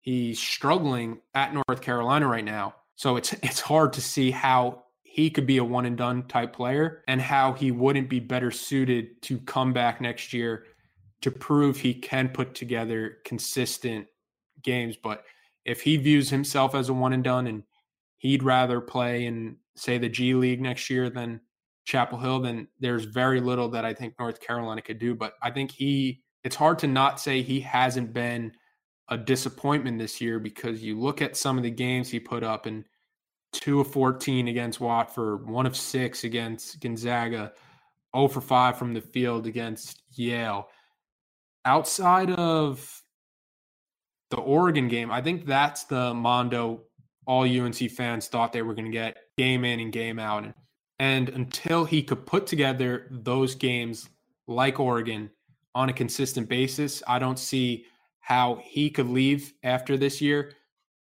he's 0.00 0.38
struggling 0.38 1.20
at 1.34 1.54
North 1.54 1.80
Carolina 1.80 2.26
right 2.26 2.44
now. 2.44 2.74
So 2.96 3.16
it's 3.16 3.32
it's 3.42 3.60
hard 3.60 3.92
to 3.94 4.00
see 4.00 4.30
how 4.30 4.84
he 5.02 5.30
could 5.30 5.46
be 5.46 5.58
a 5.58 5.64
one 5.64 5.86
and 5.86 5.96
done 5.96 6.26
type 6.26 6.52
player 6.52 7.04
and 7.06 7.20
how 7.20 7.52
he 7.52 7.70
wouldn't 7.70 8.10
be 8.10 8.18
better 8.18 8.50
suited 8.50 9.22
to 9.22 9.38
come 9.38 9.72
back 9.72 10.00
next 10.00 10.32
year 10.32 10.64
to 11.24 11.30
prove 11.30 11.78
he 11.78 11.94
can 11.94 12.28
put 12.28 12.54
together 12.54 13.16
consistent 13.24 14.06
games. 14.62 14.94
But 15.02 15.24
if 15.64 15.80
he 15.80 15.96
views 15.96 16.28
himself 16.28 16.74
as 16.74 16.90
a 16.90 16.92
one 16.92 17.14
and 17.14 17.24
done 17.24 17.46
and 17.46 17.62
he'd 18.18 18.42
rather 18.42 18.78
play 18.78 19.24
in 19.24 19.56
say 19.74 19.96
the 19.96 20.10
G 20.10 20.34
League 20.34 20.60
next 20.60 20.90
year 20.90 21.08
than 21.08 21.40
Chapel 21.86 22.18
Hill, 22.18 22.40
then 22.40 22.68
there's 22.78 23.06
very 23.06 23.40
little 23.40 23.70
that 23.70 23.86
I 23.86 23.94
think 23.94 24.18
North 24.18 24.38
Carolina 24.38 24.82
could 24.82 24.98
do. 24.98 25.14
But 25.14 25.32
I 25.42 25.50
think 25.50 25.70
he, 25.70 26.20
it's 26.42 26.56
hard 26.56 26.78
to 26.80 26.86
not 26.86 27.18
say 27.18 27.40
he 27.40 27.58
hasn't 27.58 28.12
been 28.12 28.52
a 29.08 29.16
disappointment 29.16 29.98
this 29.98 30.20
year 30.20 30.38
because 30.38 30.82
you 30.82 31.00
look 31.00 31.22
at 31.22 31.38
some 31.38 31.56
of 31.56 31.62
the 31.62 31.70
games 31.70 32.10
he 32.10 32.20
put 32.20 32.44
up 32.44 32.66
and 32.66 32.84
two 33.50 33.80
of 33.80 33.90
14 33.90 34.48
against 34.48 34.78
Wofford, 34.78 35.46
one 35.46 35.64
of 35.64 35.74
six 35.74 36.24
against 36.24 36.80
Gonzaga, 36.80 37.54
0 38.14 38.28
for 38.28 38.42
5 38.42 38.76
from 38.76 38.92
the 38.92 39.00
field 39.00 39.46
against 39.46 40.02
Yale. 40.12 40.68
Outside 41.64 42.30
of 42.32 43.02
the 44.30 44.36
Oregon 44.36 44.88
game, 44.88 45.10
I 45.10 45.22
think 45.22 45.46
that's 45.46 45.84
the 45.84 46.12
Mondo 46.12 46.82
all 47.26 47.44
UNC 47.44 47.90
fans 47.90 48.28
thought 48.28 48.52
they 48.52 48.62
were 48.62 48.74
going 48.74 48.84
to 48.84 48.90
get 48.90 49.16
game 49.36 49.64
in 49.64 49.80
and 49.80 49.92
game 49.92 50.18
out. 50.18 50.44
And 50.98 51.28
until 51.30 51.84
he 51.84 52.02
could 52.02 52.26
put 52.26 52.46
together 52.46 53.08
those 53.10 53.54
games 53.54 54.08
like 54.46 54.78
Oregon 54.78 55.30
on 55.74 55.88
a 55.88 55.92
consistent 55.92 56.48
basis, 56.48 57.02
I 57.06 57.18
don't 57.18 57.38
see 57.38 57.86
how 58.20 58.60
he 58.62 58.90
could 58.90 59.08
leave 59.08 59.54
after 59.62 59.96
this 59.96 60.20
year. 60.20 60.52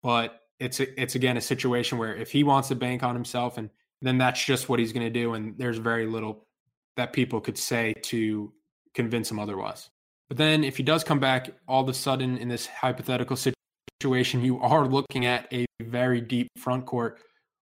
But 0.02 0.40
it's 0.58 0.80
a, 0.80 1.00
it's 1.00 1.14
again 1.14 1.36
a 1.36 1.40
situation 1.40 1.98
where 1.98 2.14
if 2.14 2.30
he 2.30 2.44
wants 2.44 2.68
to 2.68 2.74
bank 2.74 3.02
on 3.02 3.14
himself, 3.14 3.58
and 3.58 3.70
then 4.02 4.18
that's 4.18 4.42
just 4.42 4.68
what 4.68 4.78
he's 4.78 4.92
going 4.92 5.06
to 5.06 5.10
do. 5.10 5.34
And 5.34 5.56
there's 5.58 5.78
very 5.78 6.06
little 6.06 6.46
that 6.96 7.12
people 7.12 7.40
could 7.40 7.58
say 7.58 7.94
to 8.02 8.52
convince 8.94 9.30
him 9.30 9.38
otherwise. 9.38 9.90
But 10.30 10.36
then 10.36 10.62
if 10.62 10.76
he 10.76 10.84
does 10.84 11.02
come 11.02 11.18
back, 11.18 11.50
all 11.66 11.82
of 11.82 11.88
a 11.88 11.94
sudden 11.94 12.38
in 12.38 12.48
this 12.48 12.64
hypothetical 12.64 13.36
situation, 14.00 14.44
you 14.44 14.60
are 14.60 14.86
looking 14.86 15.26
at 15.26 15.52
a 15.52 15.66
very 15.82 16.20
deep 16.20 16.46
front 16.56 16.86
court 16.86 17.18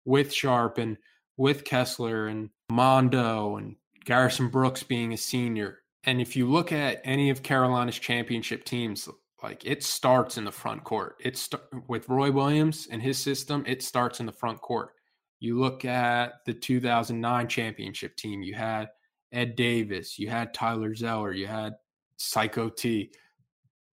with 0.05 0.33
Sharpe 0.33 0.79
and 0.79 0.96
with 1.37 1.64
Kessler 1.64 2.29
and 2.29 2.51
Mondo 2.70 3.57
and 3.57 3.75
Garrison 4.05 4.48
Brooks 4.48 4.85
being 4.85 5.12
a 5.12 5.16
senior. 5.16 5.81
And 6.05 6.20
if 6.20 6.37
you 6.37 6.48
look 6.48 6.70
at 6.70 7.01
any 7.03 7.31
of 7.31 7.42
Carolina's 7.42 7.98
championship 7.98 8.64
teams, 8.64 9.09
like 9.42 9.64
it 9.64 9.83
starts 9.83 10.38
in 10.38 10.44
the 10.44 10.53
front 10.53 10.85
court. 10.85 11.16
It's 11.18 11.42
st- 11.42 11.62
with 11.88 12.09
Roy 12.09 12.31
Williams 12.31 12.87
and 12.88 13.03
his 13.03 13.18
system, 13.18 13.64
it 13.66 13.83
starts 13.83 14.20
in 14.20 14.27
the 14.27 14.33
front 14.33 14.61
court. 14.61 14.90
You 15.40 15.59
look 15.59 15.85
at 15.85 16.35
the 16.46 16.55
2009 16.55 17.48
championship 17.48 18.14
team, 18.14 18.44
you 18.44 18.55
had 18.55 18.88
Ed 19.33 19.57
Davis, 19.57 20.16
you 20.16 20.29
had 20.29 20.55
Tyler 20.55 20.94
Zeller, 20.94 21.33
you 21.33 21.48
had 21.48 21.72
Psycho 22.23 22.69
T. 22.69 23.13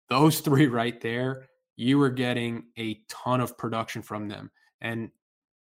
Those 0.08 0.40
three 0.48 0.66
right 0.66 1.00
there, 1.00 1.46
you 1.76 1.98
were 1.98 2.10
getting 2.10 2.66
a 2.76 3.00
ton 3.08 3.40
of 3.40 3.56
production 3.56 4.02
from 4.02 4.28
them. 4.28 4.50
And 4.80 5.10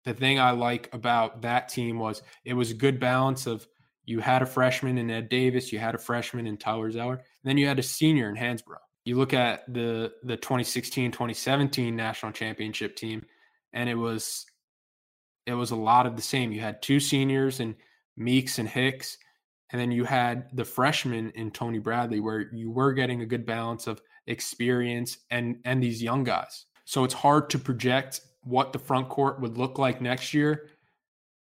the 0.05 0.15
thing 0.15 0.39
I 0.39 0.51
like 0.51 0.89
about 0.93 1.43
that 1.43 1.69
team 1.69 1.99
was 1.99 2.23
it 2.45 2.55
was 2.55 2.71
a 2.71 2.75
good 2.75 2.99
balance 2.99 3.47
of 3.47 3.67
you 4.05 4.19
had 4.19 4.43
a 4.43 4.47
freshman 4.47 4.99
in 4.99 5.11
Ed 5.11 5.29
Davis, 5.29 5.73
you 5.73 5.79
had 5.79 5.95
a 5.95 5.99
freshman 5.99 6.47
in 6.47 6.57
Tyler 6.57 6.91
Zeller, 6.91 7.15
and 7.15 7.23
then 7.45 7.57
you 7.57 7.69
had 7.69 7.79
a 7.79 7.85
senior 7.85 8.29
in 8.29 8.37
Hansbrough. 8.37 8.79
You 9.05 9.17
look 9.17 9.33
at 9.33 9.73
the 9.73 10.13
the 10.25 10.37
2016-2017 10.37 11.93
national 11.93 12.33
championship 12.33 12.97
team, 12.97 13.25
and 13.73 13.89
it 13.89 13.95
was 13.95 14.45
it 15.47 15.55
was 15.55 15.71
a 15.71 15.77
lot 15.77 16.07
of 16.07 16.17
the 16.17 16.23
same. 16.23 16.53
You 16.53 16.61
had 16.61 16.83
two 16.83 17.01
seniors 17.01 17.61
and 17.61 17.77
Meeks 18.17 18.59
and 18.59 18.69
Hicks, 18.69 19.19
and 19.73 19.81
then 19.81 19.91
you 19.91 20.05
had 20.05 20.49
the 20.53 20.65
freshman 20.65 21.31
in 21.31 21.51
Tony 21.51 21.79
Bradley, 21.79 22.21
where 22.21 22.53
you 22.53 22.71
were 22.71 22.93
getting 22.93 23.23
a 23.23 23.27
good 23.27 23.47
balance 23.47 23.87
of 23.87 24.01
experience 24.27 25.19
and 25.31 25.59
and 25.65 25.83
these 25.83 26.03
young 26.03 26.25
guys. 26.25 26.67
So 26.85 27.05
it's 27.05 27.15
hard 27.15 27.51
to 27.51 27.59
project 27.59 28.21
what 28.43 28.73
the 28.73 28.79
front 28.79 29.09
court 29.09 29.41
would 29.41 29.57
look 29.57 29.79
like 29.79 30.01
next 30.01 30.35
year 30.35 30.69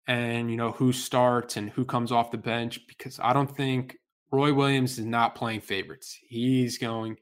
and 0.07 0.51
you 0.51 0.57
know 0.57 0.71
who 0.71 0.93
starts 0.93 1.57
and 1.57 1.69
who 1.69 1.83
comes 1.83 2.11
off 2.11 2.31
the 2.31 2.37
bench 2.37 2.79
because 2.87 3.19
I 3.19 3.33
don't 3.33 3.55
think 3.55 3.97
Roy 4.31 4.53
Williams 4.53 4.97
is 4.97 5.05
not 5.05 5.35
playing 5.35 5.61
favorites. 5.61 6.17
He's 6.27 6.77
going 6.77 7.17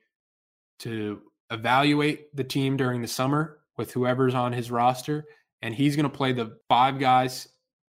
to 0.80 1.22
evaluate 1.50 2.36
the 2.36 2.44
team 2.44 2.78
during 2.78 3.02
the 3.02 3.08
summer 3.08 3.60
with 3.78 3.92
whoever's 3.92 4.36
on 4.36 4.54
his 4.54 4.72
roster 4.72 5.26
and 5.62 5.74
he's 5.74 5.96
going 5.96 6.10
to 6.10 6.18
play 6.18 6.34
the 6.34 6.58
five 6.68 7.00
guys 7.00 7.48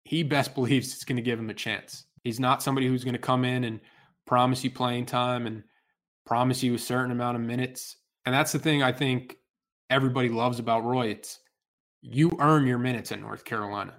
he 0.04 0.22
best 0.22 0.54
believes 0.54 0.94
is 0.94 1.04
going 1.04 1.16
to 1.16 1.22
give 1.22 1.38
him 1.38 1.50
a 1.50 1.54
chance. 1.54 2.05
He's 2.26 2.40
not 2.40 2.62
somebody 2.62 2.88
who's 2.88 3.04
going 3.04 3.14
to 3.14 3.20
come 3.20 3.44
in 3.44 3.64
and 3.64 3.80
promise 4.26 4.64
you 4.64 4.70
playing 4.70 5.06
time 5.06 5.46
and 5.46 5.62
promise 6.26 6.62
you 6.62 6.74
a 6.74 6.78
certain 6.78 7.12
amount 7.12 7.36
of 7.36 7.42
minutes. 7.42 7.96
And 8.24 8.34
that's 8.34 8.52
the 8.52 8.58
thing 8.58 8.82
I 8.82 8.92
think 8.92 9.36
everybody 9.88 10.28
loves 10.28 10.58
about 10.58 10.84
Roy. 10.84 11.06
It's 11.06 11.38
you 12.02 12.36
earn 12.40 12.66
your 12.66 12.78
minutes 12.78 13.12
at 13.12 13.20
North 13.20 13.44
Carolina. 13.44 13.94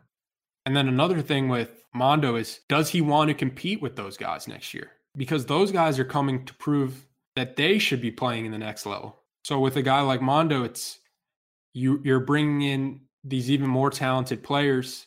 And 0.66 0.76
then 0.76 0.90
another 0.90 1.22
thing 1.22 1.48
with 1.48 1.84
Mondo 1.94 2.36
is 2.36 2.60
does 2.68 2.90
he 2.90 3.00
want 3.00 3.30
to 3.30 3.34
compete 3.34 3.82
with 3.82 3.96
those 3.96 4.18
guys 4.18 4.48
next 4.48 4.74
year? 4.74 4.92
Because 5.16 5.46
those 5.46 5.72
guys 5.72 5.98
are 5.98 6.06
coming 6.06 6.46
to 6.46 6.54
prove 6.56 7.08
that 7.38 7.56
they 7.56 7.80
should 7.80 8.02
be 8.02 8.12
playing 8.12 8.46
in 8.46 8.52
the 8.52 8.58
next 8.58 8.86
level. 8.86 9.18
So 9.46 9.60
with 9.60 9.78
a 9.78 9.82
guy 9.82 10.02
like 10.02 10.22
Mondo, 10.22 10.64
it's 10.64 11.00
you 11.74 12.02
you're 12.04 12.20
bringing 12.20 12.62
in 12.62 13.02
these 13.24 13.50
even 13.50 13.70
more 13.70 13.90
talented 13.90 14.44
players 14.44 15.07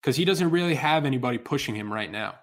because 0.00 0.16
he 0.16 0.24
doesn't 0.24 0.50
really 0.50 0.74
have 0.74 1.04
anybody 1.04 1.38
pushing 1.38 1.74
him 1.74 1.92
right 1.92 2.10
now. 2.10 2.34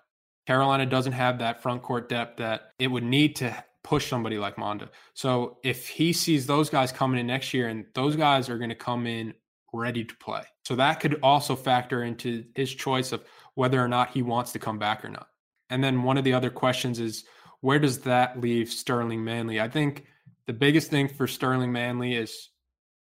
Carolina 0.47 0.85
doesn't 0.85 1.13
have 1.13 1.39
that 1.39 1.61
front 1.61 1.81
court 1.81 2.09
depth 2.09 2.37
that 2.37 2.71
it 2.77 2.87
would 2.87 3.03
need 3.03 3.35
to 3.37 3.63
push 3.83 4.07
somebody 4.07 4.37
like 4.37 4.57
Mondo. 4.57 4.89
So 5.13 5.57
if 5.63 5.87
he 5.87 6.13
sees 6.13 6.45
those 6.45 6.69
guys 6.69 6.91
coming 6.91 7.19
in 7.19 7.27
next 7.27 7.53
year 7.53 7.67
and 7.67 7.85
those 7.93 8.15
guys 8.15 8.49
are 8.49 8.57
going 8.57 8.69
to 8.69 8.75
come 8.75 9.07
in 9.07 9.33
ready 9.73 10.03
to 10.03 10.15
play. 10.17 10.43
So 10.63 10.75
that 10.75 10.99
could 10.99 11.19
also 11.21 11.55
factor 11.55 12.03
into 12.03 12.45
his 12.55 12.73
choice 12.73 13.11
of 13.11 13.23
whether 13.55 13.83
or 13.83 13.87
not 13.87 14.11
he 14.11 14.21
wants 14.21 14.51
to 14.53 14.59
come 14.59 14.79
back 14.79 15.03
or 15.05 15.09
not. 15.09 15.27
And 15.69 15.83
then 15.83 16.03
one 16.03 16.17
of 16.17 16.23
the 16.23 16.33
other 16.33 16.49
questions 16.49 16.99
is 16.99 17.25
where 17.61 17.79
does 17.79 17.99
that 17.99 18.39
leave 18.39 18.69
Sterling 18.69 19.23
Manley? 19.23 19.59
I 19.59 19.69
think 19.69 20.05
the 20.47 20.53
biggest 20.53 20.89
thing 20.89 21.07
for 21.07 21.27
Sterling 21.27 21.71
Manley 21.71 22.15
is 22.15 22.49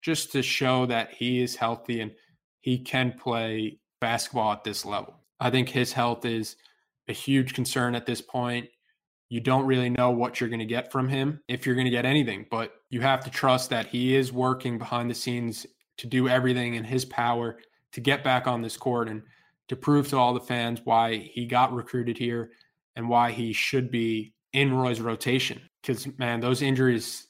just 0.03 0.33
to 0.33 0.43
show 0.43 0.87
that 0.87 1.13
he 1.13 1.43
is 1.43 1.57
healthy 1.57 2.01
and 2.01 2.13
he 2.61 2.79
can 2.79 3.13
play 3.13 3.79
basketball 4.01 4.53
at 4.53 4.65
this 4.65 4.85
level. 4.85 5.15
I 5.41 5.51
think 5.51 5.69
his 5.69 5.93
health 5.93 6.25
is 6.25 6.57
a 7.09 7.13
huge 7.13 7.55
concern 7.55 7.95
at 7.95 8.07
this 8.07 8.21
point. 8.21 8.69
You 9.29 9.41
don't 9.41 9.67
really 9.67 9.91
know 9.91 10.11
what 10.11 10.41
you're 10.41 10.49
going 10.49 10.59
to 10.61 10.67
get 10.67 10.91
from 10.91 11.09
him 11.09 11.41
if 11.49 11.67
you're 11.67 11.75
going 11.75 11.85
to 11.85 11.91
get 11.91 12.07
anything, 12.07 12.47
but 12.51 12.73
you 12.91 13.01
have 13.03 13.25
to 13.25 13.31
trust 13.31 13.71
that 13.71 13.87
he 13.87 14.17
is 14.17 14.33
working 14.33 14.79
behind 14.79 15.11
the 15.11 15.15
scenes 15.15 15.67
to 15.99 16.07
do 16.07 16.29
everything 16.29 16.75
in 16.75 16.85
his 16.85 17.05
power 17.05 17.59
to 17.93 18.01
get 18.01 18.25
back 18.25 18.47
on 18.47 18.63
this 18.63 18.77
court 18.77 19.09
and 19.09 19.23
to 19.69 19.77
prove 19.77 20.09
to 20.09 20.17
all 20.17 20.33
the 20.33 20.41
fans 20.41 20.81
why 20.85 21.17
he 21.17 21.47
got 21.47 21.75
recruited 21.75 22.17
here 22.17 22.51
and 22.97 23.09
why 23.09 23.31
he 23.31 23.53
should 23.53 23.91
be 23.91 24.33
in 24.53 24.73
Roy's 24.73 25.01
rotation. 25.01 25.61
Because, 25.83 26.09
man, 26.19 26.41
those 26.41 26.63
injuries, 26.63 27.27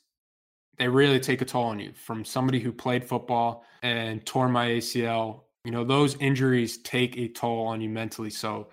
they 0.79 0.89
really 0.89 1.21
take 1.21 1.43
a 1.43 1.45
toll 1.45 1.65
on 1.65 1.81
you. 1.81 1.93
From 1.95 2.25
somebody 2.25 2.61
who 2.61 2.73
played 2.73 3.05
football 3.05 3.65
and 3.83 4.25
tore 4.25 4.49
my 4.49 4.69
ACL, 4.69 5.43
you 5.65 5.71
know, 5.71 5.85
those 5.85 6.17
injuries 6.17 6.79
take 6.79 7.17
a 7.17 7.29
toll 7.29 7.67
on 7.67 7.81
you 7.81 7.89
mentally. 7.89 8.31
So, 8.31 8.69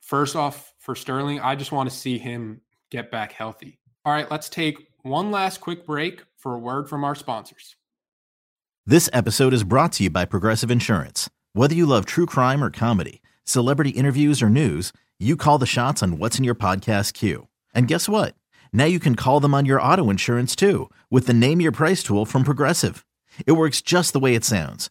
first 0.00 0.36
off, 0.36 0.74
for 0.78 0.94
Sterling, 0.94 1.40
I 1.40 1.54
just 1.54 1.72
want 1.72 1.88
to 1.88 1.96
see 1.96 2.18
him 2.18 2.60
get 2.90 3.10
back 3.10 3.32
healthy. 3.32 3.78
All 4.04 4.12
right, 4.12 4.30
let's 4.30 4.48
take 4.48 4.76
one 5.02 5.30
last 5.30 5.60
quick 5.60 5.86
break 5.86 6.24
for 6.36 6.54
a 6.54 6.58
word 6.58 6.88
from 6.88 7.04
our 7.04 7.14
sponsors. 7.14 7.76
This 8.84 9.08
episode 9.12 9.54
is 9.54 9.62
brought 9.62 9.92
to 9.92 10.04
you 10.04 10.10
by 10.10 10.24
Progressive 10.24 10.70
Insurance. 10.70 11.30
Whether 11.52 11.74
you 11.74 11.86
love 11.86 12.04
true 12.04 12.26
crime 12.26 12.64
or 12.64 12.70
comedy, 12.70 13.22
celebrity 13.44 13.90
interviews 13.90 14.42
or 14.42 14.50
news, 14.50 14.92
you 15.20 15.36
call 15.36 15.58
the 15.58 15.66
shots 15.66 16.02
on 16.02 16.18
what's 16.18 16.36
in 16.36 16.44
your 16.44 16.56
podcast 16.56 17.12
queue. 17.12 17.46
And 17.72 17.86
guess 17.86 18.08
what? 18.08 18.34
Now 18.72 18.86
you 18.86 18.98
can 18.98 19.14
call 19.14 19.38
them 19.38 19.54
on 19.54 19.66
your 19.66 19.80
auto 19.80 20.10
insurance 20.10 20.56
too 20.56 20.90
with 21.10 21.28
the 21.28 21.34
Name 21.34 21.60
Your 21.60 21.70
Price 21.70 22.02
tool 22.02 22.24
from 22.24 22.42
Progressive. 22.42 23.06
It 23.46 23.52
works 23.52 23.80
just 23.80 24.12
the 24.12 24.20
way 24.20 24.34
it 24.34 24.44
sounds. 24.44 24.90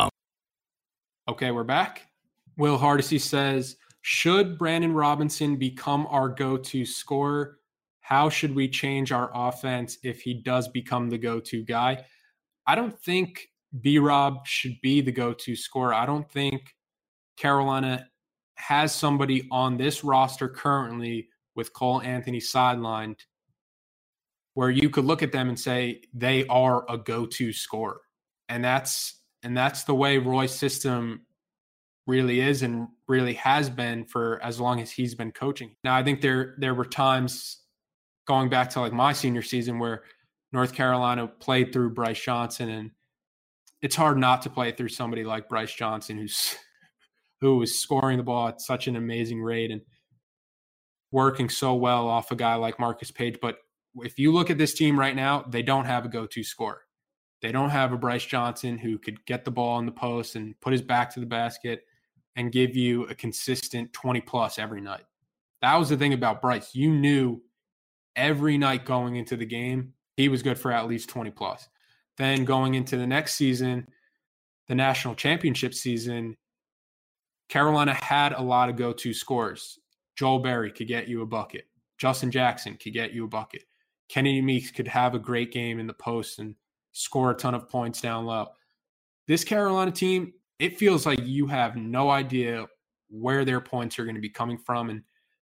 Okay, 1.31 1.51
we're 1.51 1.63
back. 1.63 2.07
Will 2.57 2.77
Hardesty 2.77 3.17
says, 3.17 3.77
should 4.01 4.57
Brandon 4.57 4.91
Robinson 4.91 5.55
become 5.55 6.05
our 6.09 6.27
go-to 6.27 6.83
scorer? 6.85 7.59
How 8.01 8.27
should 8.27 8.53
we 8.53 8.67
change 8.67 9.13
our 9.13 9.31
offense 9.33 9.97
if 10.03 10.19
he 10.19 10.33
does 10.33 10.67
become 10.67 11.09
the 11.09 11.17
go-to 11.17 11.63
guy? 11.63 12.03
I 12.67 12.75
don't 12.75 12.99
think 12.99 13.47
B 13.79 13.97
Rob 13.97 14.45
should 14.45 14.75
be 14.81 14.99
the 14.99 15.13
go-to 15.13 15.55
scorer. 15.55 15.93
I 15.93 16.05
don't 16.05 16.29
think 16.29 16.75
Carolina 17.37 18.09
has 18.55 18.93
somebody 18.93 19.47
on 19.51 19.77
this 19.77 20.03
roster 20.03 20.49
currently 20.49 21.29
with 21.55 21.71
Cole 21.71 22.01
Anthony 22.01 22.39
sidelined 22.41 23.19
where 24.55 24.69
you 24.69 24.89
could 24.89 25.05
look 25.05 25.23
at 25.23 25.31
them 25.31 25.47
and 25.47 25.57
say 25.57 26.01
they 26.13 26.45
are 26.47 26.83
a 26.89 26.97
go-to 26.97 27.53
scorer. 27.53 28.01
And 28.49 28.65
that's 28.65 29.20
and 29.43 29.55
that's 29.55 29.83
the 29.83 29.95
way 29.95 30.17
Roy's 30.17 30.53
system 30.53 31.25
really 32.07 32.41
is 32.41 32.61
and 32.61 32.87
really 33.07 33.33
has 33.33 33.69
been 33.69 34.05
for 34.05 34.41
as 34.43 34.59
long 34.59 34.79
as 34.81 34.91
he's 34.91 35.15
been 35.15 35.31
coaching. 35.31 35.75
Now, 35.83 35.95
I 35.95 36.03
think 36.03 36.21
there 36.21 36.55
there 36.57 36.73
were 36.73 36.85
times 36.85 37.61
going 38.27 38.49
back 38.49 38.69
to 38.71 38.81
like 38.81 38.93
my 38.93 39.13
senior 39.13 39.41
season 39.41 39.79
where 39.79 40.03
North 40.51 40.73
Carolina 40.73 41.27
played 41.27 41.71
through 41.71 41.91
Brice 41.91 42.21
Johnson 42.21 42.69
and 42.69 42.91
it's 43.81 43.95
hard 43.95 44.17
not 44.17 44.43
to 44.43 44.49
play 44.49 44.71
through 44.71 44.89
somebody 44.89 45.23
like 45.23 45.49
Brice 45.49 45.73
Johnson 45.73 46.17
who's 46.17 46.55
who 47.39 47.57
was 47.57 47.79
scoring 47.79 48.17
the 48.17 48.23
ball 48.23 48.47
at 48.47 48.61
such 48.61 48.87
an 48.87 48.95
amazing 48.95 49.41
rate 49.41 49.71
and 49.71 49.81
working 51.11 51.49
so 51.49 51.73
well 51.73 52.07
off 52.07 52.31
a 52.31 52.35
guy 52.35 52.55
like 52.55 52.79
Marcus 52.79 53.11
Paige. 53.11 53.39
But 53.41 53.57
if 53.95 54.19
you 54.19 54.31
look 54.31 54.49
at 54.49 54.57
this 54.57 54.73
team 54.73 54.97
right 54.97 55.15
now, 55.15 55.43
they 55.49 55.63
don't 55.63 55.85
have 55.85 56.05
a 56.05 56.09
go-to 56.09 56.43
scorer. 56.43 56.81
They 57.41 57.51
don't 57.51 57.69
have 57.69 57.91
a 57.91 57.97
Brice 57.97 58.25
Johnson 58.25 58.77
who 58.77 58.97
could 58.97 59.25
get 59.25 59.45
the 59.45 59.51
ball 59.51 59.79
in 59.79 59.85
the 59.85 59.91
post 59.91 60.35
and 60.35 60.59
put 60.61 60.73
his 60.73 60.81
back 60.81 61.13
to 61.13 61.19
the 61.19 61.25
basket 61.25 61.85
and 62.35 62.51
give 62.51 62.75
you 62.75 63.05
a 63.07 63.15
consistent 63.15 63.91
20 63.93 64.21
plus 64.21 64.59
every 64.59 64.81
night. 64.81 65.03
That 65.61 65.75
was 65.75 65.89
the 65.89 65.97
thing 65.97 66.13
about 66.13 66.41
Bryce. 66.41 66.73
You 66.75 66.91
knew 66.91 67.41
every 68.15 68.57
night 68.57 68.85
going 68.85 69.15
into 69.15 69.35
the 69.35 69.45
game, 69.45 69.93
he 70.17 70.29
was 70.29 70.43
good 70.43 70.59
for 70.59 70.71
at 70.71 70.87
least 70.87 71.09
20 71.09 71.31
plus. 71.31 71.67
Then 72.17 72.45
going 72.45 72.75
into 72.75 72.97
the 72.97 73.07
next 73.07 73.35
season, 73.35 73.87
the 74.67 74.75
national 74.75 75.15
championship 75.15 75.73
season, 75.73 76.37
Carolina 77.49 77.93
had 77.93 78.33
a 78.33 78.41
lot 78.41 78.69
of 78.69 78.75
go 78.75 78.93
to 78.93 79.13
scores. 79.13 79.79
Joel 80.15 80.39
Berry 80.39 80.71
could 80.71 80.87
get 80.87 81.07
you 81.07 81.21
a 81.21 81.25
bucket. 81.25 81.65
Justin 81.97 82.31
Jackson 82.31 82.77
could 82.77 82.93
get 82.93 83.13
you 83.13 83.25
a 83.25 83.27
bucket. 83.27 83.63
Kennedy 84.09 84.41
Meeks 84.41 84.71
could 84.71 84.87
have 84.87 85.15
a 85.15 85.19
great 85.19 85.51
game 85.51 85.79
in 85.79 85.87
the 85.87 85.93
post 85.93 86.39
and 86.39 86.55
score 86.91 87.31
a 87.31 87.35
ton 87.35 87.55
of 87.55 87.69
points 87.69 88.01
down 88.01 88.25
low. 88.25 88.47
This 89.27 89.43
Carolina 89.43 89.91
team, 89.91 90.33
it 90.59 90.77
feels 90.77 91.05
like 91.05 91.19
you 91.23 91.47
have 91.47 91.75
no 91.75 92.09
idea 92.09 92.67
where 93.09 93.45
their 93.45 93.61
points 93.61 93.99
are 93.99 94.05
going 94.05 94.15
to 94.15 94.21
be 94.21 94.29
coming 94.29 94.57
from. 94.57 94.89
And 94.89 95.03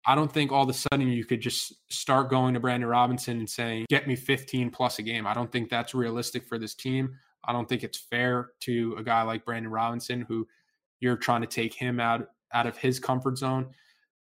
I 0.05 0.15
don't 0.15 0.31
think 0.31 0.51
all 0.51 0.63
of 0.63 0.69
a 0.69 0.73
sudden 0.73 1.09
you 1.09 1.25
could 1.25 1.41
just 1.41 1.73
start 1.91 2.29
going 2.29 2.53
to 2.53 2.59
Brandon 2.59 2.89
Robinson 2.89 3.39
and 3.39 3.49
saying, 3.49 3.85
get 3.89 4.07
me 4.07 4.15
15 4.15 4.69
plus 4.69 4.99
a 4.99 5.03
game. 5.03 5.27
I 5.27 5.33
don't 5.33 5.51
think 5.51 5.69
that's 5.69 5.93
realistic 5.93 6.45
for 6.45 6.57
this 6.57 6.75
team. 6.75 7.15
I 7.45 7.53
don't 7.53 7.67
think 7.67 7.83
it's 7.83 7.97
fair 7.97 8.51
to 8.61 8.95
a 8.97 9.03
guy 9.03 9.21
like 9.23 9.45
Brandon 9.45 9.71
Robinson 9.71 10.21
who 10.21 10.47
you're 10.99 11.17
trying 11.17 11.41
to 11.41 11.47
take 11.47 11.73
him 11.73 11.99
out 11.99 12.27
out 12.53 12.65
of 12.67 12.77
his 12.77 12.99
comfort 12.99 13.37
zone. 13.37 13.67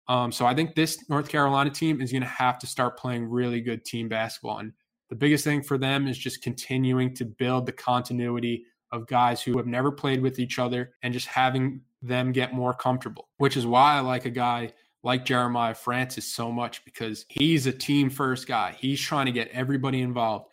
Um, 0.08 0.30
so 0.30 0.46
I 0.46 0.54
think 0.54 0.74
this 0.74 1.08
North 1.08 1.28
Carolina 1.28 1.70
team 1.70 2.00
is 2.00 2.12
going 2.12 2.22
to 2.22 2.28
have 2.28 2.58
to 2.60 2.66
start 2.66 2.98
playing 2.98 3.28
really 3.28 3.60
good 3.60 3.84
team 3.84 4.08
basketball. 4.08 4.58
And 4.58 4.72
the 5.08 5.16
biggest 5.16 5.44
thing 5.44 5.62
for 5.62 5.78
them 5.78 6.08
is 6.08 6.18
just 6.18 6.42
continuing 6.42 7.14
to 7.14 7.24
build 7.24 7.66
the 7.66 7.72
continuity 7.72 8.64
of 8.92 9.06
guys 9.06 9.42
who 9.42 9.56
have 9.56 9.66
never 9.66 9.92
played 9.92 10.20
with 10.20 10.38
each 10.38 10.58
other 10.58 10.92
and 11.02 11.12
just 11.12 11.26
having 11.26 11.80
them 12.02 12.32
get 12.32 12.52
more 12.52 12.74
comfortable, 12.74 13.28
which 13.38 13.56
is 13.56 13.66
why 13.66 13.94
I 13.94 14.00
like 14.00 14.24
a 14.24 14.30
guy 14.30 14.72
like 15.02 15.24
Jeremiah 15.24 15.74
Francis 15.74 16.26
so 16.26 16.50
much 16.50 16.84
because 16.84 17.26
he's 17.28 17.66
a 17.66 17.72
team 17.72 18.10
first 18.10 18.48
guy. 18.48 18.74
He's 18.78 19.00
trying 19.00 19.26
to 19.26 19.32
get 19.32 19.48
everybody 19.48 20.02
involved. 20.02 20.46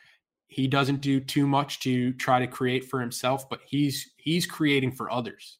He 0.47 0.67
doesn't 0.67 1.01
do 1.01 1.19
too 1.19 1.47
much 1.47 1.79
to 1.81 2.13
try 2.13 2.39
to 2.39 2.47
create 2.47 2.85
for 2.85 2.99
himself, 2.99 3.49
but 3.49 3.61
he's 3.65 4.11
he's 4.17 4.45
creating 4.45 4.91
for 4.91 5.11
others. 5.11 5.57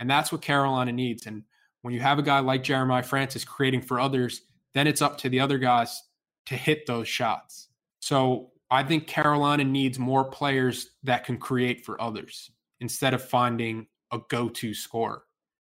And 0.00 0.10
that's 0.10 0.32
what 0.32 0.42
Carolina 0.42 0.90
needs. 0.90 1.26
And 1.26 1.44
when 1.82 1.94
you 1.94 2.00
have 2.00 2.18
a 2.18 2.22
guy 2.22 2.40
like 2.40 2.64
Jeremiah 2.64 3.04
Francis 3.04 3.44
creating 3.44 3.82
for 3.82 4.00
others, 4.00 4.42
then 4.74 4.88
it's 4.88 5.02
up 5.02 5.18
to 5.18 5.28
the 5.28 5.38
other 5.38 5.58
guys 5.58 6.02
to 6.46 6.56
hit 6.56 6.86
those 6.86 7.06
shots. 7.06 7.68
So 8.02 8.50
I 8.68 8.82
think 8.82 9.06
Carolina 9.06 9.62
needs 9.62 9.96
more 9.96 10.24
players 10.24 10.90
that 11.04 11.24
can 11.24 11.38
create 11.38 11.84
for 11.84 12.02
others 12.02 12.50
instead 12.80 13.14
of 13.14 13.22
finding 13.22 13.86
a 14.10 14.18
go-to 14.28 14.74
scorer. 14.74 15.22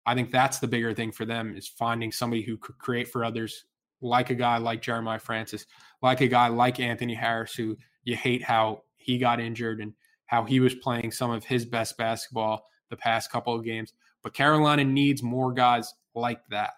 I 0.08 0.16
think 0.16 0.32
that's 0.32 0.58
the 0.58 0.68
bigger 0.68 0.92
thing 0.92 1.12
for 1.12 1.26
them 1.26 1.56
is 1.56 1.68
finding 1.68 2.12
somebody 2.12 2.42
who 2.42 2.58
could 2.58 2.80
create 2.80 3.10
for 3.10 3.24
others, 3.24 3.66
like 4.02 4.32
a 4.32 4.36
guy 4.36 4.58
like 4.58 4.82
Jeremiah 4.82 5.20
Francis, 5.20 5.68
like 6.02 6.20
a 6.22 6.28
guy 6.28 6.48
like 6.48 6.80
Anthony 6.80 7.14
Harris, 7.14 7.54
who 7.54 7.78
you 8.06 8.16
hate 8.16 8.42
how 8.42 8.82
he 8.98 9.20
got 9.20 9.40
injured 9.40 9.80
and 9.80 9.94
how 10.26 10.46
he 10.46 10.60
was 10.60 10.74
playing 10.74 11.12
some 11.12 11.30
of 11.30 11.46
his 11.46 11.64
best 11.64 11.96
basketball 11.96 12.66
the 12.90 12.98
past 12.98 13.32
couple 13.32 13.54
of 13.54 13.64
games. 13.64 13.94
But 14.24 14.34
Carolina 14.34 14.84
needs 14.84 15.22
more 15.22 15.54
guys 15.54 15.94
like 16.16 16.42
that. 16.50 16.72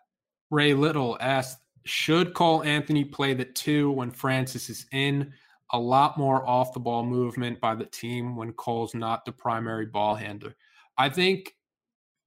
Ray 0.51 0.73
Little 0.73 1.17
asked 1.21 1.59
should 1.87 2.33
Cole 2.33 2.63
Anthony 2.63 3.03
play 3.03 3.33
the 3.33 3.45
two 3.45 3.91
when 3.91 4.11
Francis 4.11 4.69
is 4.69 4.85
in? 4.91 5.33
A 5.71 5.79
lot 5.79 6.17
more 6.17 6.47
off 6.47 6.73
the 6.73 6.79
ball 6.79 7.03
movement 7.03 7.59
by 7.59 7.75
the 7.75 7.85
team 7.85 8.35
when 8.35 8.53
Cole's 8.53 8.93
not 8.93 9.25
the 9.25 9.31
primary 9.31 9.85
ball 9.85 10.15
handler. 10.15 10.55
I 10.97 11.09
think 11.09 11.55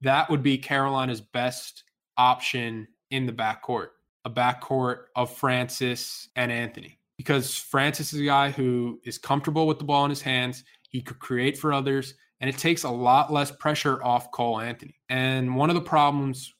that 0.01 0.29
would 0.29 0.43
be 0.43 0.57
Carolina's 0.57 1.21
best 1.21 1.83
option 2.17 2.87
in 3.09 3.25
the 3.25 3.33
backcourt, 3.33 3.89
a 4.25 4.29
backcourt 4.29 5.05
of 5.15 5.35
Francis 5.35 6.29
and 6.35 6.51
Anthony. 6.51 6.99
Because 7.17 7.55
Francis 7.55 8.13
is 8.13 8.21
a 8.21 8.25
guy 8.25 8.49
who 8.49 8.99
is 9.03 9.17
comfortable 9.17 9.67
with 9.67 9.77
the 9.77 9.85
ball 9.85 10.05
in 10.05 10.09
his 10.09 10.21
hands. 10.21 10.63
He 10.89 11.01
could 11.01 11.19
create 11.19 11.57
for 11.57 11.71
others, 11.71 12.15
and 12.39 12.49
it 12.49 12.57
takes 12.57 12.83
a 12.83 12.89
lot 12.89 13.31
less 13.31 13.51
pressure 13.51 14.03
off 14.03 14.31
Cole 14.31 14.59
Anthony. 14.59 14.95
And 15.09 15.55
one 15.55 15.69
of 15.69 15.75
the 15.75 15.81
problems 15.81 16.53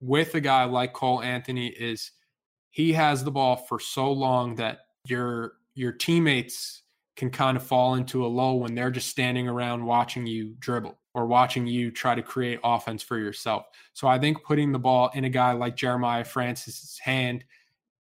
with 0.00 0.34
a 0.34 0.40
guy 0.40 0.64
like 0.64 0.92
Cole 0.92 1.22
Anthony 1.22 1.68
is 1.68 2.12
he 2.70 2.92
has 2.92 3.24
the 3.24 3.30
ball 3.30 3.56
for 3.56 3.80
so 3.80 4.12
long 4.12 4.54
that 4.56 4.80
your 5.06 5.54
your 5.74 5.92
teammates 5.92 6.82
can 7.16 7.30
kind 7.30 7.56
of 7.56 7.62
fall 7.62 7.94
into 7.94 8.26
a 8.26 8.28
lull 8.28 8.60
when 8.60 8.74
they're 8.74 8.90
just 8.90 9.08
standing 9.08 9.48
around 9.48 9.84
watching 9.84 10.26
you 10.26 10.54
dribble 10.58 10.98
or 11.14 11.26
watching 11.26 11.66
you 11.66 11.90
try 11.90 12.14
to 12.14 12.22
create 12.22 12.60
offense 12.62 13.02
for 13.02 13.18
yourself. 13.18 13.64
So 13.94 14.06
I 14.06 14.18
think 14.18 14.44
putting 14.44 14.70
the 14.70 14.78
ball 14.78 15.10
in 15.14 15.24
a 15.24 15.30
guy 15.30 15.52
like 15.52 15.76
Jeremiah 15.76 16.24
Francis's 16.24 16.98
hand 16.98 17.44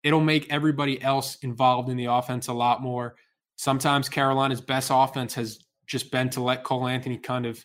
it'll 0.03 0.21
make 0.21 0.53
everybody 0.53 1.01
else 1.03 1.37
involved 1.43 1.89
in 1.89 1.97
the 1.97 2.07
offense 2.07 2.49
a 2.49 2.53
lot 2.53 2.83
more. 2.83 3.17
Sometimes 3.57 4.09
Carolina's 4.09 4.61
best 4.61 4.91
offense 4.93 5.35
has 5.35 5.61
just 5.87 6.11
been 6.11 6.31
to 6.31 6.43
let 6.43 6.65
Cole 6.65 6.89
Anthony 6.89 7.19
kind 7.19 7.47
of 7.47 7.65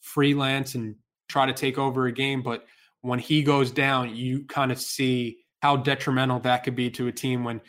freelance 0.00 0.74
and 0.74 0.96
try 1.28 1.46
to 1.46 1.52
take 1.52 1.78
over 1.78 2.06
a 2.06 2.12
game. 2.12 2.42
But 2.42 2.64
when 3.02 3.18
he 3.18 3.42
goes 3.42 3.70
down, 3.70 4.14
you 4.14 4.44
kind 4.44 4.72
of 4.72 4.80
see 4.80 5.38
how 5.62 5.76
detrimental 5.76 6.40
that 6.40 6.64
could 6.64 6.76
be 6.76 6.90
to 6.90 7.08
a 7.08 7.12
team 7.12 7.44
when 7.44 7.60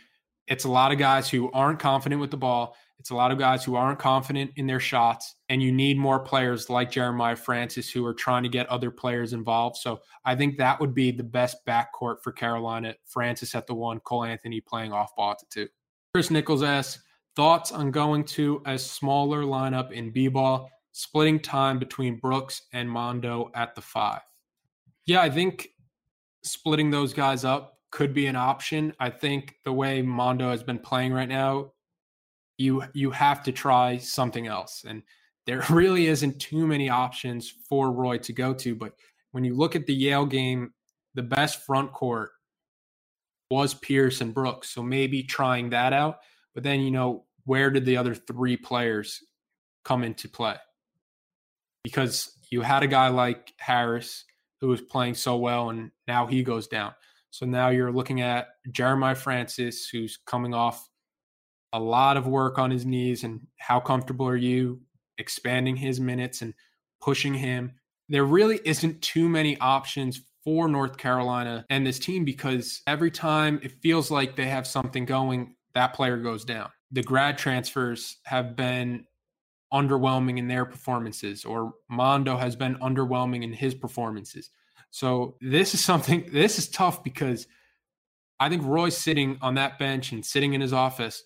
it's 0.47 0.65
a 0.65 0.69
lot 0.69 0.91
of 0.91 0.97
guys 0.97 1.29
who 1.29 1.51
aren't 1.51 1.79
confident 1.79 2.21
with 2.21 2.31
the 2.31 2.37
ball. 2.37 2.75
It's 2.99 3.11
a 3.11 3.15
lot 3.15 3.31
of 3.31 3.37
guys 3.37 3.63
who 3.63 3.75
aren't 3.75 3.99
confident 3.99 4.51
in 4.55 4.65
their 4.65 4.79
shots, 4.79 5.35
and 5.49 5.61
you 5.61 5.71
need 5.71 5.97
more 5.97 6.19
players 6.19 6.69
like 6.69 6.89
Jeremiah 6.89 7.35
Francis 7.35 7.89
who 7.89 8.05
are 8.05 8.13
trying 8.13 8.43
to 8.43 8.49
get 8.49 8.67
other 8.67 8.89
players 8.89 9.33
involved. 9.33 9.77
So 9.77 9.99
I 10.25 10.35
think 10.35 10.57
that 10.57 10.79
would 10.79 10.95
be 10.95 11.11
the 11.11 11.23
best 11.23 11.57
backcourt 11.67 12.23
for 12.23 12.31
Carolina. 12.31 12.95
Francis 13.05 13.53
at 13.53 13.67
the 13.67 13.75
one, 13.75 13.99
Cole 13.99 14.23
Anthony 14.23 14.61
playing 14.61 14.93
off 14.93 15.15
ball 15.15 15.31
at 15.31 15.39
the 15.39 15.45
two. 15.49 15.67
Chris 16.13 16.31
Nichols 16.31 16.63
asks 16.63 17.03
thoughts 17.35 17.71
on 17.71 17.91
going 17.91 18.23
to 18.23 18.63
a 18.65 18.79
smaller 18.79 19.43
lineup 19.43 19.91
in 19.91 20.11
B 20.11 20.27
ball, 20.27 20.69
splitting 20.91 21.39
time 21.39 21.77
between 21.77 22.17
Brooks 22.17 22.63
and 22.73 22.89
Mondo 22.89 23.51
at 23.53 23.75
the 23.75 23.81
five. 23.81 24.21
Yeah, 25.07 25.21
I 25.21 25.29
think 25.29 25.69
splitting 26.43 26.91
those 26.91 27.13
guys 27.13 27.45
up 27.45 27.79
could 27.91 28.13
be 28.13 28.27
an 28.27 28.35
option. 28.35 28.93
I 28.99 29.09
think 29.09 29.55
the 29.63 29.71
way 29.71 30.01
Mondo 30.01 30.51
has 30.51 30.63
been 30.63 30.79
playing 30.79 31.13
right 31.13 31.29
now, 31.29 31.71
you 32.57 32.83
you 32.93 33.11
have 33.11 33.41
to 33.43 33.51
try 33.53 33.97
something 33.97 34.47
else. 34.47 34.83
And 34.87 35.03
there 35.45 35.63
really 35.69 36.07
isn't 36.07 36.39
too 36.39 36.67
many 36.67 36.89
options 36.89 37.53
for 37.69 37.91
Roy 37.91 38.17
to 38.19 38.33
go 38.33 38.53
to. 38.55 38.75
But 38.75 38.93
when 39.31 39.45
you 39.45 39.55
look 39.55 39.75
at 39.75 39.85
the 39.85 39.93
Yale 39.93 40.25
game, 40.25 40.73
the 41.15 41.23
best 41.23 41.65
front 41.65 41.93
court 41.93 42.31
was 43.49 43.73
Pierce 43.73 44.19
and 44.19 44.33
Brooks. 44.33 44.69
So 44.69 44.83
maybe 44.83 45.23
trying 45.23 45.69
that 45.69 45.93
out. 45.93 46.17
But 46.53 46.63
then, 46.63 46.81
you 46.81 46.91
know, 46.91 47.23
where 47.45 47.69
did 47.69 47.85
the 47.85 47.95
other 47.95 48.13
three 48.13 48.57
players 48.57 49.23
come 49.85 50.03
into 50.03 50.27
play? 50.27 50.57
Because 51.81 52.37
you 52.51 52.61
had 52.61 52.83
a 52.83 52.87
guy 52.87 53.07
like 53.07 53.53
Harris 53.57 54.25
who 54.61 54.67
was 54.67 54.81
playing 54.81 55.15
so 55.15 55.37
well, 55.37 55.69
and 55.69 55.91
now 56.07 56.25
he 56.25 56.43
goes 56.43 56.67
down. 56.67 56.93
So 57.29 57.45
now 57.45 57.69
you're 57.69 57.91
looking 57.91 58.21
at 58.21 58.47
Jeremiah 58.71 59.15
Francis, 59.15 59.87
who's 59.89 60.17
coming 60.25 60.53
off 60.53 60.87
a 61.73 61.79
lot 61.79 62.17
of 62.17 62.27
work 62.27 62.57
on 62.57 62.71
his 62.71 62.85
knees. 62.85 63.23
And 63.23 63.41
how 63.57 63.79
comfortable 63.79 64.27
are 64.27 64.35
you 64.35 64.81
expanding 65.17 65.75
his 65.75 65.99
minutes 65.99 66.41
and 66.41 66.53
pushing 67.01 67.33
him? 67.33 67.73
There 68.09 68.23
really 68.23 68.59
isn't 68.63 69.01
too 69.01 69.27
many 69.27 69.57
options 69.59 70.21
for 70.43 70.67
North 70.69 70.97
Carolina 70.97 71.65
and 71.69 71.85
this 71.85 71.99
team 71.99 72.23
because 72.23 72.81
every 72.87 73.11
time 73.11 73.59
it 73.61 73.73
feels 73.81 74.09
like 74.09 74.35
they 74.35 74.47
have 74.47 74.65
something 74.65 75.05
going, 75.05 75.55
that 75.73 75.93
player 75.93 76.17
goes 76.17 76.45
down. 76.45 76.69
The 76.91 77.03
grad 77.03 77.37
transfers 77.37 78.17
have 78.23 78.55
been 78.55 79.05
underwhelming 79.73 80.37
in 80.37 80.47
their 80.47 80.65
performances, 80.65 81.45
or 81.45 81.73
Mondo 81.89 82.37
has 82.37 82.55
been 82.55 82.75
underwhelming 82.75 83.43
in 83.43 83.53
his 83.53 83.75
performances. 83.75 84.49
So 84.91 85.35
this 85.41 85.73
is 85.73 85.83
something, 85.83 86.29
this 86.31 86.57
is 86.57 86.69
tough 86.69 87.03
because 87.03 87.47
I 88.39 88.49
think 88.49 88.63
Roy's 88.65 88.97
sitting 88.97 89.37
on 89.41 89.55
that 89.55 89.79
bench 89.79 90.11
and 90.11 90.25
sitting 90.25 90.53
in 90.53 90.61
his 90.61 90.73
office, 90.73 91.23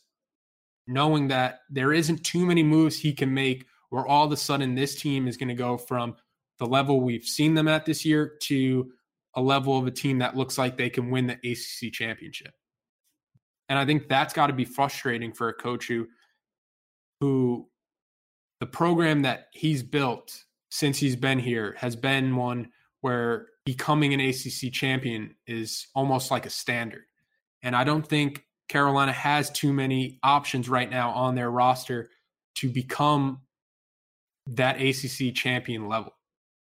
knowing 0.87 1.27
that 1.27 1.59
there 1.69 1.93
isn't 1.93 2.23
too 2.23 2.45
many 2.45 2.63
moves 2.63 2.97
he 2.97 3.13
can 3.13 3.33
make 3.33 3.65
where 3.89 4.07
all 4.07 4.25
of 4.25 4.31
a 4.31 4.37
sudden 4.37 4.73
this 4.73 4.95
team 4.95 5.27
is 5.27 5.37
going 5.37 5.49
to 5.49 5.53
go 5.53 5.77
from 5.77 6.15
the 6.59 6.65
level 6.65 7.01
we've 7.01 7.25
seen 7.25 7.53
them 7.53 7.67
at 7.67 7.85
this 7.85 8.05
year 8.05 8.37
to 8.41 8.91
a 9.35 9.41
level 9.41 9.77
of 9.77 9.85
a 9.85 9.91
team 9.91 10.19
that 10.19 10.35
looks 10.35 10.57
like 10.57 10.77
they 10.77 10.89
can 10.89 11.09
win 11.09 11.27
the 11.27 11.33
ACC 11.33 11.91
championship. 11.91 12.53
And 13.69 13.77
I 13.77 13.85
think 13.85 14.07
that's 14.07 14.33
got 14.33 14.47
to 14.47 14.53
be 14.53 14.65
frustrating 14.65 15.33
for 15.33 15.49
a 15.49 15.53
coach 15.53 15.87
who, 15.87 16.07
who 17.19 17.67
the 18.61 18.67
program 18.67 19.23
that 19.23 19.47
he's 19.51 19.81
built 19.81 20.45
since 20.69 20.97
he's 20.99 21.15
been 21.15 21.39
here 21.39 21.75
has 21.79 21.95
been 21.95 22.35
one 22.35 22.69
where 23.01 23.47
becoming 23.65 24.13
an 24.13 24.19
ACC 24.19 24.71
champion 24.71 25.35
is 25.47 25.87
almost 25.95 26.29
like 26.29 26.45
a 26.45 26.49
standard. 26.51 27.01
And 27.63 27.75
I 27.75 27.83
don't 27.83 28.07
think 28.07 28.45
Carolina 28.69 29.11
has 29.11 29.49
too 29.49 29.73
many 29.73 30.19
options 30.23 30.69
right 30.69 30.89
now 30.89 31.09
on 31.09 31.33
their 31.33 31.49
roster 31.49 32.11
to 32.55 32.69
become 32.69 33.41
that 34.45 34.79
ACC 34.79 35.33
champion 35.33 35.89
level. 35.89 36.13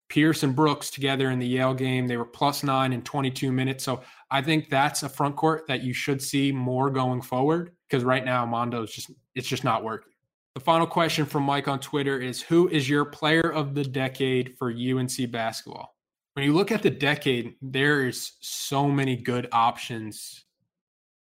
Pierce 0.08 0.42
and 0.42 0.56
Brooks 0.56 0.90
together 0.90 1.30
in 1.30 1.38
the 1.38 1.46
Yale 1.46 1.74
game, 1.74 2.08
they 2.08 2.16
were 2.16 2.24
plus 2.24 2.64
nine 2.64 2.92
in 2.92 3.02
22 3.02 3.52
minutes. 3.52 3.84
So 3.84 4.02
I 4.28 4.42
think 4.42 4.70
that's 4.70 5.04
a 5.04 5.08
front 5.08 5.36
court 5.36 5.68
that 5.68 5.84
you 5.84 5.92
should 5.92 6.20
see 6.20 6.50
more 6.50 6.90
going 6.90 7.22
forward 7.22 7.76
because 7.88 8.02
right 8.02 8.24
now 8.24 8.44
Mondo's 8.44 8.92
just 8.92 9.10
it's 9.36 9.48
just 9.48 9.62
not 9.62 9.84
working. 9.84 10.12
The 10.56 10.60
final 10.60 10.86
question 10.86 11.26
from 11.26 11.42
Mike 11.42 11.68
on 11.68 11.80
Twitter 11.80 12.18
is 12.18 12.40
Who 12.40 12.66
is 12.68 12.88
your 12.88 13.04
player 13.04 13.42
of 13.42 13.74
the 13.74 13.84
decade 13.84 14.56
for 14.56 14.70
UNC 14.70 15.30
basketball? 15.30 15.94
when 16.32 16.46
you 16.46 16.54
look 16.54 16.72
at 16.72 16.82
the 16.82 16.88
decade, 16.88 17.56
there 17.60 18.06
is 18.06 18.32
so 18.40 18.88
many 18.88 19.16
good 19.16 19.48
options 19.52 20.46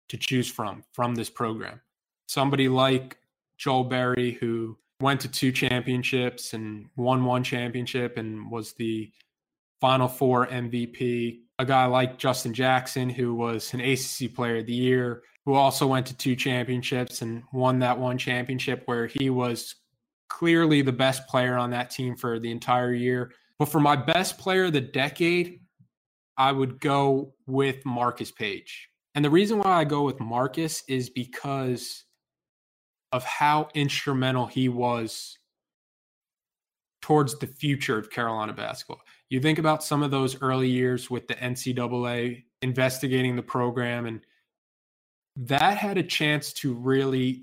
to 0.08 0.16
choose 0.16 0.48
from 0.48 0.84
from 0.92 1.16
this 1.16 1.30
program. 1.30 1.80
Somebody 2.28 2.68
like 2.68 3.18
Joel 3.58 3.82
Berry, 3.82 4.34
who 4.34 4.78
went 5.00 5.20
to 5.22 5.28
two 5.28 5.50
championships 5.50 6.52
and 6.52 6.86
won 6.94 7.24
one 7.24 7.42
championship 7.42 8.16
and 8.16 8.48
was 8.52 8.74
the 8.74 9.10
Final 9.84 10.08
Four 10.08 10.46
MVP. 10.46 11.40
A 11.58 11.64
guy 11.66 11.84
like 11.84 12.18
Justin 12.18 12.54
Jackson, 12.54 13.10
who 13.10 13.34
was 13.34 13.74
an 13.74 13.80
ACC 13.80 14.34
Player 14.34 14.56
of 14.56 14.66
the 14.66 14.72
Year, 14.72 15.22
who 15.44 15.52
also 15.52 15.86
went 15.86 16.06
to 16.06 16.16
two 16.16 16.34
championships 16.34 17.20
and 17.20 17.42
won 17.52 17.78
that 17.80 17.98
one 17.98 18.16
championship 18.16 18.82
where 18.86 19.06
he 19.06 19.28
was 19.28 19.74
clearly 20.30 20.80
the 20.80 20.90
best 20.90 21.28
player 21.28 21.56
on 21.56 21.70
that 21.70 21.90
team 21.90 22.16
for 22.16 22.38
the 22.38 22.50
entire 22.50 22.92
year 22.94 23.30
but 23.58 23.68
for 23.68 23.80
my 23.80 23.94
best 23.94 24.38
player 24.38 24.64
of 24.64 24.72
the 24.72 24.80
decade, 24.80 25.60
I 26.36 26.50
would 26.50 26.80
go 26.80 27.34
with 27.46 27.84
Marcus 27.84 28.32
Paige. 28.32 28.88
And 29.14 29.24
the 29.24 29.30
reason 29.30 29.58
why 29.58 29.70
I 29.70 29.84
go 29.84 30.02
with 30.02 30.18
Marcus 30.18 30.82
is 30.88 31.08
because 31.08 32.04
of 33.12 33.22
how 33.22 33.68
instrumental 33.74 34.46
he 34.46 34.68
was 34.68 35.38
towards 37.00 37.38
the 37.38 37.46
future 37.46 37.96
of 37.96 38.10
Carolina 38.10 38.52
basketball. 38.52 39.00
You 39.34 39.40
think 39.40 39.58
about 39.58 39.82
some 39.82 40.04
of 40.04 40.12
those 40.12 40.40
early 40.40 40.68
years 40.68 41.10
with 41.10 41.26
the 41.26 41.34
NCAA 41.34 42.44
investigating 42.62 43.34
the 43.34 43.42
program, 43.42 44.06
and 44.06 44.20
that 45.34 45.76
had 45.76 45.98
a 45.98 46.04
chance 46.04 46.52
to 46.52 46.72
really 46.72 47.42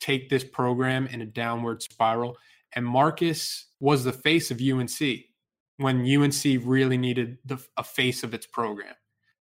take 0.00 0.28
this 0.28 0.44
program 0.44 1.06
in 1.06 1.22
a 1.22 1.24
downward 1.24 1.80
spiral. 1.80 2.36
And 2.74 2.84
Marcus 2.84 3.68
was 3.80 4.04
the 4.04 4.12
face 4.12 4.50
of 4.50 4.60
UNC 4.60 4.98
when 5.78 6.06
UNC 6.06 6.44
really 6.62 6.98
needed 6.98 7.38
the, 7.46 7.56
a 7.78 7.84
face 7.84 8.22
of 8.22 8.34
its 8.34 8.44
program. 8.44 8.94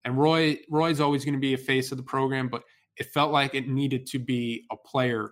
And 0.06 0.16
Roy 0.16 0.60
Roy's 0.70 1.00
always 1.00 1.26
going 1.26 1.34
to 1.34 1.40
be 1.40 1.56
a 1.56 1.58
face 1.58 1.92
of 1.92 1.98
the 1.98 2.04
program, 2.04 2.50
but 2.50 2.62
it 2.98 3.08
felt 3.08 3.32
like 3.32 3.56
it 3.56 3.68
needed 3.68 4.06
to 4.12 4.20
be 4.20 4.68
a 4.72 4.78
player 4.78 5.32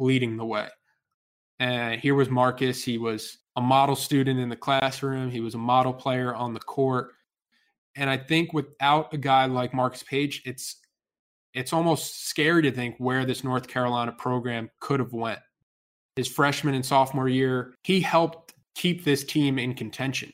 leading 0.00 0.38
the 0.38 0.44
way. 0.44 0.66
And 1.60 2.00
here 2.00 2.16
was 2.16 2.30
Marcus. 2.30 2.82
He 2.82 2.98
was 2.98 3.38
a 3.56 3.60
model 3.60 3.96
student 3.96 4.38
in 4.38 4.48
the 4.48 4.56
classroom. 4.56 5.30
He 5.30 5.40
was 5.40 5.54
a 5.54 5.58
model 5.58 5.92
player 5.92 6.34
on 6.34 6.54
the 6.54 6.60
court. 6.60 7.12
And 7.96 8.10
I 8.10 8.18
think 8.18 8.52
without 8.52 9.12
a 9.14 9.18
guy 9.18 9.46
like 9.46 9.72
Marcus 9.72 10.02
Paige, 10.02 10.42
it's 10.44 10.76
it's 11.54 11.72
almost 11.72 12.28
scary 12.28 12.60
to 12.62 12.70
think 12.70 12.96
where 12.98 13.24
this 13.24 13.42
North 13.42 13.66
Carolina 13.66 14.12
program 14.12 14.70
could 14.78 15.00
have 15.00 15.14
went. 15.14 15.38
His 16.14 16.28
freshman 16.28 16.74
and 16.74 16.84
sophomore 16.84 17.30
year, 17.30 17.74
he 17.82 18.00
helped 18.00 18.52
keep 18.74 19.04
this 19.04 19.24
team 19.24 19.58
in 19.58 19.72
contention 19.72 20.30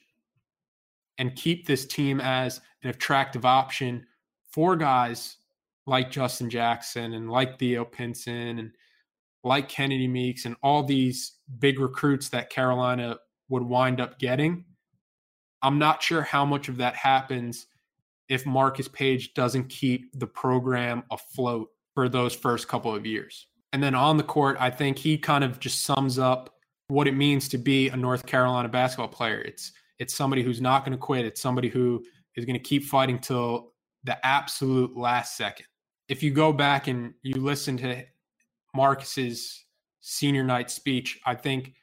and 1.18 1.36
keep 1.36 1.64
this 1.64 1.86
team 1.86 2.20
as 2.20 2.60
an 2.82 2.90
attractive 2.90 3.44
option 3.44 4.04
for 4.50 4.74
guys 4.74 5.36
like 5.86 6.10
Justin 6.10 6.50
Jackson 6.50 7.14
and 7.14 7.30
like 7.30 7.56
Theo 7.56 7.84
Pinson 7.84 8.58
and 8.58 8.72
like 9.44 9.68
Kennedy 9.68 10.08
Meeks 10.08 10.44
and 10.44 10.56
all 10.62 10.82
these 10.82 11.38
big 11.58 11.78
recruits 11.78 12.28
that 12.30 12.50
Carolina 12.50 13.18
would 13.48 13.62
wind 13.62 14.00
up 14.00 14.18
getting. 14.18 14.64
I'm 15.62 15.78
not 15.78 16.02
sure 16.02 16.22
how 16.22 16.44
much 16.44 16.68
of 16.68 16.76
that 16.78 16.96
happens 16.96 17.66
if 18.28 18.46
Marcus 18.46 18.88
Paige 18.88 19.34
doesn't 19.34 19.68
keep 19.68 20.18
the 20.18 20.26
program 20.26 21.02
afloat 21.10 21.68
for 21.94 22.08
those 22.08 22.34
first 22.34 22.68
couple 22.68 22.94
of 22.94 23.04
years. 23.04 23.46
And 23.72 23.82
then 23.82 23.94
on 23.94 24.16
the 24.16 24.22
court, 24.22 24.56
I 24.60 24.70
think 24.70 24.98
he 24.98 25.18
kind 25.18 25.44
of 25.44 25.60
just 25.60 25.82
sums 25.82 26.18
up 26.18 26.54
what 26.88 27.08
it 27.08 27.12
means 27.12 27.48
to 27.48 27.58
be 27.58 27.88
a 27.88 27.96
North 27.96 28.26
Carolina 28.26 28.68
basketball 28.68 29.08
player. 29.08 29.40
It's 29.40 29.72
it's 29.98 30.14
somebody 30.14 30.42
who's 30.42 30.60
not 30.60 30.84
going 30.84 30.92
to 30.92 30.98
quit. 30.98 31.24
It's 31.24 31.40
somebody 31.40 31.68
who 31.68 32.04
is 32.36 32.44
going 32.44 32.58
to 32.58 32.62
keep 32.62 32.84
fighting 32.84 33.18
till 33.18 33.72
the 34.04 34.24
absolute 34.26 34.96
last 34.96 35.36
second. 35.36 35.66
If 36.08 36.22
you 36.22 36.32
go 36.32 36.52
back 36.52 36.88
and 36.88 37.14
you 37.22 37.34
listen 37.34 37.76
to 37.78 38.04
Marcus's 38.74 39.64
senior 40.00 40.42
night 40.42 40.70
speech, 40.70 41.20
I 41.24 41.34
think 41.34 41.74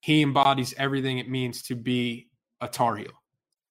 he 0.00 0.22
embodies 0.22 0.74
everything 0.78 1.18
it 1.18 1.28
means 1.28 1.62
to 1.62 1.74
be 1.74 2.28
a 2.60 2.68
Tar 2.68 2.96
Heel. 2.96 3.12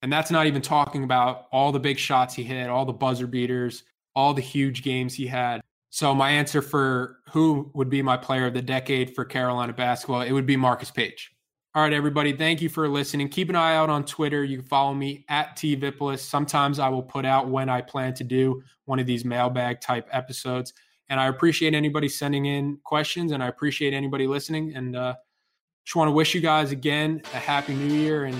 And 0.02 0.14
that's 0.14 0.32
not 0.32 0.46
even 0.46 0.62
talking 0.62 1.04
about 1.04 1.48
all 1.52 1.72
the 1.72 1.80
big 1.80 1.98
shots 1.98 2.36
he 2.36 2.44
hit, 2.44 2.70
all 2.70 2.86
the 2.86 2.94
buzzer 2.94 3.28
beaters, 3.28 3.84
all 4.16 4.34
the 4.34 4.42
huge 4.42 4.84
games 4.84 5.14
he 5.14 5.28
had. 5.28 5.62
So 5.90 6.14
my 6.14 6.30
answer 6.30 6.62
for 6.62 7.20
who 7.32 7.72
would 7.74 7.90
be 7.90 8.02
my 8.02 8.18
player 8.18 8.48
of 8.48 8.54
the 8.54 8.62
decade 8.62 9.16
for 9.16 9.26
Carolina 9.26 9.74
basketball, 9.74 10.22
it 10.22 10.32
would 10.32 10.46
be 10.46 10.58
Marcus 10.58 10.92
Paige. 10.92 11.32
All 11.74 11.84
right, 11.84 11.94
everybody, 11.94 12.34
thank 12.34 12.62
you 12.62 12.70
for 12.70 12.88
listening. 12.88 13.30
Keep 13.30 13.50
an 13.50 13.56
eye 13.56 13.76
out 13.76 13.90
on 13.90 14.04
Twitter. 14.04 14.44
You 14.44 14.58
can 14.58 14.66
follow 14.66 14.94
me 14.94 15.26
at 15.30 15.56
TVippolis. 15.56 16.20
Sometimes 16.20 16.80
I 16.80 16.90
will 16.90 17.04
put 17.04 17.26
out 17.26 17.50
when 17.50 17.70
I 17.70 17.82
plan 17.82 18.14
to 18.16 18.24
do 18.24 18.64
one 18.86 19.00
of 19.00 19.06
these 19.06 19.24
mailbag 19.24 19.80
type 19.80 20.08
episodes. 20.12 20.74
And 21.10 21.20
I 21.20 21.28
appreciate 21.28 21.74
anybody 21.74 22.10
sending 22.10 22.46
in 22.46 22.78
questions 22.84 23.32
and 23.32 23.42
I 23.42 23.48
appreciate 23.48 23.94
anybody 23.94 24.28
listening. 24.28 24.76
And 24.76 24.96
uh, 24.96 25.16
just 25.86 25.96
want 25.96 26.10
to 26.10 26.12
wish 26.12 26.36
you 26.36 26.42
guys 26.42 26.72
again 26.72 27.22
a 27.34 27.38
happy 27.38 27.74
new 27.74 27.94
year 27.94 28.26
and 28.26 28.36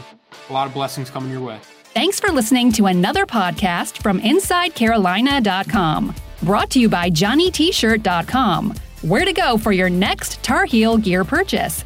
a 0.50 0.54
lot 0.54 0.68
of 0.68 0.74
blessings 0.74 1.10
coming 1.10 1.32
your 1.32 1.42
way. 1.42 1.60
Thanks 1.94 2.20
for 2.20 2.30
listening 2.32 2.72
to 2.74 2.88
another 2.88 3.26
podcast 3.26 4.02
from 4.04 4.20
InsideCarolina.com. 4.22 6.16
Brought 6.44 6.70
to 6.72 6.80
you 6.80 6.90
by 6.90 7.10
JohnnyT-shirt.com. 7.10 8.76
Where 9.02 9.26
to 9.26 9.34
go 9.34 9.58
for 9.58 9.72
your 9.72 9.90
next 9.90 10.44
Tar 10.44 10.66
Heel 10.66 10.98
gear 10.98 11.24
purchase. 11.24 11.84